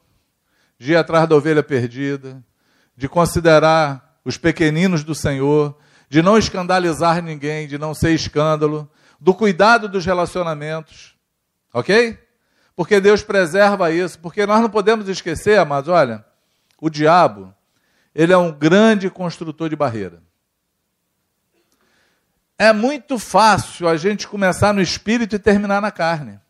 de 0.76 0.90
ir 0.90 0.96
atrás 0.96 1.28
da 1.28 1.36
ovelha 1.36 1.62
perdida, 1.62 2.44
de 2.96 3.08
considerar 3.08 4.20
os 4.24 4.36
pequeninos 4.36 5.04
do 5.04 5.14
Senhor, 5.14 5.78
de 6.08 6.20
não 6.20 6.36
escandalizar 6.36 7.22
ninguém, 7.22 7.68
de 7.68 7.78
não 7.78 7.94
ser 7.94 8.12
escândalo, 8.12 8.90
do 9.20 9.32
cuidado 9.32 9.88
dos 9.88 10.04
relacionamentos. 10.04 11.16
Ok? 11.72 12.29
Porque 12.80 12.98
Deus 12.98 13.22
preserva 13.22 13.92
isso, 13.92 14.18
porque 14.20 14.46
nós 14.46 14.62
não 14.62 14.70
podemos 14.70 15.06
esquecer, 15.06 15.58
amados, 15.58 15.90
olha, 15.90 16.24
o 16.80 16.88
diabo, 16.88 17.54
ele 18.14 18.32
é 18.32 18.38
um 18.38 18.50
grande 18.50 19.10
construtor 19.10 19.68
de 19.68 19.76
barreira. 19.76 20.22
É 22.56 22.72
muito 22.72 23.18
fácil 23.18 23.86
a 23.86 23.98
gente 23.98 24.26
começar 24.26 24.72
no 24.72 24.80
espírito 24.80 25.36
e 25.36 25.38
terminar 25.38 25.82
na 25.82 25.90
carne. 25.90 26.40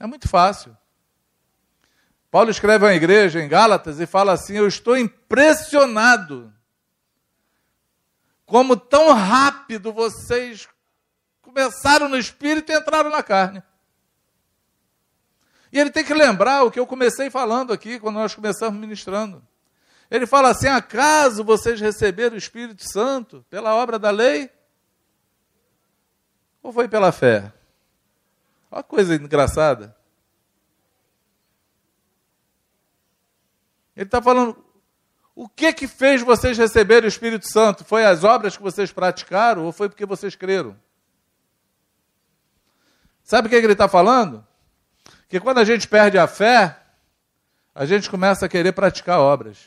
É 0.00 0.06
muito 0.08 0.28
fácil. 0.28 0.76
Paulo 2.28 2.50
escreve 2.50 2.88
à 2.88 2.92
igreja 2.92 3.40
em 3.40 3.48
Gálatas 3.48 4.00
e 4.00 4.04
fala 4.04 4.32
assim: 4.32 4.54
Eu 4.54 4.66
estou 4.66 4.98
impressionado 4.98 6.52
como 8.44 8.76
tão 8.76 9.14
rápido 9.14 9.92
vocês 9.92 10.68
começaram 11.40 12.08
no 12.08 12.18
espírito 12.18 12.72
e 12.72 12.76
entraram 12.76 13.10
na 13.10 13.22
carne. 13.22 13.62
E 15.72 15.78
ele 15.78 15.90
tem 15.90 16.04
que 16.04 16.14
lembrar 16.14 16.64
o 16.64 16.70
que 16.70 16.80
eu 16.80 16.86
comecei 16.86 17.30
falando 17.30 17.72
aqui, 17.72 18.00
quando 18.00 18.16
nós 18.16 18.34
começamos 18.34 18.80
ministrando. 18.80 19.42
Ele 20.10 20.26
fala 20.26 20.50
assim: 20.50 20.68
acaso 20.68 21.44
vocês 21.44 21.80
receberam 21.80 22.34
o 22.34 22.38
Espírito 22.38 22.82
Santo 22.90 23.44
pela 23.50 23.74
obra 23.74 23.98
da 23.98 24.10
lei? 24.10 24.50
Ou 26.62 26.72
foi 26.72 26.88
pela 26.88 27.12
fé? 27.12 27.52
Olha 28.70 28.82
que 28.82 28.88
coisa 28.88 29.14
engraçada. 29.14 29.96
Ele 33.96 34.06
está 34.06 34.22
falando, 34.22 34.64
o 35.34 35.48
que 35.48 35.72
que 35.72 35.88
fez 35.88 36.22
vocês 36.22 36.56
receberem 36.56 37.06
o 37.06 37.08
Espírito 37.08 37.48
Santo? 37.48 37.84
Foi 37.84 38.04
as 38.04 38.24
obras 38.24 38.56
que 38.56 38.62
vocês 38.62 38.92
praticaram 38.92 39.64
ou 39.64 39.72
foi 39.72 39.88
porque 39.88 40.06
vocês 40.06 40.34
creram? 40.34 40.76
Sabe 43.24 43.46
o 43.46 43.50
que 43.50 43.56
ele 43.56 43.72
está 43.72 43.88
falando? 43.88 44.46
Que 45.28 45.38
quando 45.38 45.58
a 45.58 45.64
gente 45.64 45.86
perde 45.86 46.16
a 46.16 46.26
fé, 46.26 46.76
a 47.74 47.84
gente 47.84 48.10
começa 48.10 48.46
a 48.46 48.48
querer 48.48 48.72
praticar 48.72 49.20
obras 49.20 49.58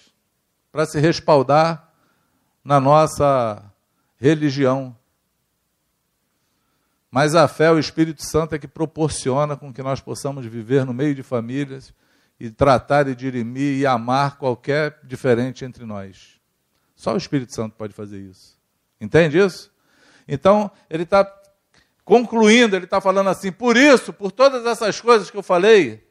para 0.72 0.86
se 0.86 1.00
respaldar 1.00 1.92
na 2.64 2.80
nossa 2.80 3.64
religião. 4.18 4.96
Mas 7.10 7.36
a 7.36 7.48
fé, 7.48 7.72
o 7.72 7.80
Espírito 7.80 8.24
Santo 8.26 8.56
é 8.56 8.60
que 8.60 8.68
proporciona 8.68 9.56
com 9.56 9.74
que 9.74 9.84
nós 9.84 10.00
possamos 10.00 10.46
viver 10.46 10.86
no 10.86 10.94
meio 10.94 11.14
de 11.14 11.24
famílias 11.24 11.94
e 12.40 12.50
tratar 12.50 13.08
e 13.08 13.16
dirimir 13.16 13.78
e 13.78 13.86
amar 13.86 14.38
qualquer 14.38 15.00
diferente 15.04 15.64
entre 15.64 15.86
nós. 15.86 16.40
Só 16.96 17.14
o 17.14 17.18
Espírito 17.18 17.54
Santo 17.54 17.76
pode 17.76 17.94
fazer 17.94 18.20
isso. 18.20 18.58
Entende 19.00 19.38
isso? 19.38 19.72
Então, 20.28 20.72
ele 20.90 21.04
está 21.04 21.24
concluindo, 22.04 22.76
ele 22.76 22.86
está 22.86 23.00
falando 23.00 23.30
assim: 23.30 23.52
por 23.52 23.78
isso, 23.78 24.12
por 24.12 24.32
todas 24.32 24.66
essas 24.66 25.00
coisas 25.00 25.30
que 25.30 25.38
eu 25.38 25.44
falei, 25.44 26.06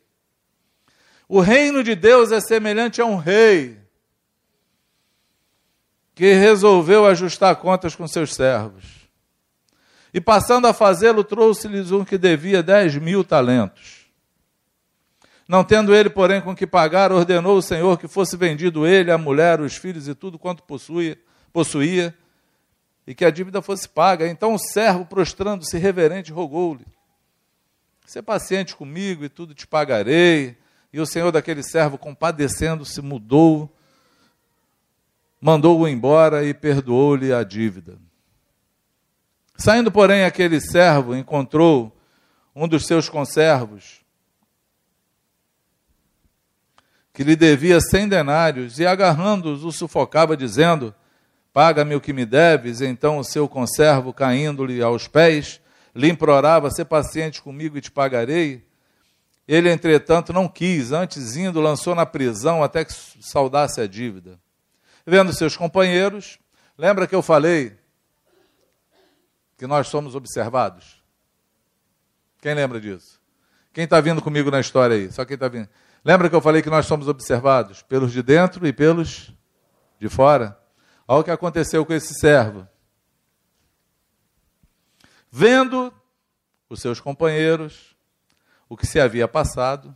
o 1.29 1.41
reino 1.41 1.83
de 1.83 1.95
Deus 1.95 2.33
é 2.33 2.41
semelhante 2.41 3.01
a 3.01 3.05
um 3.05 3.17
rei 3.17 3.79
que 6.15 6.33
resolveu 6.33 7.07
ajustar 7.07 7.57
contas 7.57 7.95
com 7.95 8.07
seus 8.07 8.35
servos. 8.35 8.85
E 10.13 10.21
passando 10.21 10.67
a 10.67 10.73
fazê-lo, 10.73 11.23
trouxe-lhes 11.23 11.93
um 11.93 12.05
que 12.05 12.19
devia 12.19 12.63
dez 12.63 12.97
mil 12.97 13.23
talentos. 13.23 14.01
Não 15.47 15.65
tendo 15.65 15.95
ele, 15.95 16.11
porém, 16.11 16.41
com 16.41 16.55
que 16.55 16.67
pagar, 16.67 17.11
ordenou 17.11 17.57
o 17.57 17.63
Senhor 17.63 17.99
que 17.99 18.07
fosse 18.07 18.37
vendido 18.37 18.87
ele, 18.87 19.11
a 19.11 19.19
mulher, 19.19 19.61
os 19.61 19.77
filhos 19.77 20.07
e 20.09 20.15
tudo 20.15 20.39
quanto 20.39 20.63
possuía, 20.63 21.19
possuía 21.53 22.15
e 23.07 23.15
que 23.15 23.25
a 23.25 23.31
dívida 23.31 23.61
fosse 23.63 23.89
paga. 23.89 24.27
Então 24.27 24.55
o 24.55 24.59
servo, 24.59 25.05
prostrando-se 25.05 25.77
reverente, 25.79 26.33
rogou-lhe: 26.33 26.87
Ser 28.07 28.23
paciente 28.23 28.75
comigo 28.75 29.25
e 29.25 29.29
tudo 29.29 29.55
te 29.55 29.67
pagarei. 29.67 30.57
E 30.93 30.99
o 31.01 31.07
senhor 31.07 31.31
daquele 31.31 31.63
servo, 31.63 31.97
compadecendo-se, 31.97 33.01
mudou, 33.01 33.73
mandou-o 35.41 35.87
embora 35.87 36.45
e 36.45 36.53
perdoou-lhe 36.53 37.33
a 37.33 37.45
dívida. 37.45 37.97
Saindo, 39.57 39.93
porém, 39.93 40.25
aquele 40.25 40.61
servo 40.61 41.15
encontrou 41.15 41.97
um 42.57 42.67
dos 42.67 42.87
seus 42.87 43.09
conservos, 43.09 44.01
que 47.13 47.23
lhe 47.23 47.37
devia 47.37 47.81
cem 47.81 48.09
denários, 48.09 48.81
e 48.81 48.87
agarrando-os, 48.87 49.63
o 49.63 49.71
sufocava, 49.71 50.37
dizendo: 50.37 50.95
Paga-me 51.53 51.95
o 51.95 52.01
que 52.01 52.13
me 52.13 52.25
deves. 52.25 52.81
Então 52.81 53.19
o 53.19 53.25
seu 53.25 53.49
conservo, 53.49 54.13
caindo-lhe 54.13 54.83
aos 54.83 55.09
pés, 55.09 55.61
lhe 55.95 56.09
implorava: 56.09 56.71
Ser 56.71 56.85
paciente 56.85 57.43
comigo 57.43 57.77
e 57.77 57.81
te 57.81 57.91
pagarei. 57.91 58.65
Ele, 59.49 59.69
entretanto, 59.69 60.33
não 60.33 60.47
quis, 60.47 60.93
antes 60.93 61.35
indo, 61.35 61.61
lançou 61.61 61.93
na 61.93 62.07
prisão 62.07 62.63
até 62.63 62.85
que 62.85 62.93
saudasse 63.21 63.81
a 63.81 63.87
dívida. 63.87 64.39
Vendo 65.05 65.33
seus 65.33 65.57
companheiros, 65.57 66.39
lembra 66.79 67.05
que 67.05 67.15
eu 67.15 67.23
falei 67.23 67.77
que 69.59 69.67
nós 69.67 69.89
somos 69.89 70.15
observados? 70.15 71.03
Quem 72.41 72.55
lembra 72.55 72.81
disso? 72.81 73.21
Quem 73.73 73.85
está 73.85 74.01
vindo 74.01 74.23
comigo 74.23 74.53
na 74.53 74.61
história 74.61 74.95
aí? 74.95 75.11
Só 75.11 75.25
quem 75.25 75.35
está 75.35 75.49
vindo. 75.49 75.69
Lembra 76.05 76.31
que 76.31 76.37
eu 76.37 76.41
falei 76.41 76.63
que 76.63 76.71
nós 76.71 76.87
somos 76.87 77.09
observados? 77.09 77.83
Pelos 77.83 78.13
de 78.13 78.23
dentro 78.23 78.65
e 78.67 78.73
pelos 78.73 79.35
de 79.99 80.09
fora? 80.09 80.60
Olha 81.13 81.21
o 81.23 81.25
que 81.25 81.31
aconteceu 81.33 81.85
com 81.85 81.93
esse 81.93 82.15
servo. 82.15 82.69
Vendo 85.29 85.93
os 86.69 86.81
seus 86.81 87.01
companheiros, 87.01 87.97
o 88.69 88.77
que 88.77 88.87
se 88.87 89.01
havia 89.01 89.27
passado, 89.27 89.93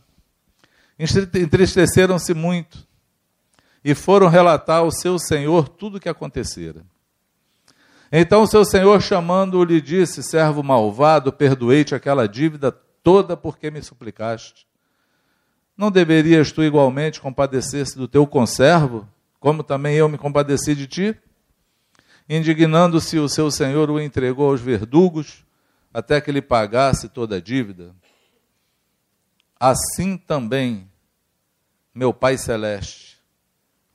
entristeceram-se 0.99 2.33
muito 2.33 2.85
e 3.81 3.95
foram 3.95 4.27
relatar 4.27 4.79
ao 4.79 4.91
seu 4.91 5.17
senhor 5.17 5.69
tudo 5.69 5.95
o 5.95 5.99
que 6.01 6.09
acontecera. 6.09 6.85
Então 8.11 8.45
seu 8.45 8.65
senhor, 8.65 9.01
chamando-o, 9.01 9.63
lhe 9.63 9.79
disse: 9.79 10.21
Servo 10.21 10.61
malvado, 10.61 11.31
perdoei-te 11.31 11.95
aquela 11.95 12.27
dívida 12.27 12.73
toda 13.01 13.37
porque 13.37 13.71
me 13.71 13.81
suplicaste. 13.81 14.67
Não 15.77 15.89
deverias 15.89 16.51
tu 16.51 16.61
igualmente 16.61 17.21
compadecer-se 17.21 17.97
do 17.97 18.05
teu 18.05 18.27
conservo, 18.27 19.07
como 19.39 19.63
também 19.63 19.95
eu 19.95 20.09
me 20.09 20.17
compadeci 20.17 20.75
de 20.75 20.87
ti? 20.87 21.17
Indignando-se, 22.27 23.19
o 23.19 23.29
seu 23.29 23.51
senhor 23.51 23.89
o 23.89 23.99
entregou 23.99 24.49
aos 24.49 24.61
verdugos 24.61 25.45
até 25.93 26.19
que 26.19 26.31
lhe 26.31 26.41
pagasse 26.41 27.07
toda 27.07 27.37
a 27.37 27.41
dívida. 27.41 27.95
Assim 29.59 30.17
também 30.17 30.89
meu 31.93 32.13
Pai 32.13 32.37
Celeste 32.37 33.17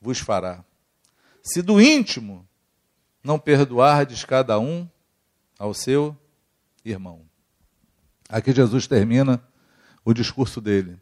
vos 0.01 0.19
fará. 0.19 0.63
Se 1.43 1.61
do 1.61 1.79
íntimo 1.79 2.47
não 3.23 3.37
perdoardes 3.37 4.25
cada 4.25 4.57
um 4.59 4.89
ao 5.59 5.73
seu 5.73 6.17
irmão. 6.83 7.21
Aqui 8.27 8.51
Jesus 8.51 8.87
termina 8.87 9.43
o 10.03 10.13
discurso 10.13 10.59
dele. 10.59 10.97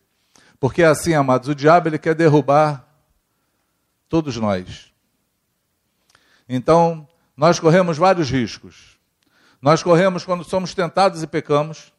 Porque 0.59 0.83
assim, 0.83 1.13
amados, 1.13 1.47
o 1.47 1.55
diabo 1.55 1.87
ele 1.87 1.97
quer 1.97 2.13
derrubar 2.13 2.88
todos 4.09 4.35
nós. 4.35 4.91
Então, 6.47 7.07
nós 7.37 7.59
corremos 7.59 7.97
vários 7.97 8.29
riscos. 8.29 8.99
Nós 9.61 9.83
corremos 9.83 10.25
quando 10.25 10.43
somos 10.43 10.73
tentados 10.73 11.21
e 11.21 11.27
pecamos. 11.27 11.93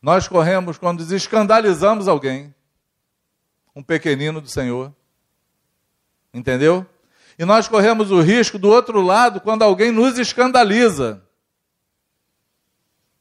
Nós 0.00 0.28
corremos 0.28 0.78
quando 0.78 1.02
escandalizamos 1.12 2.06
alguém, 2.06 2.54
um 3.74 3.82
pequenino 3.82 4.40
do 4.40 4.48
Senhor. 4.48 4.94
Entendeu? 6.32 6.86
E 7.38 7.44
nós 7.44 7.66
corremos 7.66 8.10
o 8.10 8.20
risco 8.20 8.58
do 8.58 8.68
outro 8.68 9.00
lado 9.00 9.40
quando 9.40 9.62
alguém 9.62 9.90
nos 9.90 10.18
escandaliza. 10.18 11.22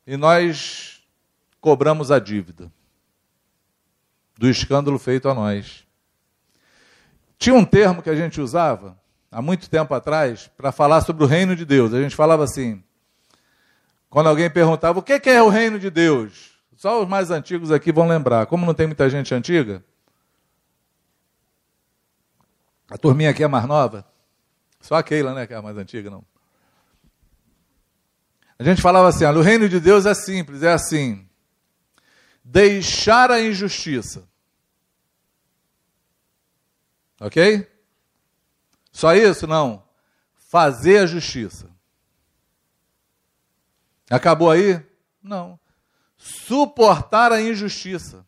E 0.06 0.18
nós 0.18 1.02
cobramos 1.60 2.12
a 2.12 2.20
dívida 2.20 2.72
do 4.38 4.50
escândalo 4.50 5.00
feito 5.00 5.30
a 5.30 5.34
nós. 5.34 5.85
Tinha 7.46 7.54
um 7.54 7.64
termo 7.64 8.02
que 8.02 8.10
a 8.10 8.16
gente 8.16 8.42
usava 8.42 9.00
há 9.32 9.40
muito 9.40 9.70
tempo 9.70 9.94
atrás 9.94 10.50
para 10.58 10.72
falar 10.72 11.02
sobre 11.02 11.24
o 11.24 11.28
reino 11.28 11.56
de 11.56 11.64
Deus. 11.64 11.94
A 11.94 12.02
gente 12.02 12.16
falava 12.16 12.44
assim, 12.44 12.84
quando 14.10 14.30
alguém 14.30 14.50
perguntava 14.50 14.98
o 14.98 15.04
que 15.04 15.22
é 15.30 15.44
o 15.44 15.48
reino 15.48 15.78
de 15.78 15.92
Deus, 15.92 16.58
só 16.76 17.00
os 17.04 17.08
mais 17.08 17.30
antigos 17.30 17.72
aqui 17.72 17.92
vão 17.92 18.08
lembrar. 18.08 18.48
Como 18.48 18.66
não 18.66 18.74
tem 18.74 18.88
muita 18.88 19.08
gente 19.12 19.32
antiga, 19.36 19.86
a 22.90 22.98
turminha 22.98 23.30
aqui 23.30 23.44
é 23.44 23.48
mais 23.48 23.68
nova. 23.68 24.04
Só 24.82 24.96
a 24.96 25.04
Keila, 25.04 25.36
né, 25.36 25.46
que 25.46 25.54
é 25.54 25.58
a 25.58 25.62
mais 25.62 25.78
antiga, 25.78 26.10
não. 26.10 26.26
A 28.58 28.64
gente 28.64 28.82
falava 28.82 29.08
assim, 29.08 29.24
olha, 29.24 29.38
o 29.38 29.44
reino 29.44 29.70
de 29.70 29.80
Deus 29.80 30.08
é 30.08 30.16
simples, 30.16 30.64
é 30.64 30.74
assim. 30.74 31.30
Deixar 32.44 33.30
a 33.30 33.40
injustiça. 33.40 34.28
Ok? 37.20 37.70
Só 38.92 39.14
isso? 39.14 39.48
Não. 39.48 39.84
Fazer 40.34 41.00
a 41.00 41.06
justiça. 41.06 41.70
Acabou 44.10 44.52
aí? 44.52 44.84
Não. 45.22 45.60
Suportar 46.18 47.32
a 47.32 47.42
injustiça. 47.42 48.26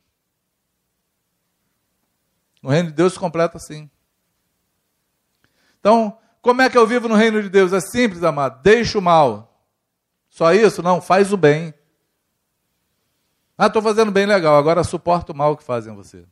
O 2.62 2.70
reino 2.70 2.90
de 2.90 2.96
Deus 2.96 3.14
se 3.14 3.20
completa 3.20 3.58
assim. 3.58 3.90
Então, 5.80 6.18
como 6.42 6.62
é 6.62 6.70
que 6.70 6.78
eu 6.78 6.88
vivo 6.88 7.08
no 7.08 7.16
reino 7.16 7.42
de 7.42 7.50
Deus? 7.50 7.72
É 7.72 7.80
simples, 7.80 8.24
amado. 8.24 8.62
Deixa 8.62 8.98
o 8.98 9.02
mal. 9.02 9.64
Só 10.30 10.54
isso? 10.54 10.82
Não, 10.84 11.02
faz 11.02 11.32
o 11.32 11.38
bem. 11.38 11.74
Ah, 13.58 13.68
estou 13.68 13.82
fazendo 13.82 14.12
bem 14.12 14.26
legal, 14.26 14.56
agora 14.56 14.84
suporta 14.84 15.32
o 15.32 15.36
mal 15.36 15.58
que 15.58 15.64
fazem 15.64 15.92
a 15.92 15.96
você. 15.96 16.26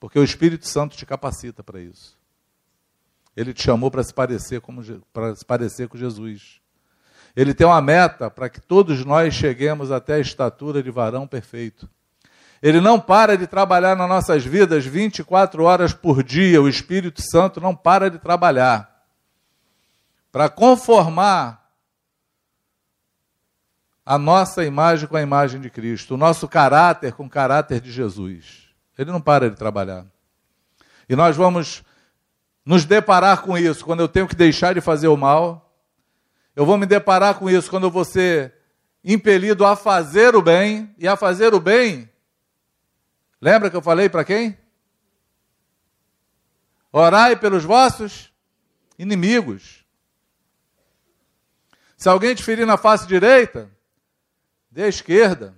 Porque 0.00 0.18
o 0.18 0.24
Espírito 0.24 0.66
Santo 0.66 0.96
te 0.96 1.06
capacita 1.06 1.62
para 1.62 1.78
isso. 1.78 2.18
Ele 3.36 3.54
te 3.54 3.62
chamou 3.62 3.90
para 3.90 4.02
se 4.02 4.12
parecer 4.12 4.60
como 4.60 4.82
para 5.12 5.36
se 5.36 5.44
parecer 5.44 5.88
com 5.88 5.96
Jesus. 5.96 6.60
Ele 7.36 7.54
tem 7.54 7.66
uma 7.66 7.80
meta 7.80 8.28
para 8.28 8.48
que 8.48 8.60
todos 8.60 9.04
nós 9.04 9.34
cheguemos 9.34 9.92
até 9.92 10.14
a 10.14 10.18
estatura 10.18 10.82
de 10.82 10.90
varão 10.90 11.28
perfeito. 11.28 11.88
Ele 12.60 12.80
não 12.80 12.98
para 12.98 13.36
de 13.36 13.46
trabalhar 13.46 13.94
nas 13.94 14.08
nossas 14.08 14.44
vidas 14.44 14.84
24 14.84 15.62
horas 15.62 15.92
por 15.92 16.24
dia. 16.24 16.60
O 16.60 16.68
Espírito 16.68 17.22
Santo 17.22 17.60
não 17.60 17.76
para 17.76 18.10
de 18.10 18.18
trabalhar 18.18 18.90
para 20.32 20.48
conformar 20.48 21.60
a 24.04 24.18
nossa 24.18 24.64
imagem 24.64 25.08
com 25.08 25.16
a 25.16 25.22
imagem 25.22 25.60
de 25.60 25.70
Cristo, 25.70 26.14
o 26.14 26.16
nosso 26.16 26.48
caráter 26.48 27.12
com 27.12 27.26
o 27.26 27.30
caráter 27.30 27.80
de 27.80 27.92
Jesus. 27.92 28.69
Ele 29.00 29.10
não 29.10 29.20
para 29.20 29.48
de 29.48 29.56
trabalhar. 29.56 30.06
E 31.08 31.16
nós 31.16 31.36
vamos 31.36 31.82
nos 32.64 32.84
deparar 32.84 33.42
com 33.42 33.56
isso 33.56 33.84
quando 33.84 34.00
eu 34.00 34.08
tenho 34.08 34.28
que 34.28 34.36
deixar 34.36 34.74
de 34.74 34.80
fazer 34.80 35.08
o 35.08 35.16
mal. 35.16 35.74
Eu 36.54 36.66
vou 36.66 36.76
me 36.76 36.86
deparar 36.86 37.36
com 37.36 37.48
isso 37.48 37.70
quando 37.70 37.84
eu 37.84 37.90
vou 37.90 38.04
ser 38.04 38.54
impelido 39.02 39.64
a 39.64 39.74
fazer 39.74 40.36
o 40.36 40.42
bem, 40.42 40.94
e 40.98 41.08
a 41.08 41.16
fazer 41.16 41.54
o 41.54 41.60
bem 41.60 42.10
Lembra 43.40 43.70
que 43.70 43.76
eu 43.76 43.80
falei 43.80 44.08
para 44.08 44.24
quem? 44.24 44.58
Orai 46.92 47.36
pelos 47.36 47.64
vossos 47.64 48.30
inimigos. 48.98 49.84
Se 51.96 52.08
alguém 52.08 52.34
te 52.34 52.42
ferir 52.42 52.66
na 52.66 52.76
face 52.76 53.06
direita, 53.06 53.70
dê 54.70 54.84
a 54.84 54.88
esquerda. 54.88 55.54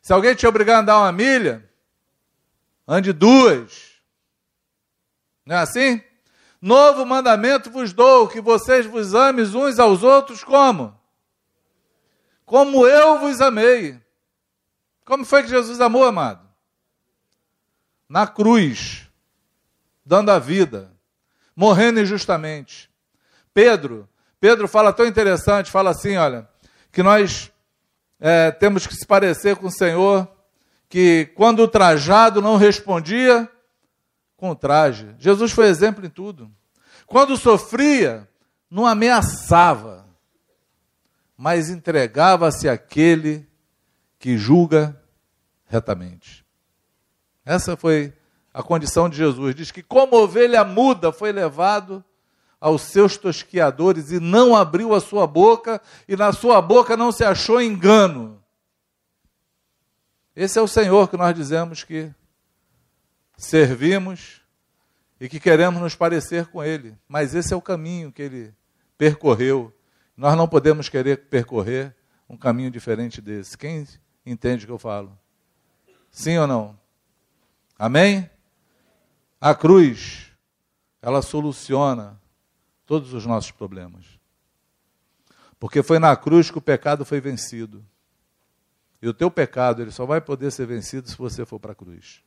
Se 0.00 0.12
alguém 0.12 0.34
te 0.34 0.46
obrigar 0.46 0.76
a 0.76 0.80
andar 0.80 0.98
uma 0.98 1.10
milha, 1.10 1.65
ande 2.86 3.12
duas. 3.12 3.92
Não 5.44 5.56
é 5.56 5.58
assim? 5.60 6.02
Novo 6.60 7.04
mandamento 7.04 7.70
vos 7.70 7.92
dou, 7.92 8.28
que 8.28 8.40
vocês 8.40 8.86
vos 8.86 9.14
ames 9.14 9.54
uns 9.54 9.78
aos 9.78 10.02
outros 10.02 10.42
como? 10.42 10.98
Como 12.44 12.86
eu 12.86 13.18
vos 13.18 13.40
amei. 13.40 14.00
Como 15.04 15.24
foi 15.24 15.42
que 15.42 15.48
Jesus 15.48 15.80
amou, 15.80 16.04
amado? 16.04 16.46
Na 18.08 18.26
cruz, 18.26 19.08
dando 20.04 20.30
a 20.30 20.38
vida, 20.38 20.92
morrendo 21.54 22.00
injustamente. 22.00 22.90
Pedro, 23.52 24.08
Pedro 24.40 24.68
fala 24.68 24.92
tão 24.92 25.06
interessante, 25.06 25.70
fala 25.70 25.90
assim, 25.90 26.16
olha, 26.16 26.48
que 26.92 27.02
nós 27.02 27.52
é, 28.20 28.50
temos 28.50 28.86
que 28.86 28.94
se 28.94 29.06
parecer 29.06 29.56
com 29.56 29.66
o 29.66 29.70
Senhor, 29.70 30.28
que 30.96 31.26
quando 31.34 31.60
o 31.60 31.68
trajado 31.68 32.40
não 32.40 32.56
respondia, 32.56 33.46
com 34.34 34.54
traje. 34.54 35.14
Jesus 35.18 35.52
foi 35.52 35.66
exemplo 35.66 36.06
em 36.06 36.08
tudo. 36.08 36.50
Quando 37.06 37.36
sofria, 37.36 38.26
não 38.70 38.86
ameaçava, 38.86 40.06
mas 41.36 41.68
entregava-se 41.68 42.66
àquele 42.66 43.46
que 44.18 44.38
julga 44.38 44.98
retamente. 45.66 46.46
Essa 47.44 47.76
foi 47.76 48.14
a 48.54 48.62
condição 48.62 49.06
de 49.06 49.18
Jesus. 49.18 49.54
Diz 49.54 49.70
que, 49.70 49.82
como 49.82 50.16
ovelha 50.16 50.64
muda, 50.64 51.12
foi 51.12 51.30
levado 51.30 52.02
aos 52.58 52.80
seus 52.80 53.18
tosquiadores 53.18 54.10
e 54.12 54.18
não 54.18 54.56
abriu 54.56 54.94
a 54.94 55.00
sua 55.02 55.26
boca, 55.26 55.78
e 56.08 56.16
na 56.16 56.32
sua 56.32 56.62
boca 56.62 56.96
não 56.96 57.12
se 57.12 57.22
achou 57.22 57.60
engano. 57.60 58.42
Esse 60.36 60.58
é 60.58 60.62
o 60.62 60.68
Senhor 60.68 61.08
que 61.08 61.16
nós 61.16 61.34
dizemos 61.34 61.82
que 61.82 62.14
servimos 63.38 64.42
e 65.18 65.30
que 65.30 65.40
queremos 65.40 65.80
nos 65.80 65.94
parecer 65.94 66.46
com 66.48 66.62
Ele. 66.62 66.94
Mas 67.08 67.34
esse 67.34 67.54
é 67.54 67.56
o 67.56 67.62
caminho 67.62 68.12
que 68.12 68.20
Ele 68.20 68.54
percorreu. 68.98 69.74
Nós 70.14 70.36
não 70.36 70.46
podemos 70.46 70.90
querer 70.90 71.28
percorrer 71.28 71.96
um 72.28 72.36
caminho 72.36 72.70
diferente 72.70 73.22
desse. 73.22 73.56
Quem 73.56 73.86
entende 74.26 74.64
o 74.64 74.66
que 74.66 74.72
eu 74.72 74.78
falo? 74.78 75.18
Sim 76.10 76.36
ou 76.36 76.46
não? 76.46 76.78
Amém? 77.78 78.28
A 79.40 79.54
cruz, 79.54 80.32
ela 81.00 81.22
soluciona 81.22 82.20
todos 82.84 83.14
os 83.14 83.24
nossos 83.24 83.52
problemas. 83.52 84.04
Porque 85.58 85.82
foi 85.82 85.98
na 85.98 86.14
cruz 86.14 86.50
que 86.50 86.58
o 86.58 86.62
pecado 86.62 87.06
foi 87.06 87.20
vencido. 87.22 87.82
E 89.00 89.08
o 89.08 89.14
teu 89.14 89.30
pecado, 89.30 89.82
ele 89.82 89.90
só 89.90 90.06
vai 90.06 90.20
poder 90.20 90.50
ser 90.50 90.66
vencido 90.66 91.08
se 91.08 91.16
você 91.16 91.44
for 91.44 91.60
para 91.60 91.72
a 91.72 91.74
cruz. 91.74 92.22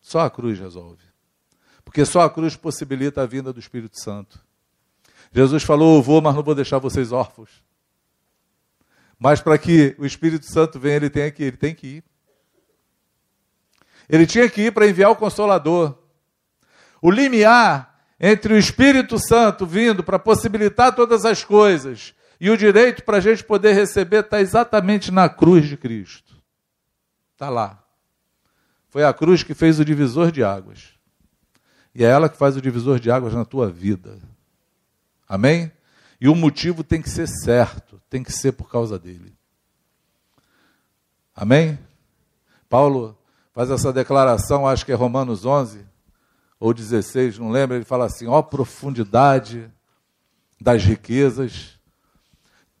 Só 0.00 0.20
a 0.20 0.30
cruz 0.30 0.58
resolve. 0.58 1.04
Porque 1.84 2.04
só 2.04 2.22
a 2.22 2.30
cruz 2.30 2.56
possibilita 2.56 3.22
a 3.22 3.26
vinda 3.26 3.52
do 3.52 3.60
Espírito 3.60 4.00
Santo. 4.00 4.40
Jesus 5.32 5.62
falou: 5.62 5.96
Eu 5.96 6.02
vou, 6.02 6.20
mas 6.20 6.34
não 6.34 6.42
vou 6.42 6.54
deixar 6.54 6.78
vocês 6.78 7.12
órfãos. 7.12 7.62
Mas 9.18 9.40
para 9.40 9.56
que 9.56 9.94
o 9.98 10.06
Espírito 10.06 10.46
Santo 10.46 10.78
venha, 10.78 10.96
ele 10.96 11.10
tem 11.10 11.30
que 11.30 11.42
ir, 11.42 11.46
ele 11.46 11.56
tem 11.56 11.74
que 11.74 11.86
ir. 11.86 12.04
Ele 14.08 14.26
tinha 14.26 14.48
que 14.48 14.62
ir 14.62 14.72
para 14.72 14.86
enviar 14.86 15.10
o 15.10 15.16
Consolador. 15.16 15.96
O 17.00 17.10
limiar 17.10 17.96
entre 18.18 18.54
o 18.54 18.58
Espírito 18.58 19.18
Santo 19.18 19.66
vindo 19.66 20.02
para 20.02 20.18
possibilitar 20.18 20.94
todas 20.94 21.24
as 21.24 21.44
coisas 21.44 22.14
e 22.40 22.50
o 22.50 22.56
direito 22.56 23.02
para 23.02 23.16
a 23.16 23.20
gente 23.20 23.42
poder 23.42 23.72
receber 23.72 24.24
está 24.24 24.40
exatamente 24.40 25.10
na 25.10 25.28
cruz 25.28 25.66
de 25.66 25.76
Cristo. 25.76 26.36
Está 27.32 27.48
lá. 27.48 27.82
Foi 28.88 29.04
a 29.04 29.12
cruz 29.12 29.42
que 29.42 29.54
fez 29.54 29.78
o 29.78 29.84
divisor 29.84 30.30
de 30.30 30.42
águas. 30.42 30.94
E 31.94 32.04
é 32.04 32.08
ela 32.08 32.28
que 32.28 32.36
faz 32.36 32.56
o 32.56 32.60
divisor 32.60 33.00
de 33.00 33.10
águas 33.10 33.32
na 33.32 33.44
tua 33.44 33.70
vida. 33.70 34.18
Amém? 35.28 35.72
E 36.20 36.28
o 36.28 36.34
motivo 36.34 36.84
tem 36.84 37.02
que 37.02 37.10
ser 37.10 37.26
certo, 37.26 38.00
tem 38.08 38.22
que 38.22 38.32
ser 38.32 38.52
por 38.52 38.70
causa 38.70 38.98
dele. 38.98 39.34
Amém? 41.34 41.78
Paulo 42.68 43.16
faz 43.52 43.70
essa 43.70 43.92
declaração, 43.92 44.66
acho 44.66 44.84
que 44.84 44.92
é 44.92 44.94
Romanos 44.94 45.44
11 45.44 45.84
ou 46.58 46.72
16, 46.72 47.38
não 47.38 47.50
lembro, 47.50 47.76
ele 47.76 47.84
fala 47.84 48.06
assim: 48.06 48.26
ó 48.26 48.40
profundidade 48.42 49.70
das 50.60 50.84
riquezas, 50.84 51.75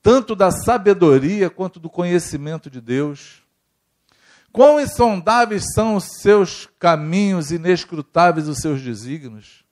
tanto 0.06 0.36
da 0.36 0.52
sabedoria 0.52 1.50
quanto 1.50 1.80
do 1.80 1.90
conhecimento 1.90 2.70
de 2.70 2.80
Deus. 2.80 3.42
Quão 4.52 4.78
insondáveis 4.78 5.64
são 5.74 5.96
os 5.96 6.04
seus 6.20 6.68
caminhos, 6.78 7.50
inescrutáveis 7.50 8.46
os 8.46 8.58
seus 8.58 8.80
desígnios. 8.80 9.64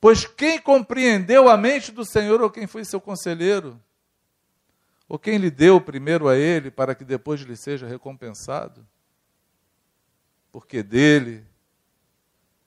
Pois 0.00 0.24
quem 0.24 0.60
compreendeu 0.60 1.48
a 1.48 1.56
mente 1.56 1.90
do 1.90 2.04
Senhor 2.04 2.40
ou 2.40 2.48
quem 2.48 2.68
foi 2.68 2.84
seu 2.84 3.00
conselheiro? 3.00 3.82
Ou 5.08 5.18
quem 5.18 5.36
lhe 5.36 5.50
deu 5.50 5.80
primeiro 5.80 6.28
a 6.28 6.36
ele 6.36 6.70
para 6.70 6.94
que 6.94 7.04
depois 7.04 7.40
lhe 7.40 7.56
seja 7.56 7.88
recompensado? 7.88 8.86
Porque 10.52 10.80
dele 10.80 11.44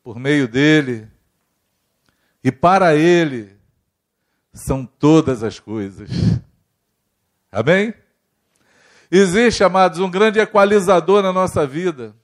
por 0.03 0.20
meio 0.20 0.49
dele 0.49 1.07
e 2.43 2.51
para 2.51 2.93
ele 2.93 3.55
são 4.51 4.86
todas 4.86 5.43
as 5.43 5.61
coisas. 5.61 6.09
Amém? 7.51 7.93
Existe, 9.09 9.63
amados, 9.63 9.99
um 9.99 10.09
grande 10.09 10.39
equalizador 10.39 11.23
na 11.23 11.31
nossa 11.31 11.65
vida. 11.65 12.15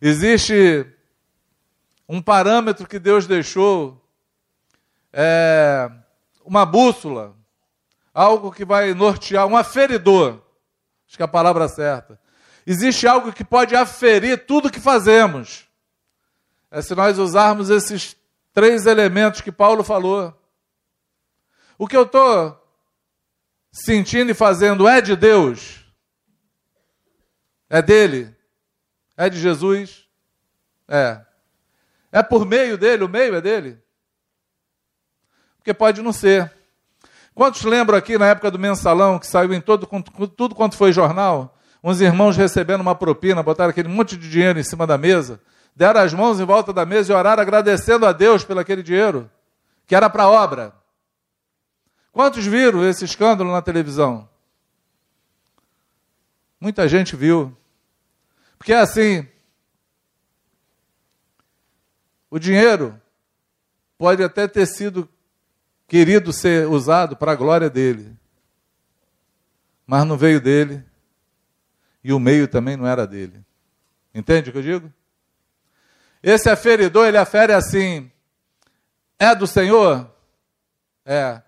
Existe 0.00 0.86
um 2.08 2.20
parâmetro 2.20 2.86
que 2.86 2.98
Deus 2.98 3.26
deixou, 3.26 4.02
é, 5.12 5.90
uma 6.44 6.64
bússola, 6.64 7.34
algo 8.14 8.52
que 8.52 8.64
vai 8.64 8.94
nortear, 8.94 9.46
um 9.46 9.56
aferidor, 9.56 10.40
acho 11.06 11.16
que 11.16 11.22
é 11.22 11.24
a 11.24 11.28
palavra 11.28 11.68
certa, 11.68 12.20
existe 12.66 13.06
algo 13.06 13.32
que 13.32 13.44
pode 13.44 13.74
aferir 13.74 14.46
tudo 14.46 14.70
que 14.70 14.80
fazemos. 14.80 15.66
É 16.70 16.82
se 16.82 16.94
nós 16.94 17.18
usarmos 17.18 17.70
esses 17.70 18.16
três 18.52 18.86
elementos 18.86 19.40
que 19.40 19.50
Paulo 19.50 19.82
falou. 19.82 20.34
O 21.78 21.86
que 21.86 21.96
eu 21.96 22.02
estou 22.02 22.57
sentindo 23.84 24.30
e 24.30 24.34
fazendo 24.34 24.88
é 24.88 25.00
de 25.00 25.16
Deus? 25.16 25.84
É 27.70 27.82
dele? 27.82 28.34
É 29.16 29.28
de 29.28 29.38
Jesus? 29.38 30.06
É. 30.86 31.20
É 32.10 32.22
por 32.22 32.46
meio 32.46 32.78
dele? 32.78 33.04
O 33.04 33.08
meio 33.08 33.34
é 33.34 33.40
dele? 33.40 33.78
Porque 35.56 35.74
pode 35.74 36.00
não 36.02 36.12
ser. 36.12 36.52
Quantos 37.34 37.62
lembram 37.62 37.96
aqui 37.96 38.18
na 38.18 38.26
época 38.26 38.50
do 38.50 38.58
mensalão 38.58 39.18
que 39.18 39.26
saiu 39.26 39.52
em 39.52 39.60
todo, 39.60 39.86
tudo 40.36 40.54
quanto 40.54 40.76
foi 40.76 40.92
jornal? 40.92 41.58
uns 41.82 42.00
irmãos 42.00 42.36
recebendo 42.36 42.80
uma 42.80 42.94
propina, 42.94 43.42
botaram 43.42 43.70
aquele 43.70 43.88
monte 43.88 44.16
de 44.16 44.28
dinheiro 44.28 44.58
em 44.58 44.62
cima 44.62 44.86
da 44.86 44.98
mesa, 44.98 45.40
deram 45.74 46.00
as 46.00 46.12
mãos 46.12 46.40
em 46.40 46.44
volta 46.44 46.72
da 46.72 46.84
mesa 46.84 47.12
e 47.12 47.16
oraram 47.16 47.42
agradecendo 47.42 48.06
a 48.06 48.12
Deus 48.12 48.44
pelo 48.44 48.60
aquele 48.60 48.82
dinheiro, 48.82 49.30
que 49.86 49.94
era 49.94 50.10
para 50.10 50.28
obra. 50.28 50.74
Quantos 52.12 52.44
viram 52.46 52.88
esse 52.88 53.04
escândalo 53.04 53.52
na 53.52 53.62
televisão? 53.62 54.28
Muita 56.60 56.88
gente 56.88 57.14
viu. 57.14 57.56
Porque 58.58 58.72
é 58.72 58.78
assim, 58.78 59.26
o 62.28 62.38
dinheiro 62.38 63.00
pode 63.96 64.22
até 64.22 64.48
ter 64.48 64.66
sido 64.66 65.08
querido 65.86 66.32
ser 66.32 66.66
usado 66.66 67.16
para 67.16 67.32
a 67.32 67.36
glória 67.36 67.70
dele, 67.70 68.16
mas 69.86 70.04
não 70.04 70.18
veio 70.18 70.40
dele, 70.40 70.84
e 72.04 72.12
o 72.12 72.18
meio 72.18 72.46
também 72.46 72.76
não 72.76 72.86
era 72.86 73.06
dele. 73.06 73.44
Entende 74.14 74.50
o 74.50 74.52
que 74.52 74.58
eu 74.58 74.62
digo? 74.62 74.92
Esse 76.22 76.50
aferidor, 76.50 77.06
ele 77.06 77.16
afere 77.16 77.52
assim: 77.52 78.10
é 79.18 79.34
do 79.34 79.46
Senhor? 79.46 80.10
É. 81.04 81.40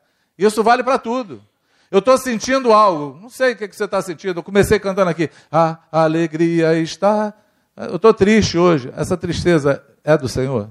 Isso 0.46 0.64
vale 0.64 0.82
para 0.82 0.98
tudo. 0.98 1.42
Eu 1.90 1.98
estou 1.98 2.16
sentindo 2.16 2.72
algo, 2.72 3.18
não 3.20 3.28
sei 3.28 3.52
o 3.52 3.56
que, 3.56 3.68
que 3.68 3.76
você 3.76 3.84
está 3.84 4.00
sentindo. 4.00 4.38
Eu 4.38 4.42
comecei 4.42 4.78
cantando 4.78 5.10
aqui: 5.10 5.28
a 5.50 5.78
alegria 5.90 6.78
está. 6.78 7.34
Eu 7.76 7.96
estou 7.96 8.14
triste 8.14 8.56
hoje. 8.56 8.92
Essa 8.96 9.16
tristeza 9.16 9.84
é 10.02 10.16
do 10.16 10.28
Senhor? 10.28 10.70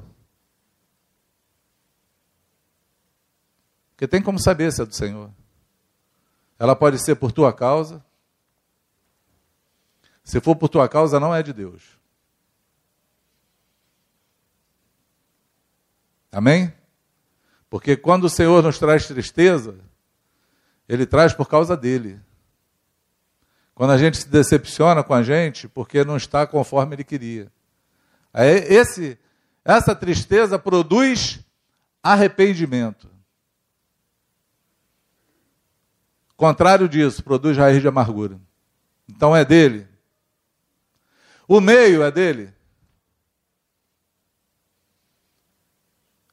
Porque 3.92 4.08
tem 4.08 4.22
como 4.22 4.40
saber 4.40 4.72
se 4.72 4.82
é 4.82 4.86
do 4.86 4.96
Senhor. 4.96 5.30
Ela 6.58 6.76
pode 6.76 7.04
ser 7.04 7.16
por 7.16 7.32
tua 7.32 7.54
causa, 7.54 8.04
Se 10.24 10.40
for 10.40 10.56
por 10.56 10.70
tua 10.70 10.88
causa, 10.88 11.20
não 11.20 11.34
é 11.34 11.42
de 11.42 11.52
Deus. 11.52 11.98
Amém? 16.32 16.72
Porque 17.70 17.96
quando 17.96 18.24
o 18.26 18.30
Senhor 18.30 18.64
nos 18.64 18.80
traz 18.80 19.06
tristeza, 19.08 19.76
Ele 20.88 21.06
traz 21.06 21.34
por 21.34 21.48
causa 21.48 21.78
dele. 21.78 22.20
Quando 23.76 23.92
a 23.92 23.98
gente 23.98 24.18
se 24.18 24.28
decepciona 24.28 25.04
com 25.04 25.14
a 25.14 25.22
gente, 25.22 25.68
porque 25.68 26.04
não 26.04 26.18
está 26.18 26.48
conforme 26.48 26.96
Ele 26.96 27.04
queria. 27.04 27.52
Esse, 28.34 29.18
essa 29.64 29.96
tristeza 29.96 30.58
produz 30.58 31.40
arrependimento. 32.02 33.10
Contrário 36.36 36.88
disso, 36.88 37.24
produz 37.24 37.58
raiz 37.58 37.82
de 37.82 37.88
amargura. 37.88 38.40
Então 39.08 39.36
é 39.36 39.44
dele. 39.44 39.88
O 41.48 41.60
meio 41.60 42.02
é 42.02 42.12
dele. 42.12 42.54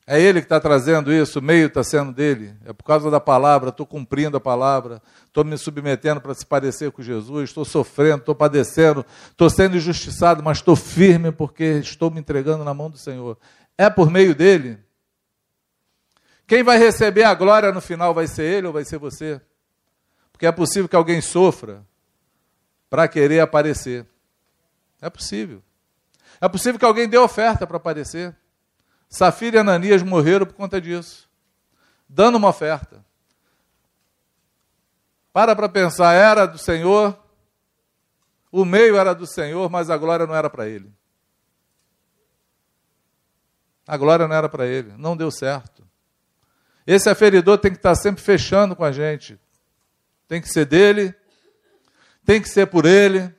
É 0.09 0.21
ele 0.21 0.41
que 0.41 0.45
está 0.45 0.61
trazendo 0.61 1.13
isso, 1.13 1.41
o 1.41 1.43
meio 1.43 1.67
está 1.67 1.83
sendo 1.83 2.13
dele. 2.13 2.55
É 2.65 2.73
por 2.73 2.85
causa 2.85 3.11
da 3.11 3.19
palavra, 3.19 3.71
estou 3.71 3.85
cumprindo 3.85 4.37
a 4.37 4.41
palavra, 4.41 5.03
estou 5.27 5.45
me 5.45 5.59
submetendo 5.59 6.21
para 6.21 6.33
se 6.33 6.47
parecer 6.47 6.93
com 6.93 7.03
Jesus, 7.03 7.51
estou 7.51 7.65
sofrendo, 7.65 8.19
estou 8.19 8.35
padecendo, 8.35 9.05
estou 9.31 9.51
sendo 9.51 9.77
injustiçado, 9.77 10.45
mas 10.45 10.59
estou 10.59 10.77
firme 10.77 11.33
porque 11.33 11.65
estou 11.83 12.09
me 12.09 12.21
entregando 12.21 12.63
na 12.63 12.73
mão 12.73 12.89
do 12.89 12.97
Senhor. 12.97 13.37
É 13.77 13.91
por 13.91 14.09
meio 14.09 14.33
dele. 14.33 14.79
Quem 16.47 16.63
vai 16.63 16.79
receber 16.79 17.25
a 17.25 17.35
glória 17.35 17.73
no 17.73 17.81
final 17.81 18.15
vai 18.15 18.29
ser 18.29 18.45
ele 18.45 18.69
ou 18.69 18.73
vai 18.73 18.85
ser 18.85 18.99
você? 18.99 19.41
Porque 20.31 20.47
é 20.47 20.53
possível 20.53 20.89
que 20.89 20.95
alguém 20.95 21.21
sofra 21.21 21.85
para 22.89 23.09
querer 23.09 23.41
aparecer. 23.41 24.07
É 25.03 25.11
possível. 25.11 25.61
É 26.41 26.49
possível 26.49 26.79
que 26.79 26.85
alguém 26.85 27.09
dê 27.09 27.19
oferta 27.19 27.67
para 27.67 27.79
aparecer. 27.79 28.37
Safira 29.09 29.57
e 29.57 29.61
Ananias 29.61 30.03
morreram 30.03 30.47
por 30.47 30.55
conta 30.55 30.81
disso, 30.81 31.29
dando 32.09 32.37
uma 32.37 32.49
oferta. 32.49 33.05
Para 35.33 35.55
para 35.55 35.69
pensar, 35.69 36.13
era 36.13 36.47
do 36.47 36.59
Senhor, 36.59 37.19
o 38.51 38.65
meio 38.65 38.97
era 38.97 39.15
do 39.15 39.27
Senhor, 39.27 39.71
mas 39.71 39.91
a 39.91 39.97
glória 39.97 40.27
não 40.27 40.35
era 40.35 40.49
para 40.49 40.69
ele. 40.69 40.93
A 43.87 43.97
glória 43.97 44.27
não 44.27 44.35
era 44.35 44.49
para 44.49 44.67
ele, 44.67 44.93
não 44.97 45.17
deu 45.17 45.31
certo. 45.31 45.87
Esse 46.87 47.09
aferidor 47.09 47.59
tem 47.59 47.71
que 47.71 47.77
estar 47.77 47.95
sempre 47.95 48.23
fechando 48.23 48.75
com 48.75 48.85
a 48.85 48.93
gente. 48.93 49.39
Tem 50.27 50.41
que 50.41 50.49
ser 50.49 50.65
dele, 50.65 51.15
tem 52.25 52.41
que 52.41 52.49
ser 52.49 52.67
por 52.67 52.85
ele 52.85 53.33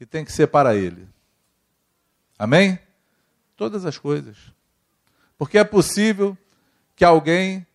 e 0.00 0.06
tem 0.06 0.24
que 0.24 0.32
ser 0.32 0.48
para 0.48 0.74
ele. 0.74 1.08
Amém? 2.38 2.78
Todas 3.56 3.84
as 3.84 3.98
coisas. 3.98 4.36
Porque 5.36 5.58
é 5.58 5.64
possível 5.64 6.36
que 6.96 7.04
alguém 7.04 7.66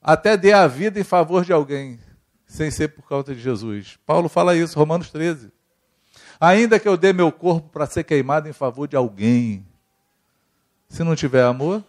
até 0.00 0.36
dê 0.36 0.52
a 0.52 0.66
vida 0.66 1.00
em 1.00 1.04
favor 1.04 1.44
de 1.44 1.52
alguém, 1.52 1.98
sem 2.46 2.70
ser 2.70 2.88
por 2.88 3.08
causa 3.08 3.34
de 3.34 3.40
Jesus. 3.40 3.98
Paulo 4.04 4.28
fala 4.28 4.54
isso, 4.54 4.78
Romanos 4.78 5.10
13. 5.10 5.50
Ainda 6.38 6.78
que 6.78 6.86
eu 6.86 6.96
dê 6.96 7.12
meu 7.12 7.32
corpo 7.32 7.70
para 7.70 7.86
ser 7.86 8.04
queimado 8.04 8.48
em 8.48 8.52
favor 8.52 8.86
de 8.86 8.96
alguém, 8.96 9.66
se 10.88 11.02
não 11.02 11.16
tiver 11.16 11.42
amor, 11.42 11.82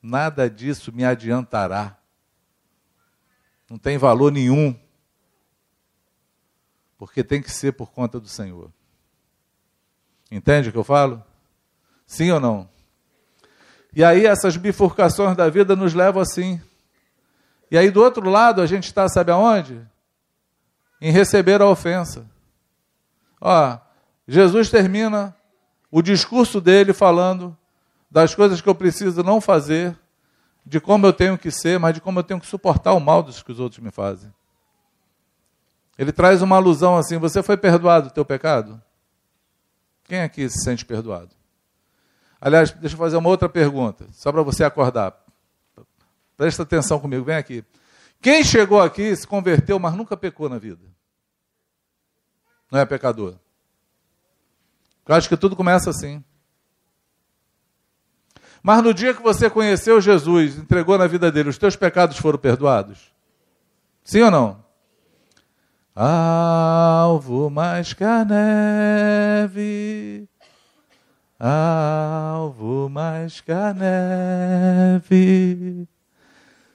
nada 0.00 0.48
disso 0.48 0.92
me 0.92 1.04
adiantará. 1.04 1.98
Não 3.68 3.78
tem 3.78 3.98
valor 3.98 4.32
nenhum. 4.32 4.78
Porque 6.96 7.22
tem 7.22 7.42
que 7.42 7.50
ser 7.50 7.72
por 7.72 7.90
conta 7.90 8.18
do 8.18 8.28
Senhor. 8.28 8.72
Entende 10.30 10.68
o 10.68 10.72
que 10.72 10.78
eu 10.78 10.84
falo? 10.84 11.22
Sim 12.06 12.30
ou 12.30 12.40
não? 12.40 12.68
E 13.94 14.04
aí 14.04 14.26
essas 14.26 14.56
bifurcações 14.56 15.36
da 15.36 15.48
vida 15.48 15.74
nos 15.74 15.94
levam 15.94 16.22
assim. 16.22 16.60
E 17.70 17.76
aí 17.76 17.90
do 17.90 18.02
outro 18.02 18.28
lado 18.28 18.60
a 18.60 18.66
gente 18.66 18.84
está, 18.84 19.08
sabe 19.08 19.30
aonde? 19.30 19.80
Em 21.00 21.10
receber 21.10 21.60
a 21.60 21.66
ofensa. 21.66 22.26
Ó, 23.40 23.78
Jesus 24.26 24.70
termina 24.70 25.34
o 25.90 26.02
discurso 26.02 26.60
dele 26.60 26.92
falando 26.92 27.56
das 28.10 28.34
coisas 28.34 28.60
que 28.60 28.68
eu 28.68 28.74
preciso 28.74 29.22
não 29.22 29.40
fazer, 29.40 29.96
de 30.64 30.80
como 30.80 31.06
eu 31.06 31.12
tenho 31.12 31.38
que 31.38 31.50
ser, 31.50 31.78
mas 31.78 31.94
de 31.94 32.00
como 32.00 32.18
eu 32.18 32.22
tenho 32.22 32.40
que 32.40 32.46
suportar 32.46 32.92
o 32.92 33.00
mal 33.00 33.22
dos 33.22 33.42
que 33.42 33.52
os 33.52 33.60
outros 33.60 33.82
me 33.82 33.90
fazem. 33.90 34.32
Ele 35.98 36.12
traz 36.12 36.42
uma 36.42 36.56
alusão 36.56 36.96
assim: 36.96 37.18
você 37.18 37.42
foi 37.42 37.56
perdoado 37.56 38.08
do 38.08 38.12
teu 38.12 38.24
pecado? 38.24 38.80
Quem 40.08 40.22
aqui 40.22 40.48
se 40.48 40.64
sente 40.64 40.86
perdoado? 40.86 41.30
Aliás, 42.40 42.70
deixa 42.72 42.94
eu 42.94 42.98
fazer 42.98 43.16
uma 43.18 43.28
outra 43.28 43.48
pergunta, 43.48 44.06
só 44.12 44.32
para 44.32 44.42
você 44.42 44.64
acordar. 44.64 45.14
Presta 46.36 46.62
atenção 46.62 46.98
comigo, 46.98 47.24
vem 47.24 47.36
aqui. 47.36 47.64
Quem 48.20 48.42
chegou 48.42 48.80
aqui 48.80 49.14
se 49.14 49.26
converteu, 49.26 49.78
mas 49.78 49.94
nunca 49.94 50.16
pecou 50.16 50.48
na 50.48 50.56
vida? 50.56 50.82
Não 52.70 52.80
é 52.80 52.86
pecador? 52.86 53.36
Eu 55.06 55.14
acho 55.14 55.28
que 55.28 55.36
tudo 55.36 55.54
começa 55.54 55.90
assim. 55.90 56.24
Mas 58.62 58.82
no 58.82 58.94
dia 58.94 59.14
que 59.14 59.22
você 59.22 59.50
conheceu 59.50 60.00
Jesus, 60.00 60.56
entregou 60.56 60.96
na 60.96 61.06
vida 61.06 61.30
dele, 61.30 61.50
os 61.50 61.58
teus 61.58 61.76
pecados 61.76 62.18
foram 62.18 62.38
perdoados? 62.38 63.12
Sim 64.02 64.22
ou 64.22 64.30
não? 64.30 64.64
Alvo 66.00 67.50
mais 67.50 67.92
que 67.92 68.04
a 68.04 68.24
neve, 68.24 70.28
alvo 71.40 72.88
mais 72.88 73.40
que 73.40 73.50
a 73.50 73.74
neve, 75.02 75.88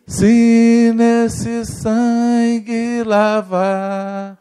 se 0.05 0.91
nesse 0.93 1.65
sangue 1.65 3.01
lavado, 3.05 4.38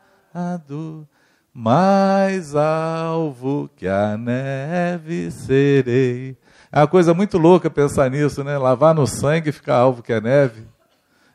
mais 1.54 2.56
alvo 2.56 3.70
que 3.76 3.86
a 3.86 4.18
neve 4.18 5.30
serei. 5.30 6.36
É 6.72 6.80
uma 6.80 6.88
coisa 6.88 7.14
muito 7.14 7.38
louca 7.38 7.70
pensar 7.70 8.10
nisso, 8.10 8.42
né? 8.42 8.58
Lavar 8.58 8.96
no 8.96 9.06
sangue 9.06 9.50
e 9.50 9.52
ficar 9.52 9.76
alvo 9.76 10.02
que 10.02 10.12
a 10.12 10.20
neve. 10.20 10.71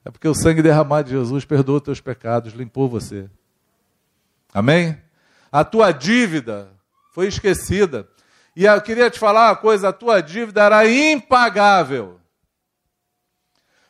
É 0.07 0.09
porque 0.09 0.29
o 0.29 0.33
sangue 0.33 0.61
derramado 0.61 1.09
de 1.09 1.15
Jesus 1.17 1.43
perdoou 1.43 1.81
teus 1.81 1.99
pecados, 1.99 2.53
limpou 2.53 2.87
você. 2.87 3.29
Amém? 4.53 4.97
A 5.51 5.65
tua 5.65 5.91
dívida 5.91 6.71
foi 7.11 7.27
esquecida. 7.27 8.07
E 8.55 8.63
eu 8.63 8.81
queria 8.81 9.09
te 9.11 9.19
falar 9.19 9.49
uma 9.49 9.57
coisa: 9.57 9.89
a 9.89 9.93
tua 9.93 10.21
dívida 10.21 10.63
era 10.63 10.89
impagável. 10.89 12.21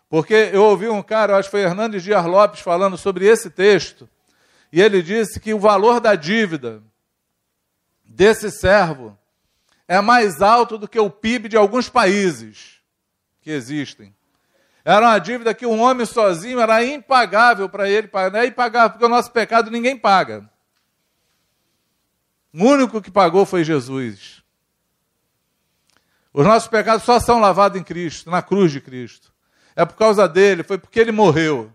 Porque 0.10 0.34
eu 0.52 0.64
ouvi 0.64 0.90
um 0.90 1.04
cara, 1.04 1.38
acho 1.38 1.50
que 1.50 1.52
foi 1.52 1.62
Hernandes 1.62 2.02
Dias 2.02 2.26
Lopes, 2.26 2.62
falando 2.62 2.98
sobre 2.98 3.28
esse 3.28 3.52
texto, 3.52 4.10
e 4.74 4.82
ele 4.82 5.04
disse 5.04 5.40
que 5.40 5.54
o 5.54 5.60
valor 5.60 6.00
da 6.00 6.16
dívida 6.16 6.82
desse 8.04 8.50
servo 8.50 9.16
é 9.88 10.02
mais 10.02 10.42
alto 10.42 10.80
do 10.80 10.88
que 10.88 11.00
o 11.00 11.12
PIB 11.12 11.48
de 11.48 11.58
alguns 11.58 11.90
países 11.90 12.82
que 13.40 13.52
existem. 13.52 14.17
Era 14.90 15.06
uma 15.06 15.20
dívida 15.20 15.54
que 15.54 15.66
um 15.66 15.82
homem 15.82 16.06
sozinho 16.06 16.62
era 16.62 16.82
impagável 16.82 17.68
para 17.68 17.90
ele 17.90 18.08
pagar. 18.08 18.46
É 18.46 18.48
impagável, 18.48 18.92
porque 18.92 19.04
o 19.04 19.10
nosso 19.10 19.30
pecado 19.30 19.70
ninguém 19.70 19.98
paga. 19.98 20.50
O 22.54 22.64
único 22.64 23.02
que 23.02 23.12
pagou 23.12 23.46
foi 23.46 23.66
Jesus. 23.66 24.42
Os 26.32 26.46
nossos 26.46 26.70
pecados 26.70 27.04
só 27.04 27.20
são 27.20 27.42
lavados 27.42 27.78
em 27.78 27.84
Cristo, 27.84 28.32
na 28.32 28.42
cruz 28.42 28.72
de 28.72 28.80
Cristo. 28.80 29.34
É 29.76 29.84
por 29.84 29.98
causa 29.98 30.26
dele, 30.26 30.64
foi 30.64 30.78
porque 30.78 31.02
ele 31.02 31.12
morreu 31.12 31.70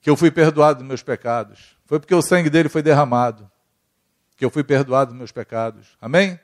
que 0.00 0.10
eu 0.10 0.16
fui 0.16 0.32
perdoado 0.32 0.80
dos 0.80 0.88
meus 0.88 1.00
pecados. 1.04 1.76
Foi 1.86 2.00
porque 2.00 2.14
o 2.14 2.22
sangue 2.22 2.50
dele 2.50 2.68
foi 2.68 2.82
derramado 2.82 3.48
que 4.36 4.44
eu 4.44 4.50
fui 4.50 4.64
perdoado 4.64 5.12
dos 5.12 5.18
meus 5.18 5.30
pecados. 5.30 5.96
Amém? 6.00 6.40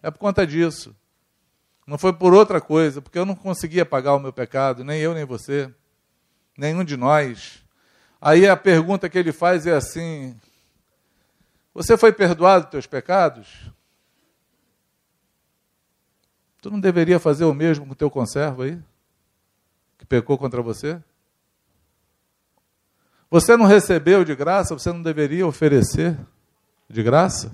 É 0.00 0.08
por 0.08 0.20
conta 0.20 0.46
disso. 0.46 0.94
Não 1.90 1.98
foi 1.98 2.12
por 2.12 2.32
outra 2.32 2.60
coisa, 2.60 3.02
porque 3.02 3.18
eu 3.18 3.26
não 3.26 3.34
conseguia 3.34 3.84
pagar 3.84 4.14
o 4.14 4.20
meu 4.20 4.32
pecado, 4.32 4.84
nem 4.84 5.00
eu 5.00 5.12
nem 5.12 5.24
você, 5.24 5.68
nenhum 6.56 6.84
de 6.84 6.96
nós. 6.96 7.64
Aí 8.20 8.48
a 8.48 8.56
pergunta 8.56 9.08
que 9.08 9.18
ele 9.18 9.32
faz 9.32 9.66
é 9.66 9.74
assim: 9.74 10.38
você 11.74 11.98
foi 11.98 12.12
perdoado 12.12 12.66
dos 12.66 12.70
teus 12.70 12.86
pecados? 12.86 13.72
Tu 16.62 16.70
não 16.70 16.78
deveria 16.78 17.18
fazer 17.18 17.44
o 17.44 17.52
mesmo 17.52 17.84
com 17.84 17.92
o 17.92 17.96
teu 17.96 18.08
conservo 18.08 18.62
aí? 18.62 18.78
Que 19.98 20.06
pecou 20.06 20.38
contra 20.38 20.62
você? 20.62 21.02
Você 23.28 23.56
não 23.56 23.66
recebeu 23.66 24.24
de 24.24 24.36
graça, 24.36 24.78
você 24.78 24.92
não 24.92 25.02
deveria 25.02 25.44
oferecer 25.44 26.16
de 26.88 27.02
graça? 27.02 27.52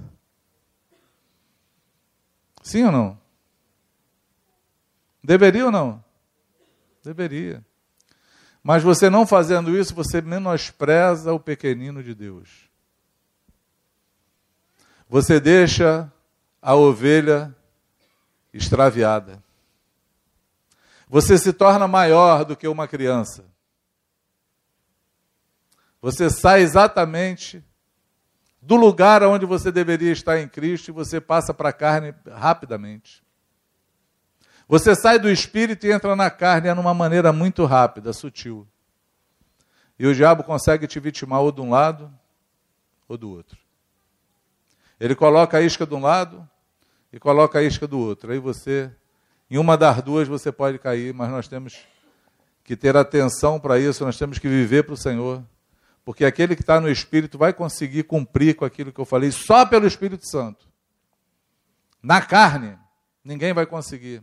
Sim 2.63 2.85
ou 2.85 2.93
não? 2.93 3.26
Deveria 5.27 5.67
ou 5.67 5.73
não? 5.73 6.05
Deveria. 7.03 7.65
Mas 8.63 8.85
você 8.85 9.11
não 9.11 9.27
fazendo 9.27 9.77
isso, 9.77 9.93
você 9.93 10.21
menospreza 10.21 11.33
o 11.33 11.41
pequenino 11.41 12.01
de 12.01 12.15
Deus. 12.15 12.71
Você 15.09 15.41
deixa 15.41 16.11
a 16.63 16.77
ovelha 16.77 17.53
extraviada. 18.55 19.43
Você 21.09 21.37
se 21.37 21.53
torna 21.53 21.89
maior 21.89 22.45
do 22.45 22.57
que 22.57 22.69
uma 22.69 22.87
criança. 22.87 23.45
Você 26.01 26.31
sai 26.31 26.61
exatamente 26.61 27.65
do 28.63 28.77
lugar 28.77 29.25
onde 29.25 29.45
você 29.45 29.73
deveria 29.73 30.13
estar 30.13 30.39
em 30.39 30.49
Cristo 30.49 30.89
e 30.89 30.93
você 30.93 31.21
passa 31.21 31.53
para 31.53 31.71
a 31.71 31.73
carne 31.73 32.15
rapidamente. 32.31 33.26
Você 34.69 34.97
sai 34.97 35.19
do 35.19 35.31
espírito 35.31 35.87
e 35.87 35.93
entra 35.93 36.17
na 36.17 36.31
carne 36.31 36.69
é 36.69 36.75
numa 36.75 36.93
maneira 36.93 37.33
muito 37.33 37.65
rápida, 37.65 38.13
sutil. 38.13 38.67
E 39.99 40.07
o 40.07 40.15
diabo 40.15 40.43
consegue 40.43 40.87
te 40.87 40.99
vitimar 40.99 41.41
ou 41.41 41.53
de 41.53 41.61
um 41.61 41.71
lado 41.71 42.13
ou 43.09 43.17
do 43.17 43.31
outro. 43.31 43.57
Ele 44.99 45.15
coloca 45.15 45.59
a 45.59 45.63
isca 45.63 45.87
de 45.87 45.95
um 45.95 46.01
lado 46.01 46.49
e 47.13 47.19
coloca 47.19 47.59
a 47.59 47.63
isca 47.63 47.87
do 47.87 47.99
outro. 47.99 48.33
Aí 48.33 48.39
você, 48.39 48.91
em 49.49 49.57
uma 49.57 49.77
das 49.77 50.03
duas, 50.03 50.27
você 50.27 50.51
pode 50.51 50.79
cair, 50.79 51.15
mas 51.15 51.31
nós 51.31 51.47
temos 51.47 51.87
que 52.65 52.77
ter 52.77 52.97
atenção 52.97 53.61
para 53.61 53.79
isso, 53.79 54.05
nós 54.05 54.19
temos 54.19 54.39
que 54.39 54.49
viver 54.49 54.83
para 54.83 54.95
o 54.95 54.97
Senhor. 54.97 55.45
Porque 56.05 56.25
aquele 56.25 56.57
que 56.57 56.63
está 56.63 56.81
no 56.81 56.91
Espírito 56.91 57.39
vai 57.39 57.53
conseguir 57.53 58.05
cumprir 58.05 58.57
com 58.57 58.65
aquilo 58.65 58.93
que 58.93 59.01
eu 59.01 59.05
falei 59.05 59.31
só 59.31 59.65
pelo 59.65 59.87
Espírito 59.87 60.27
Santo. 60.29 60.67
Na 62.03 62.21
carne, 62.21 62.77
ninguém 63.25 63.53
vai 63.53 63.67
conseguir. 63.67 64.23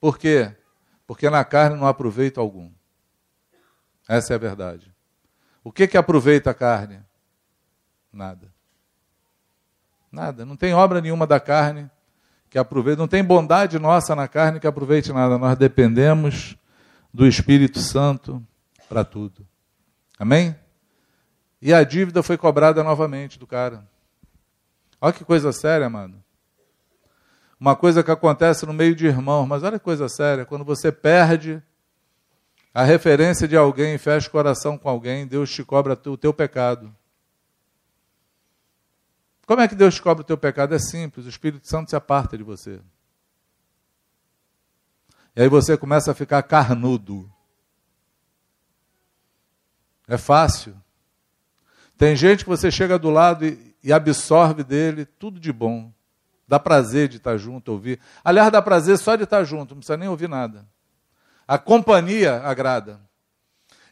Por 0.00 0.18
quê? 0.18 0.54
Porque 1.06 1.28
na 1.28 1.44
carne 1.44 1.76
não 1.76 1.86
há 1.86 1.92
proveito 1.92 2.40
algum. 2.40 2.70
Essa 4.08 4.32
é 4.32 4.36
a 4.36 4.38
verdade. 4.38 4.92
O 5.62 5.70
que 5.70 5.86
que 5.86 5.96
aproveita 5.96 6.50
a 6.50 6.54
carne? 6.54 7.00
Nada. 8.12 8.52
Nada. 10.10 10.46
Não 10.46 10.56
tem 10.56 10.72
obra 10.72 11.00
nenhuma 11.00 11.26
da 11.26 11.38
carne 11.38 11.90
que 12.48 12.58
aproveite, 12.58 12.98
não 12.98 13.06
tem 13.06 13.22
bondade 13.22 13.78
nossa 13.78 14.16
na 14.16 14.26
carne 14.26 14.58
que 14.58 14.66
aproveite 14.66 15.12
nada. 15.12 15.38
Nós 15.38 15.56
dependemos 15.56 16.56
do 17.12 17.26
Espírito 17.26 17.78
Santo 17.78 18.44
para 18.88 19.04
tudo. 19.04 19.46
Amém? 20.18 20.56
E 21.62 21.74
a 21.74 21.84
dívida 21.84 22.22
foi 22.22 22.36
cobrada 22.36 22.82
novamente 22.82 23.38
do 23.38 23.46
cara. 23.46 23.86
Olha 25.00 25.12
que 25.12 25.24
coisa 25.24 25.52
séria, 25.52 25.88
mano 25.88 26.20
uma 27.60 27.76
coisa 27.76 28.02
que 28.02 28.10
acontece 28.10 28.64
no 28.64 28.72
meio 28.72 28.96
de 28.96 29.06
irmãos, 29.06 29.46
mas 29.46 29.62
olha 29.62 29.78
que 29.78 29.84
coisa 29.84 30.08
séria, 30.08 30.46
quando 30.46 30.64
você 30.64 30.90
perde 30.90 31.62
a 32.72 32.82
referência 32.82 33.46
de 33.46 33.54
alguém, 33.54 33.98
fecha 33.98 34.28
o 34.28 34.30
coração 34.30 34.78
com 34.78 34.88
alguém, 34.88 35.26
Deus 35.26 35.52
te 35.52 35.62
cobra 35.62 35.92
o 36.06 36.16
teu 36.16 36.32
pecado. 36.32 36.94
Como 39.44 39.60
é 39.60 39.68
que 39.68 39.74
Deus 39.74 40.00
cobra 40.00 40.22
o 40.22 40.24
teu 40.24 40.38
pecado? 40.38 40.74
É 40.74 40.78
simples, 40.78 41.26
o 41.26 41.28
Espírito 41.28 41.68
Santo 41.68 41.90
se 41.90 41.96
aparta 41.96 42.38
de 42.38 42.42
você. 42.42 42.80
E 45.36 45.42
aí 45.42 45.48
você 45.48 45.76
começa 45.76 46.12
a 46.12 46.14
ficar 46.14 46.42
carnudo. 46.42 47.30
É 50.08 50.16
fácil. 50.16 50.74
Tem 51.98 52.16
gente 52.16 52.44
que 52.44 52.50
você 52.50 52.70
chega 52.70 52.98
do 52.98 53.10
lado 53.10 53.44
e, 53.44 53.76
e 53.82 53.92
absorve 53.92 54.64
dele 54.64 55.04
tudo 55.04 55.38
de 55.38 55.52
bom. 55.52 55.92
Dá 56.50 56.58
prazer 56.58 57.06
de 57.06 57.18
estar 57.18 57.36
junto, 57.36 57.70
ouvir. 57.70 58.00
Aliás, 58.24 58.50
dá 58.50 58.60
prazer 58.60 58.98
só 58.98 59.14
de 59.14 59.22
estar 59.22 59.44
junto, 59.44 59.70
não 59.70 59.78
precisa 59.78 59.96
nem 59.96 60.08
ouvir 60.08 60.28
nada. 60.28 60.66
A 61.46 61.56
companhia 61.56 62.42
agrada. 62.42 63.00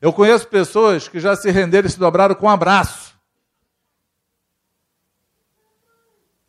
Eu 0.00 0.12
conheço 0.12 0.48
pessoas 0.48 1.06
que 1.06 1.20
já 1.20 1.36
se 1.36 1.48
renderam 1.52 1.86
e 1.86 1.90
se 1.92 2.00
dobraram 2.00 2.34
com 2.34 2.46
um 2.46 2.50
abraço. 2.50 3.16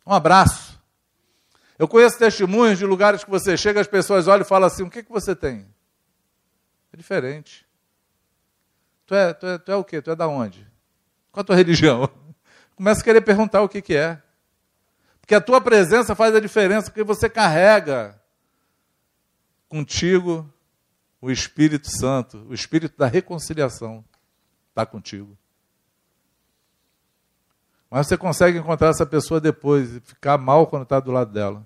Um 0.04 0.12
abraço. 0.12 0.82
Eu 1.78 1.86
conheço 1.86 2.18
testemunhos 2.18 2.80
de 2.80 2.84
lugares 2.84 3.22
que 3.22 3.30
você 3.30 3.56
chega, 3.56 3.80
as 3.80 3.86
pessoas 3.86 4.26
olham 4.26 4.42
e 4.42 4.48
falam 4.48 4.66
assim: 4.66 4.82
o 4.82 4.90
que, 4.90 5.04
que 5.04 5.12
você 5.12 5.36
tem? 5.36 5.64
É 6.92 6.96
diferente. 6.96 7.64
Tu 9.06 9.14
é, 9.14 9.32
tu, 9.32 9.46
é, 9.46 9.58
tu 9.58 9.70
é 9.70 9.76
o 9.76 9.84
quê? 9.84 10.02
Tu 10.02 10.10
é 10.10 10.16
da 10.16 10.26
onde? 10.26 10.66
Qual 11.30 11.42
a 11.42 11.44
tua 11.44 11.54
religião? 11.54 12.10
Começa 12.74 13.00
a 13.00 13.04
querer 13.04 13.20
perguntar 13.20 13.62
o 13.62 13.68
que, 13.68 13.80
que 13.80 13.94
é 13.94 14.20
que 15.30 15.34
a 15.36 15.40
tua 15.40 15.60
presença 15.60 16.12
faz 16.16 16.34
a 16.34 16.40
diferença, 16.40 16.90
porque 16.90 17.04
você 17.04 17.30
carrega 17.30 18.20
contigo 19.68 20.52
o 21.20 21.30
Espírito 21.30 21.88
Santo, 21.88 22.44
o 22.48 22.52
Espírito 22.52 22.98
da 22.98 23.06
reconciliação 23.06 24.04
está 24.70 24.84
contigo. 24.84 25.38
Mas 27.88 28.08
você 28.08 28.16
consegue 28.16 28.58
encontrar 28.58 28.88
essa 28.88 29.06
pessoa 29.06 29.40
depois 29.40 29.94
e 29.94 30.00
ficar 30.00 30.36
mal 30.36 30.66
quando 30.66 30.82
está 30.82 30.98
do 30.98 31.12
lado 31.12 31.32
dela. 31.32 31.64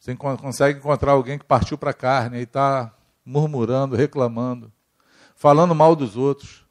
Você 0.00 0.16
consegue 0.16 0.80
encontrar 0.80 1.12
alguém 1.12 1.38
que 1.38 1.44
partiu 1.44 1.78
para 1.78 1.92
a 1.92 1.94
carne 1.94 2.38
e 2.38 2.42
está 2.42 2.92
murmurando, 3.24 3.94
reclamando, 3.94 4.72
falando 5.36 5.72
mal 5.72 5.94
dos 5.94 6.16
outros. 6.16 6.66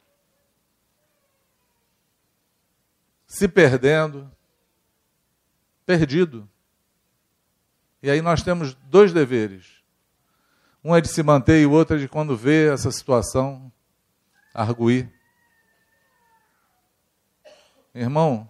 Se 3.28 3.46
perdendo, 3.46 4.28
perdido. 5.84 6.48
E 8.02 8.10
aí 8.10 8.22
nós 8.22 8.42
temos 8.42 8.74
dois 8.74 9.12
deveres. 9.12 9.84
Um 10.82 10.96
é 10.96 11.00
de 11.00 11.08
se 11.08 11.22
manter 11.22 11.60
e 11.60 11.66
o 11.66 11.72
outro 11.72 11.96
é 11.96 11.98
de, 11.98 12.08
quando 12.08 12.36
vê 12.36 12.72
essa 12.72 12.90
situação, 12.90 13.70
arguir. 14.54 15.12
Irmão, 17.94 18.48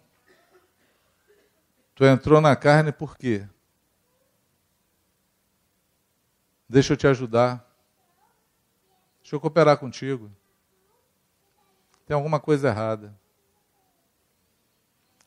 tu 1.94 2.04
entrou 2.04 2.40
na 2.40 2.54
carne 2.54 2.92
por 2.92 3.16
quê? 3.16 3.48
Deixa 6.68 6.92
eu 6.92 6.96
te 6.96 7.06
ajudar. 7.06 7.66
Deixa 9.22 9.34
eu 9.34 9.40
cooperar 9.40 9.76
contigo. 9.78 10.30
Tem 12.06 12.14
alguma 12.14 12.38
coisa 12.38 12.68
errada. 12.68 13.17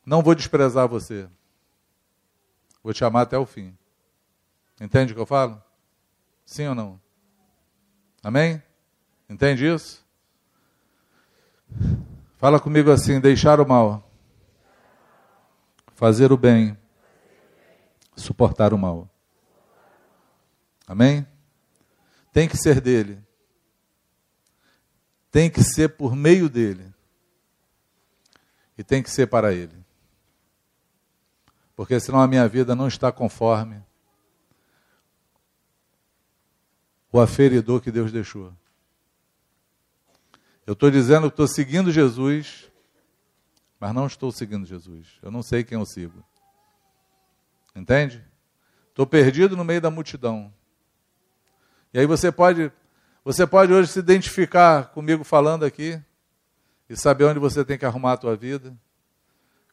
Não 0.04 0.22
vou 0.22 0.34
desprezar 0.34 0.88
você. 0.88 1.28
Vou 2.82 2.92
te 2.92 3.04
amar 3.04 3.22
até 3.22 3.38
o 3.38 3.46
fim. 3.46 3.76
Entende 4.80 5.12
o 5.12 5.14
que 5.14 5.20
eu 5.20 5.26
falo? 5.26 5.62
Sim 6.44 6.66
ou 6.68 6.74
não? 6.74 7.00
Amém? 8.22 8.60
Entende 9.28 9.64
isso? 9.64 10.04
Fala 12.38 12.58
comigo 12.58 12.90
assim: 12.90 13.20
deixar 13.20 13.60
o 13.60 13.68
mal, 13.68 14.10
fazer 15.94 16.32
o 16.32 16.36
bem, 16.36 16.76
suportar 18.16 18.74
o 18.74 18.78
mal. 18.78 19.08
Amém? 20.86 21.26
Tem 22.32 22.48
que 22.48 22.56
ser 22.56 22.80
dele. 22.80 23.22
Tem 25.30 25.48
que 25.48 25.62
ser 25.62 25.90
por 25.90 26.16
meio 26.16 26.48
dele. 26.48 26.92
E 28.76 28.82
tem 28.82 29.02
que 29.02 29.10
ser 29.10 29.28
para 29.28 29.54
ele 29.54 29.81
porque 31.74 31.98
senão 31.98 32.20
a 32.20 32.28
minha 32.28 32.46
vida 32.46 32.74
não 32.74 32.88
está 32.88 33.10
conforme 33.10 33.82
o 37.10 37.20
aferidor 37.20 37.80
que 37.80 37.90
Deus 37.90 38.10
deixou. 38.10 38.52
Eu 40.66 40.72
estou 40.72 40.90
dizendo 40.90 41.28
que 41.28 41.34
estou 41.34 41.48
seguindo 41.48 41.90
Jesus, 41.90 42.70
mas 43.78 43.92
não 43.94 44.06
estou 44.06 44.30
seguindo 44.32 44.64
Jesus. 44.64 45.18
Eu 45.22 45.30
não 45.30 45.42
sei 45.42 45.64
quem 45.64 45.78
eu 45.78 45.84
sigo. 45.84 46.24
Entende? 47.74 48.24
Estou 48.88 49.06
perdido 49.06 49.56
no 49.56 49.64
meio 49.64 49.80
da 49.80 49.90
multidão. 49.90 50.52
E 51.92 51.98
aí 51.98 52.06
você 52.06 52.30
pode, 52.30 52.72
você 53.24 53.46
pode 53.46 53.72
hoje 53.72 53.88
se 53.88 53.98
identificar 53.98 54.90
comigo 54.90 55.24
falando 55.24 55.64
aqui 55.64 56.00
e 56.88 56.96
saber 56.96 57.24
onde 57.24 57.38
você 57.38 57.64
tem 57.64 57.76
que 57.76 57.84
arrumar 57.84 58.12
a 58.12 58.16
tua 58.16 58.36
vida. 58.36 58.74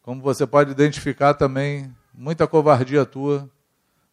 Como 0.01 0.21
você 0.21 0.47
pode 0.47 0.71
identificar 0.71 1.33
também 1.33 1.93
muita 2.13 2.47
covardia 2.47 3.05
tua 3.05 3.49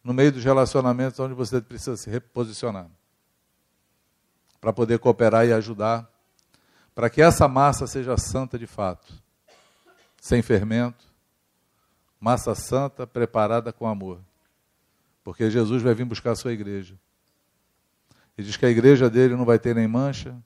no 0.03 0.13
meio 0.13 0.31
dos 0.31 0.43
relacionamentos 0.43 1.19
onde 1.19 1.33
você 1.33 1.59
precisa 1.59 1.97
se 1.97 2.09
reposicionar. 2.09 2.89
Para 4.61 4.71
poder 4.71 4.99
cooperar 4.99 5.45
e 5.45 5.53
ajudar, 5.53 6.09
para 6.95 7.09
que 7.09 7.21
essa 7.21 7.47
massa 7.47 7.85
seja 7.85 8.17
santa 8.17 8.57
de 8.57 8.65
fato, 8.65 9.13
sem 10.19 10.41
fermento, 10.41 11.05
massa 12.19 12.55
santa 12.55 13.05
preparada 13.05 13.71
com 13.71 13.85
amor. 13.85 14.19
Porque 15.23 15.51
Jesus 15.51 15.83
vai 15.83 15.93
vir 15.93 16.05
buscar 16.05 16.31
a 16.31 16.35
sua 16.35 16.53
igreja. 16.53 16.97
E 18.37 18.43
diz 18.43 18.55
que 18.55 18.65
a 18.65 18.69
igreja 18.69 19.09
dele 19.09 19.35
não 19.35 19.45
vai 19.45 19.59
ter 19.59 19.75
nem 19.75 19.87
mancha, 19.87 20.41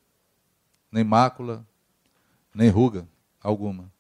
nem 0.92 1.04
mácula, 1.04 1.66
nem 2.54 2.70
ruga 2.70 3.08
alguma. 3.42 3.92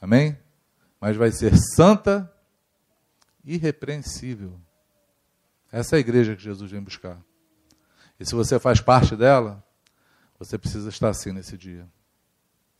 Amém? 0.00 0.38
mas 1.04 1.18
vai 1.18 1.30
ser 1.30 1.54
santa, 1.76 2.32
irrepreensível. 3.44 4.58
Essa 5.70 5.96
é 5.96 5.98
a 5.98 6.00
igreja 6.00 6.34
que 6.34 6.42
Jesus 6.42 6.70
vem 6.70 6.82
buscar. 6.82 7.20
E 8.18 8.24
se 8.24 8.34
você 8.34 8.58
faz 8.58 8.80
parte 8.80 9.14
dela, 9.14 9.62
você 10.38 10.56
precisa 10.56 10.88
estar 10.88 11.10
assim 11.10 11.30
nesse 11.30 11.58
dia. 11.58 11.86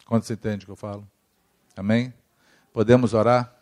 Quando 0.07 0.23
você 0.23 0.33
entende 0.33 0.65
o 0.65 0.67
que 0.69 0.73
eu 0.73 0.77
falo? 0.77 1.07
Amém? 1.77 2.15
Podemos 2.73 3.13
orar? 3.13 3.55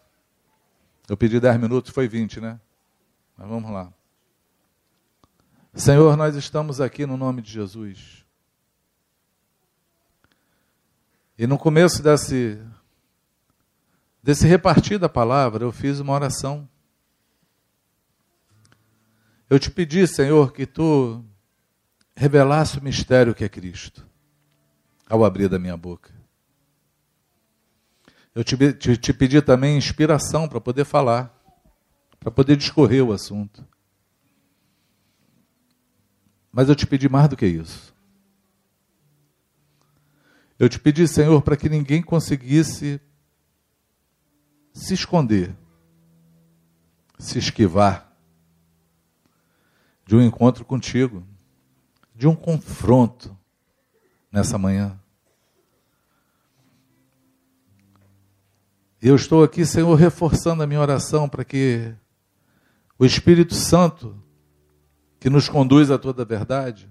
Eu 1.09 1.17
pedi 1.17 1.41
10 1.41 1.59
minutos, 1.59 1.91
foi 1.93 2.07
20, 2.07 2.41
né? 2.41 2.61
Mas 3.37 3.49
vamos 3.49 3.69
lá. 3.69 3.93
Senhor, 5.75 6.17
nós 6.17 6.37
estamos 6.37 6.81
aqui 6.81 7.05
no 7.05 7.17
nome 7.17 7.43
de 7.43 7.51
Jesus. 7.51 8.25
E 11.37 11.49
no 11.49 11.59
começo 11.59 12.01
desse, 12.01 12.65
desse 14.23 14.47
repartir 14.47 14.99
da 14.99 15.09
palavra, 15.09 15.65
eu 15.65 15.73
fiz 15.73 15.99
uma 15.99 16.13
oração. 16.13 16.69
Eu 19.51 19.59
te 19.59 19.71
pedi, 19.71 20.07
Senhor, 20.07 20.53
que 20.53 20.65
tu 20.65 21.25
revelasse 22.15 22.79
o 22.79 22.85
mistério 22.85 23.35
que 23.35 23.45
é 23.45 23.49
Cristo, 23.49 24.07
ao 25.09 25.25
abrir 25.25 25.49
da 25.49 25.59
minha 25.59 25.77
boca. 25.77 26.11
Eu 28.35 28.43
te, 28.43 28.57
te, 28.75 28.97
te 28.97 29.13
pedi 29.13 29.43
também 29.43 29.77
inspiração 29.77 30.49
para 30.49 30.61
poder 30.61 30.85
falar, 30.85 31.39
para 32.19 32.31
poder 32.31 32.57
discorrer 32.57 33.05
o 33.05 33.13
assunto. 33.13 33.67
Mas 36.51 36.69
eu 36.69 36.75
te 36.75 36.87
pedi 36.87 37.09
mais 37.09 37.29
do 37.29 37.37
que 37.37 37.47
isso. 37.47 37.95
Eu 40.59 40.69
te 40.69 40.79
pedi, 40.79 41.07
Senhor, 41.09 41.43
para 41.43 41.57
que 41.57 41.69
ninguém 41.69 42.03
conseguisse 42.03 43.01
se 44.73 44.95
esconder, 44.95 45.55
se 47.19 47.39
esquivar 47.39 48.13
de 50.05 50.17
um 50.17 50.23
encontro 50.23 50.65
contigo, 50.65 51.27
de 52.15 52.27
um 52.27 52.35
confronto 52.35 53.37
nessa 54.31 54.59
manhã. 54.59 54.99
Eu 59.01 59.17
estou 59.17 59.43
aqui, 59.43 59.67
Senhor, 59.67 59.95
reforçando 59.95 60.63
a 60.63 60.67
minha 60.67 60.81
oração 60.81 61.29
para 61.29 61.45
que 61.45 61.95
o 62.99 63.05
Espírito 63.05 63.55
Santo, 63.55 64.17
que 65.19 65.29
nos 65.29 65.49
conduz 65.49 65.91
a 65.91 65.99
toda 65.99 66.23
a 66.23 66.27
verdade, 66.27 66.89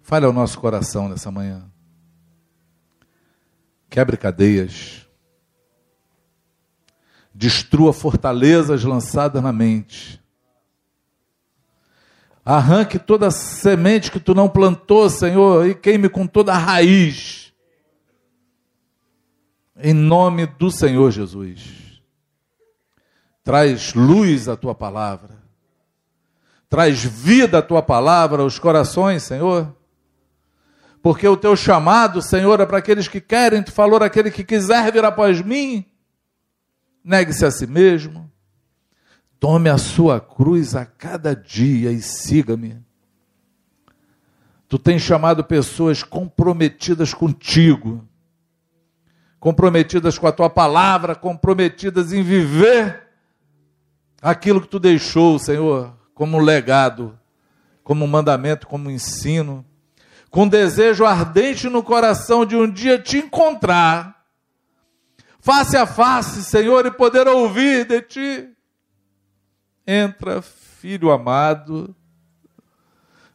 fale 0.00 0.26
ao 0.26 0.32
nosso 0.32 0.58
coração 0.60 1.08
nessa 1.08 1.30
manhã. 1.30 1.68
Quebre 3.90 4.16
cadeias, 4.16 5.03
destrua 7.34 7.92
fortalezas 7.92 8.84
lançadas 8.84 9.42
na 9.42 9.52
mente, 9.52 10.22
arranque 12.44 12.98
toda 12.98 13.30
semente 13.30 14.10
que 14.10 14.20
tu 14.20 14.34
não 14.34 14.48
plantou, 14.48 15.10
Senhor, 15.10 15.66
e 15.66 15.74
queime 15.74 16.08
com 16.08 16.26
toda 16.26 16.52
a 16.52 16.58
raiz 16.58 17.44
em 19.76 19.92
nome 19.92 20.46
do 20.46 20.70
Senhor 20.70 21.10
Jesus. 21.10 22.00
Traz 23.42 23.92
luz 23.92 24.48
à 24.48 24.56
tua 24.56 24.74
palavra. 24.74 25.42
Traz 26.68 27.04
vida 27.04 27.58
à 27.58 27.62
tua 27.62 27.82
palavra 27.82 28.42
aos 28.42 28.58
corações, 28.58 29.22
Senhor. 29.22 29.74
Porque 31.02 31.28
o 31.28 31.36
teu 31.36 31.54
chamado, 31.54 32.22
Senhor, 32.22 32.58
é 32.60 32.66
para 32.66 32.78
aqueles 32.78 33.06
que 33.06 33.20
querem, 33.20 33.62
tu 33.62 33.72
falou, 33.72 34.02
aquele 34.02 34.30
que 34.30 34.42
quiser 34.42 34.90
vir 34.90 35.04
após 35.04 35.42
mim, 35.42 35.84
negue-se 37.04 37.44
a 37.44 37.50
si 37.50 37.66
mesmo, 37.66 38.30
tome 39.38 39.68
a 39.68 39.76
sua 39.76 40.20
cruz 40.20 40.74
a 40.74 40.86
cada 40.86 41.36
dia 41.36 41.92
e 41.92 42.00
siga-me. 42.00 42.82
Tu 44.68 44.78
tens 44.78 45.02
chamado 45.02 45.44
pessoas 45.44 46.02
comprometidas 46.02 47.12
contigo 47.12 48.08
comprometidas 49.44 50.16
com 50.16 50.26
a 50.26 50.32
tua 50.32 50.48
palavra, 50.48 51.14
comprometidas 51.14 52.14
em 52.14 52.22
viver 52.22 53.02
aquilo 54.22 54.58
que 54.58 54.66
tu 54.66 54.78
deixou, 54.78 55.38
Senhor, 55.38 55.94
como 56.14 56.38
legado, 56.38 57.18
como 57.82 58.08
mandamento, 58.08 58.66
como 58.66 58.90
ensino, 58.90 59.62
com 60.30 60.48
desejo 60.48 61.04
ardente 61.04 61.68
no 61.68 61.82
coração 61.82 62.46
de 62.46 62.56
um 62.56 62.66
dia 62.66 62.98
te 62.98 63.18
encontrar, 63.18 64.13
face 65.44 65.76
a 65.76 65.86
face, 65.86 66.42
Senhor, 66.42 66.86
e 66.86 66.90
poder 66.90 67.28
ouvir 67.28 67.84
de 67.84 68.00
ti. 68.00 68.48
Entra, 69.86 70.40
filho 70.40 71.12
amado, 71.12 71.94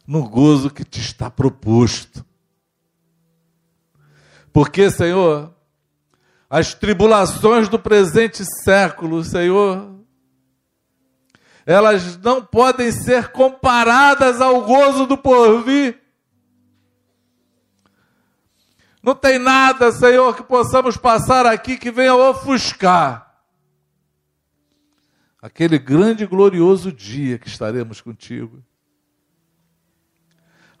no 0.04 0.28
gozo 0.28 0.70
que 0.70 0.82
te 0.82 0.98
está 0.98 1.30
proposto. 1.30 2.26
Porque, 4.52 4.90
Senhor, 4.90 5.54
as 6.50 6.74
tribulações 6.74 7.68
do 7.68 7.78
presente 7.78 8.42
século, 8.64 9.22
Senhor, 9.22 9.94
elas 11.64 12.16
não 12.16 12.44
podem 12.44 12.90
ser 12.90 13.28
comparadas 13.28 14.40
ao 14.40 14.62
gozo 14.62 15.06
do 15.06 15.16
porvir. 15.16 16.00
Não 19.02 19.14
tem 19.14 19.38
nada, 19.38 19.90
Senhor, 19.92 20.36
que 20.36 20.42
possamos 20.42 20.96
passar 20.96 21.46
aqui 21.46 21.78
que 21.78 21.90
venha 21.90 22.14
ofuscar 22.14 23.30
aquele 25.40 25.78
grande 25.78 26.24
e 26.24 26.26
glorioso 26.26 26.92
dia 26.92 27.38
que 27.38 27.48
estaremos 27.48 28.00
contigo. 28.00 28.62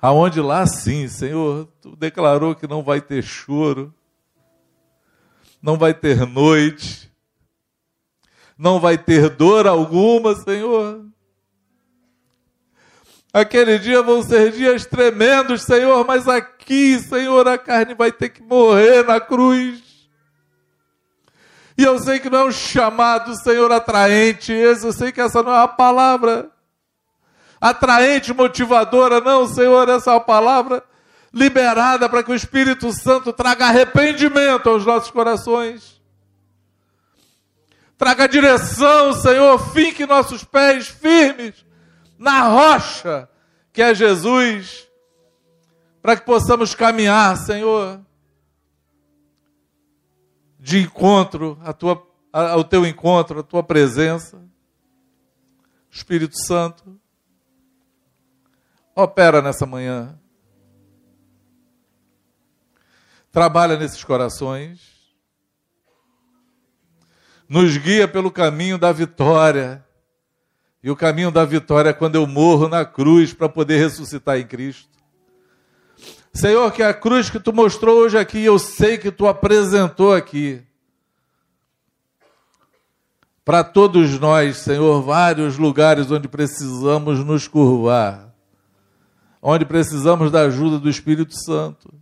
Aonde 0.00 0.40
lá 0.40 0.66
sim, 0.66 1.08
Senhor, 1.08 1.66
tu 1.80 1.96
declarou 1.96 2.54
que 2.54 2.66
não 2.66 2.82
vai 2.82 3.00
ter 3.00 3.22
choro, 3.22 3.94
não 5.60 5.76
vai 5.76 5.92
ter 5.92 6.26
noite, 6.26 7.10
não 8.56 8.80
vai 8.80 8.96
ter 8.96 9.28
dor 9.30 9.66
alguma, 9.66 10.34
Senhor. 10.34 11.09
Aquele 13.32 13.78
dia 13.78 14.02
vão 14.02 14.22
ser 14.22 14.50
dias 14.50 14.84
tremendos, 14.84 15.62
Senhor, 15.62 16.04
mas 16.04 16.26
aqui, 16.26 16.98
Senhor, 16.98 17.46
a 17.46 17.56
carne 17.56 17.94
vai 17.94 18.10
ter 18.10 18.28
que 18.28 18.42
morrer 18.42 19.04
na 19.04 19.20
cruz. 19.20 19.80
E 21.78 21.84
eu 21.84 21.98
sei 22.00 22.18
que 22.18 22.28
não 22.28 22.40
é 22.40 22.44
um 22.46 22.52
chamado, 22.52 23.36
Senhor, 23.36 23.70
atraente, 23.70 24.52
esse, 24.52 24.84
eu 24.84 24.92
sei 24.92 25.12
que 25.12 25.20
essa 25.20 25.42
não 25.44 25.52
é 25.52 25.58
uma 25.58 25.68
palavra 25.68 26.50
atraente, 27.60 28.34
motivadora, 28.34 29.20
não, 29.20 29.46
Senhor, 29.46 29.88
essa 29.88 30.10
é 30.10 30.14
uma 30.14 30.20
palavra 30.20 30.82
liberada 31.32 32.08
para 32.08 32.24
que 32.24 32.32
o 32.32 32.34
Espírito 32.34 32.92
Santo 32.92 33.32
traga 33.32 33.66
arrependimento 33.66 34.68
aos 34.68 34.84
nossos 34.84 35.10
corações. 35.12 36.02
Traga 37.96 38.26
direção, 38.26 39.12
Senhor, 39.12 39.56
finque 39.72 40.04
nossos 40.04 40.42
pés 40.42 40.88
firmes 40.88 41.69
na 42.20 42.42
rocha 42.48 43.28
que 43.72 43.82
é 43.82 43.92
Jesus, 43.92 44.88
para 46.00 46.16
que 46.16 46.24
possamos 46.24 46.74
caminhar, 46.74 47.36
Senhor, 47.36 48.00
de 50.58 50.78
encontro 50.78 51.58
tua, 51.72 52.06
ao 52.32 52.62
teu 52.62 52.86
encontro, 52.86 53.40
à 53.40 53.42
tua 53.42 53.62
presença. 53.62 54.40
Espírito 55.90 56.36
Santo, 56.38 57.00
opera 58.94 59.42
nessa 59.42 59.66
manhã. 59.66 60.20
trabalha 63.30 63.76
nesses 63.76 64.02
corações, 64.02 64.80
nos 67.48 67.76
guia 67.76 68.06
pelo 68.06 68.30
caminho 68.30 68.78
da 68.78 68.92
vitória. 68.92 69.84
E 70.82 70.90
o 70.90 70.96
caminho 70.96 71.30
da 71.30 71.44
vitória 71.44 71.90
é 71.90 71.92
quando 71.92 72.14
eu 72.14 72.26
morro 72.26 72.68
na 72.68 72.84
cruz 72.84 73.34
para 73.34 73.48
poder 73.48 73.78
ressuscitar 73.78 74.38
em 74.38 74.46
Cristo. 74.46 74.88
Senhor, 76.32 76.70
que 76.72 76.82
a 76.82 76.94
cruz 76.94 77.28
que 77.28 77.40
tu 77.40 77.52
mostrou 77.52 77.98
hoje 77.98 78.16
aqui, 78.16 78.42
eu 78.44 78.58
sei 78.58 78.96
que 78.96 79.10
tu 79.10 79.26
apresentou 79.26 80.14
aqui. 80.14 80.62
Para 83.44 83.64
todos 83.64 84.18
nós, 84.18 84.58
Senhor, 84.58 85.02
vários 85.02 85.58
lugares 85.58 86.10
onde 86.10 86.28
precisamos 86.28 87.24
nos 87.24 87.48
curvar, 87.48 88.32
onde 89.42 89.64
precisamos 89.64 90.30
da 90.30 90.42
ajuda 90.42 90.78
do 90.78 90.88
Espírito 90.88 91.34
Santo. 91.34 91.92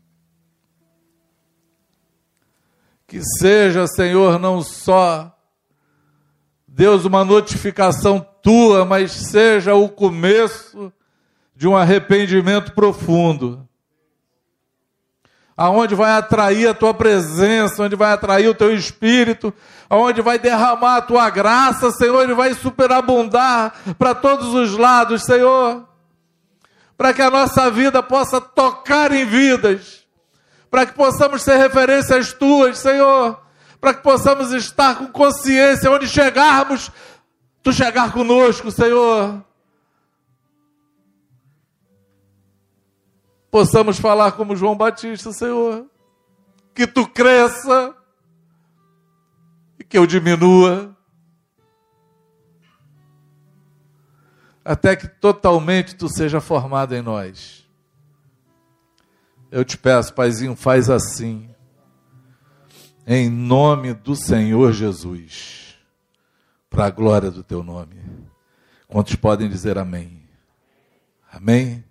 Que 3.07 3.23
seja, 3.23 3.87
Senhor, 3.87 4.39
não 4.39 4.63
só, 4.63 5.35
Deus, 6.67 7.07
uma 7.07 7.25
notificação 7.25 8.21
tua, 8.49 8.87
mas 8.87 9.13
seja 9.13 9.75
o 9.75 9.91
começo 9.91 10.91
de 11.55 11.69
um 11.69 11.77
arrependimento 11.77 12.73
profundo. 12.73 13.69
Aonde 15.55 15.95
vai 15.95 16.13
atrair 16.13 16.67
a 16.67 16.73
tua 16.73 16.95
presença, 16.95 17.83
onde 17.83 17.95
vai 17.95 18.11
atrair 18.11 18.49
o 18.49 18.55
teu 18.55 18.75
espírito, 18.75 19.53
aonde 19.91 20.23
vai 20.23 20.39
derramar 20.39 20.97
a 20.97 21.03
tua 21.03 21.29
graça, 21.29 21.91
Senhor, 21.91 22.27
e 22.27 22.33
vai 22.33 22.55
superabundar 22.55 23.75
para 23.99 24.15
todos 24.15 24.55
os 24.55 24.79
lados, 24.79 25.25
Senhor. 25.25 25.87
para 26.97 27.13
que 27.13 27.21
a 27.21 27.31
nossa 27.31 27.71
vida 27.71 28.03
possa 28.03 28.41
tocar 28.41 29.13
em 29.13 29.27
vidas, 29.27 30.07
para 30.71 30.87
que 30.87 30.95
possamos 30.95 31.43
ser 31.43 31.59
referências 31.59 32.33
tuas, 32.33 32.79
Senhor, 32.79 33.39
para 33.79 33.93
que 33.93 34.03
possamos 34.03 34.53
estar 34.53 34.97
com 34.97 35.07
consciência 35.07 35.91
onde 35.91 36.09
chegarmos, 36.09 36.91
tu 37.69 37.73
chegar 37.73 38.13
conosco, 38.13 38.71
Senhor. 38.71 39.45
Possamos 43.51 43.99
falar 43.99 44.33
como 44.33 44.57
João 44.57 44.75
Batista, 44.75 45.33
Senhor, 45.33 45.87
que 46.75 46.87
tu 46.87 47.07
cresça 47.07 47.95
e 49.79 49.85
que 49.85 49.99
eu 49.99 50.07
diminua. 50.07 50.97
até 54.65 54.95
que 54.95 55.09
totalmente 55.09 55.95
tu 55.95 56.11
seja 56.11 56.43
formado 56.43 56.95
em 56.95 57.01
nós. 57.01 57.67
Eu 59.51 59.65
te 59.65 59.79
peço, 59.79 60.13
Paizinho, 60.13 60.55
faz 60.55 60.91
assim, 60.91 61.49
em 63.07 63.31
nome 63.31 63.95
do 63.95 64.15
Senhor 64.15 64.71
Jesus, 64.75 65.68
para 66.71 66.87
a 66.87 66.91
glória 66.91 67.31
do 67.31 67.43
teu 67.43 67.63
nome. 67.63 67.97
Quantos 68.87 69.15
podem 69.17 69.49
dizer 69.49 69.79
amém? 69.79 70.23
Amém? 71.31 71.85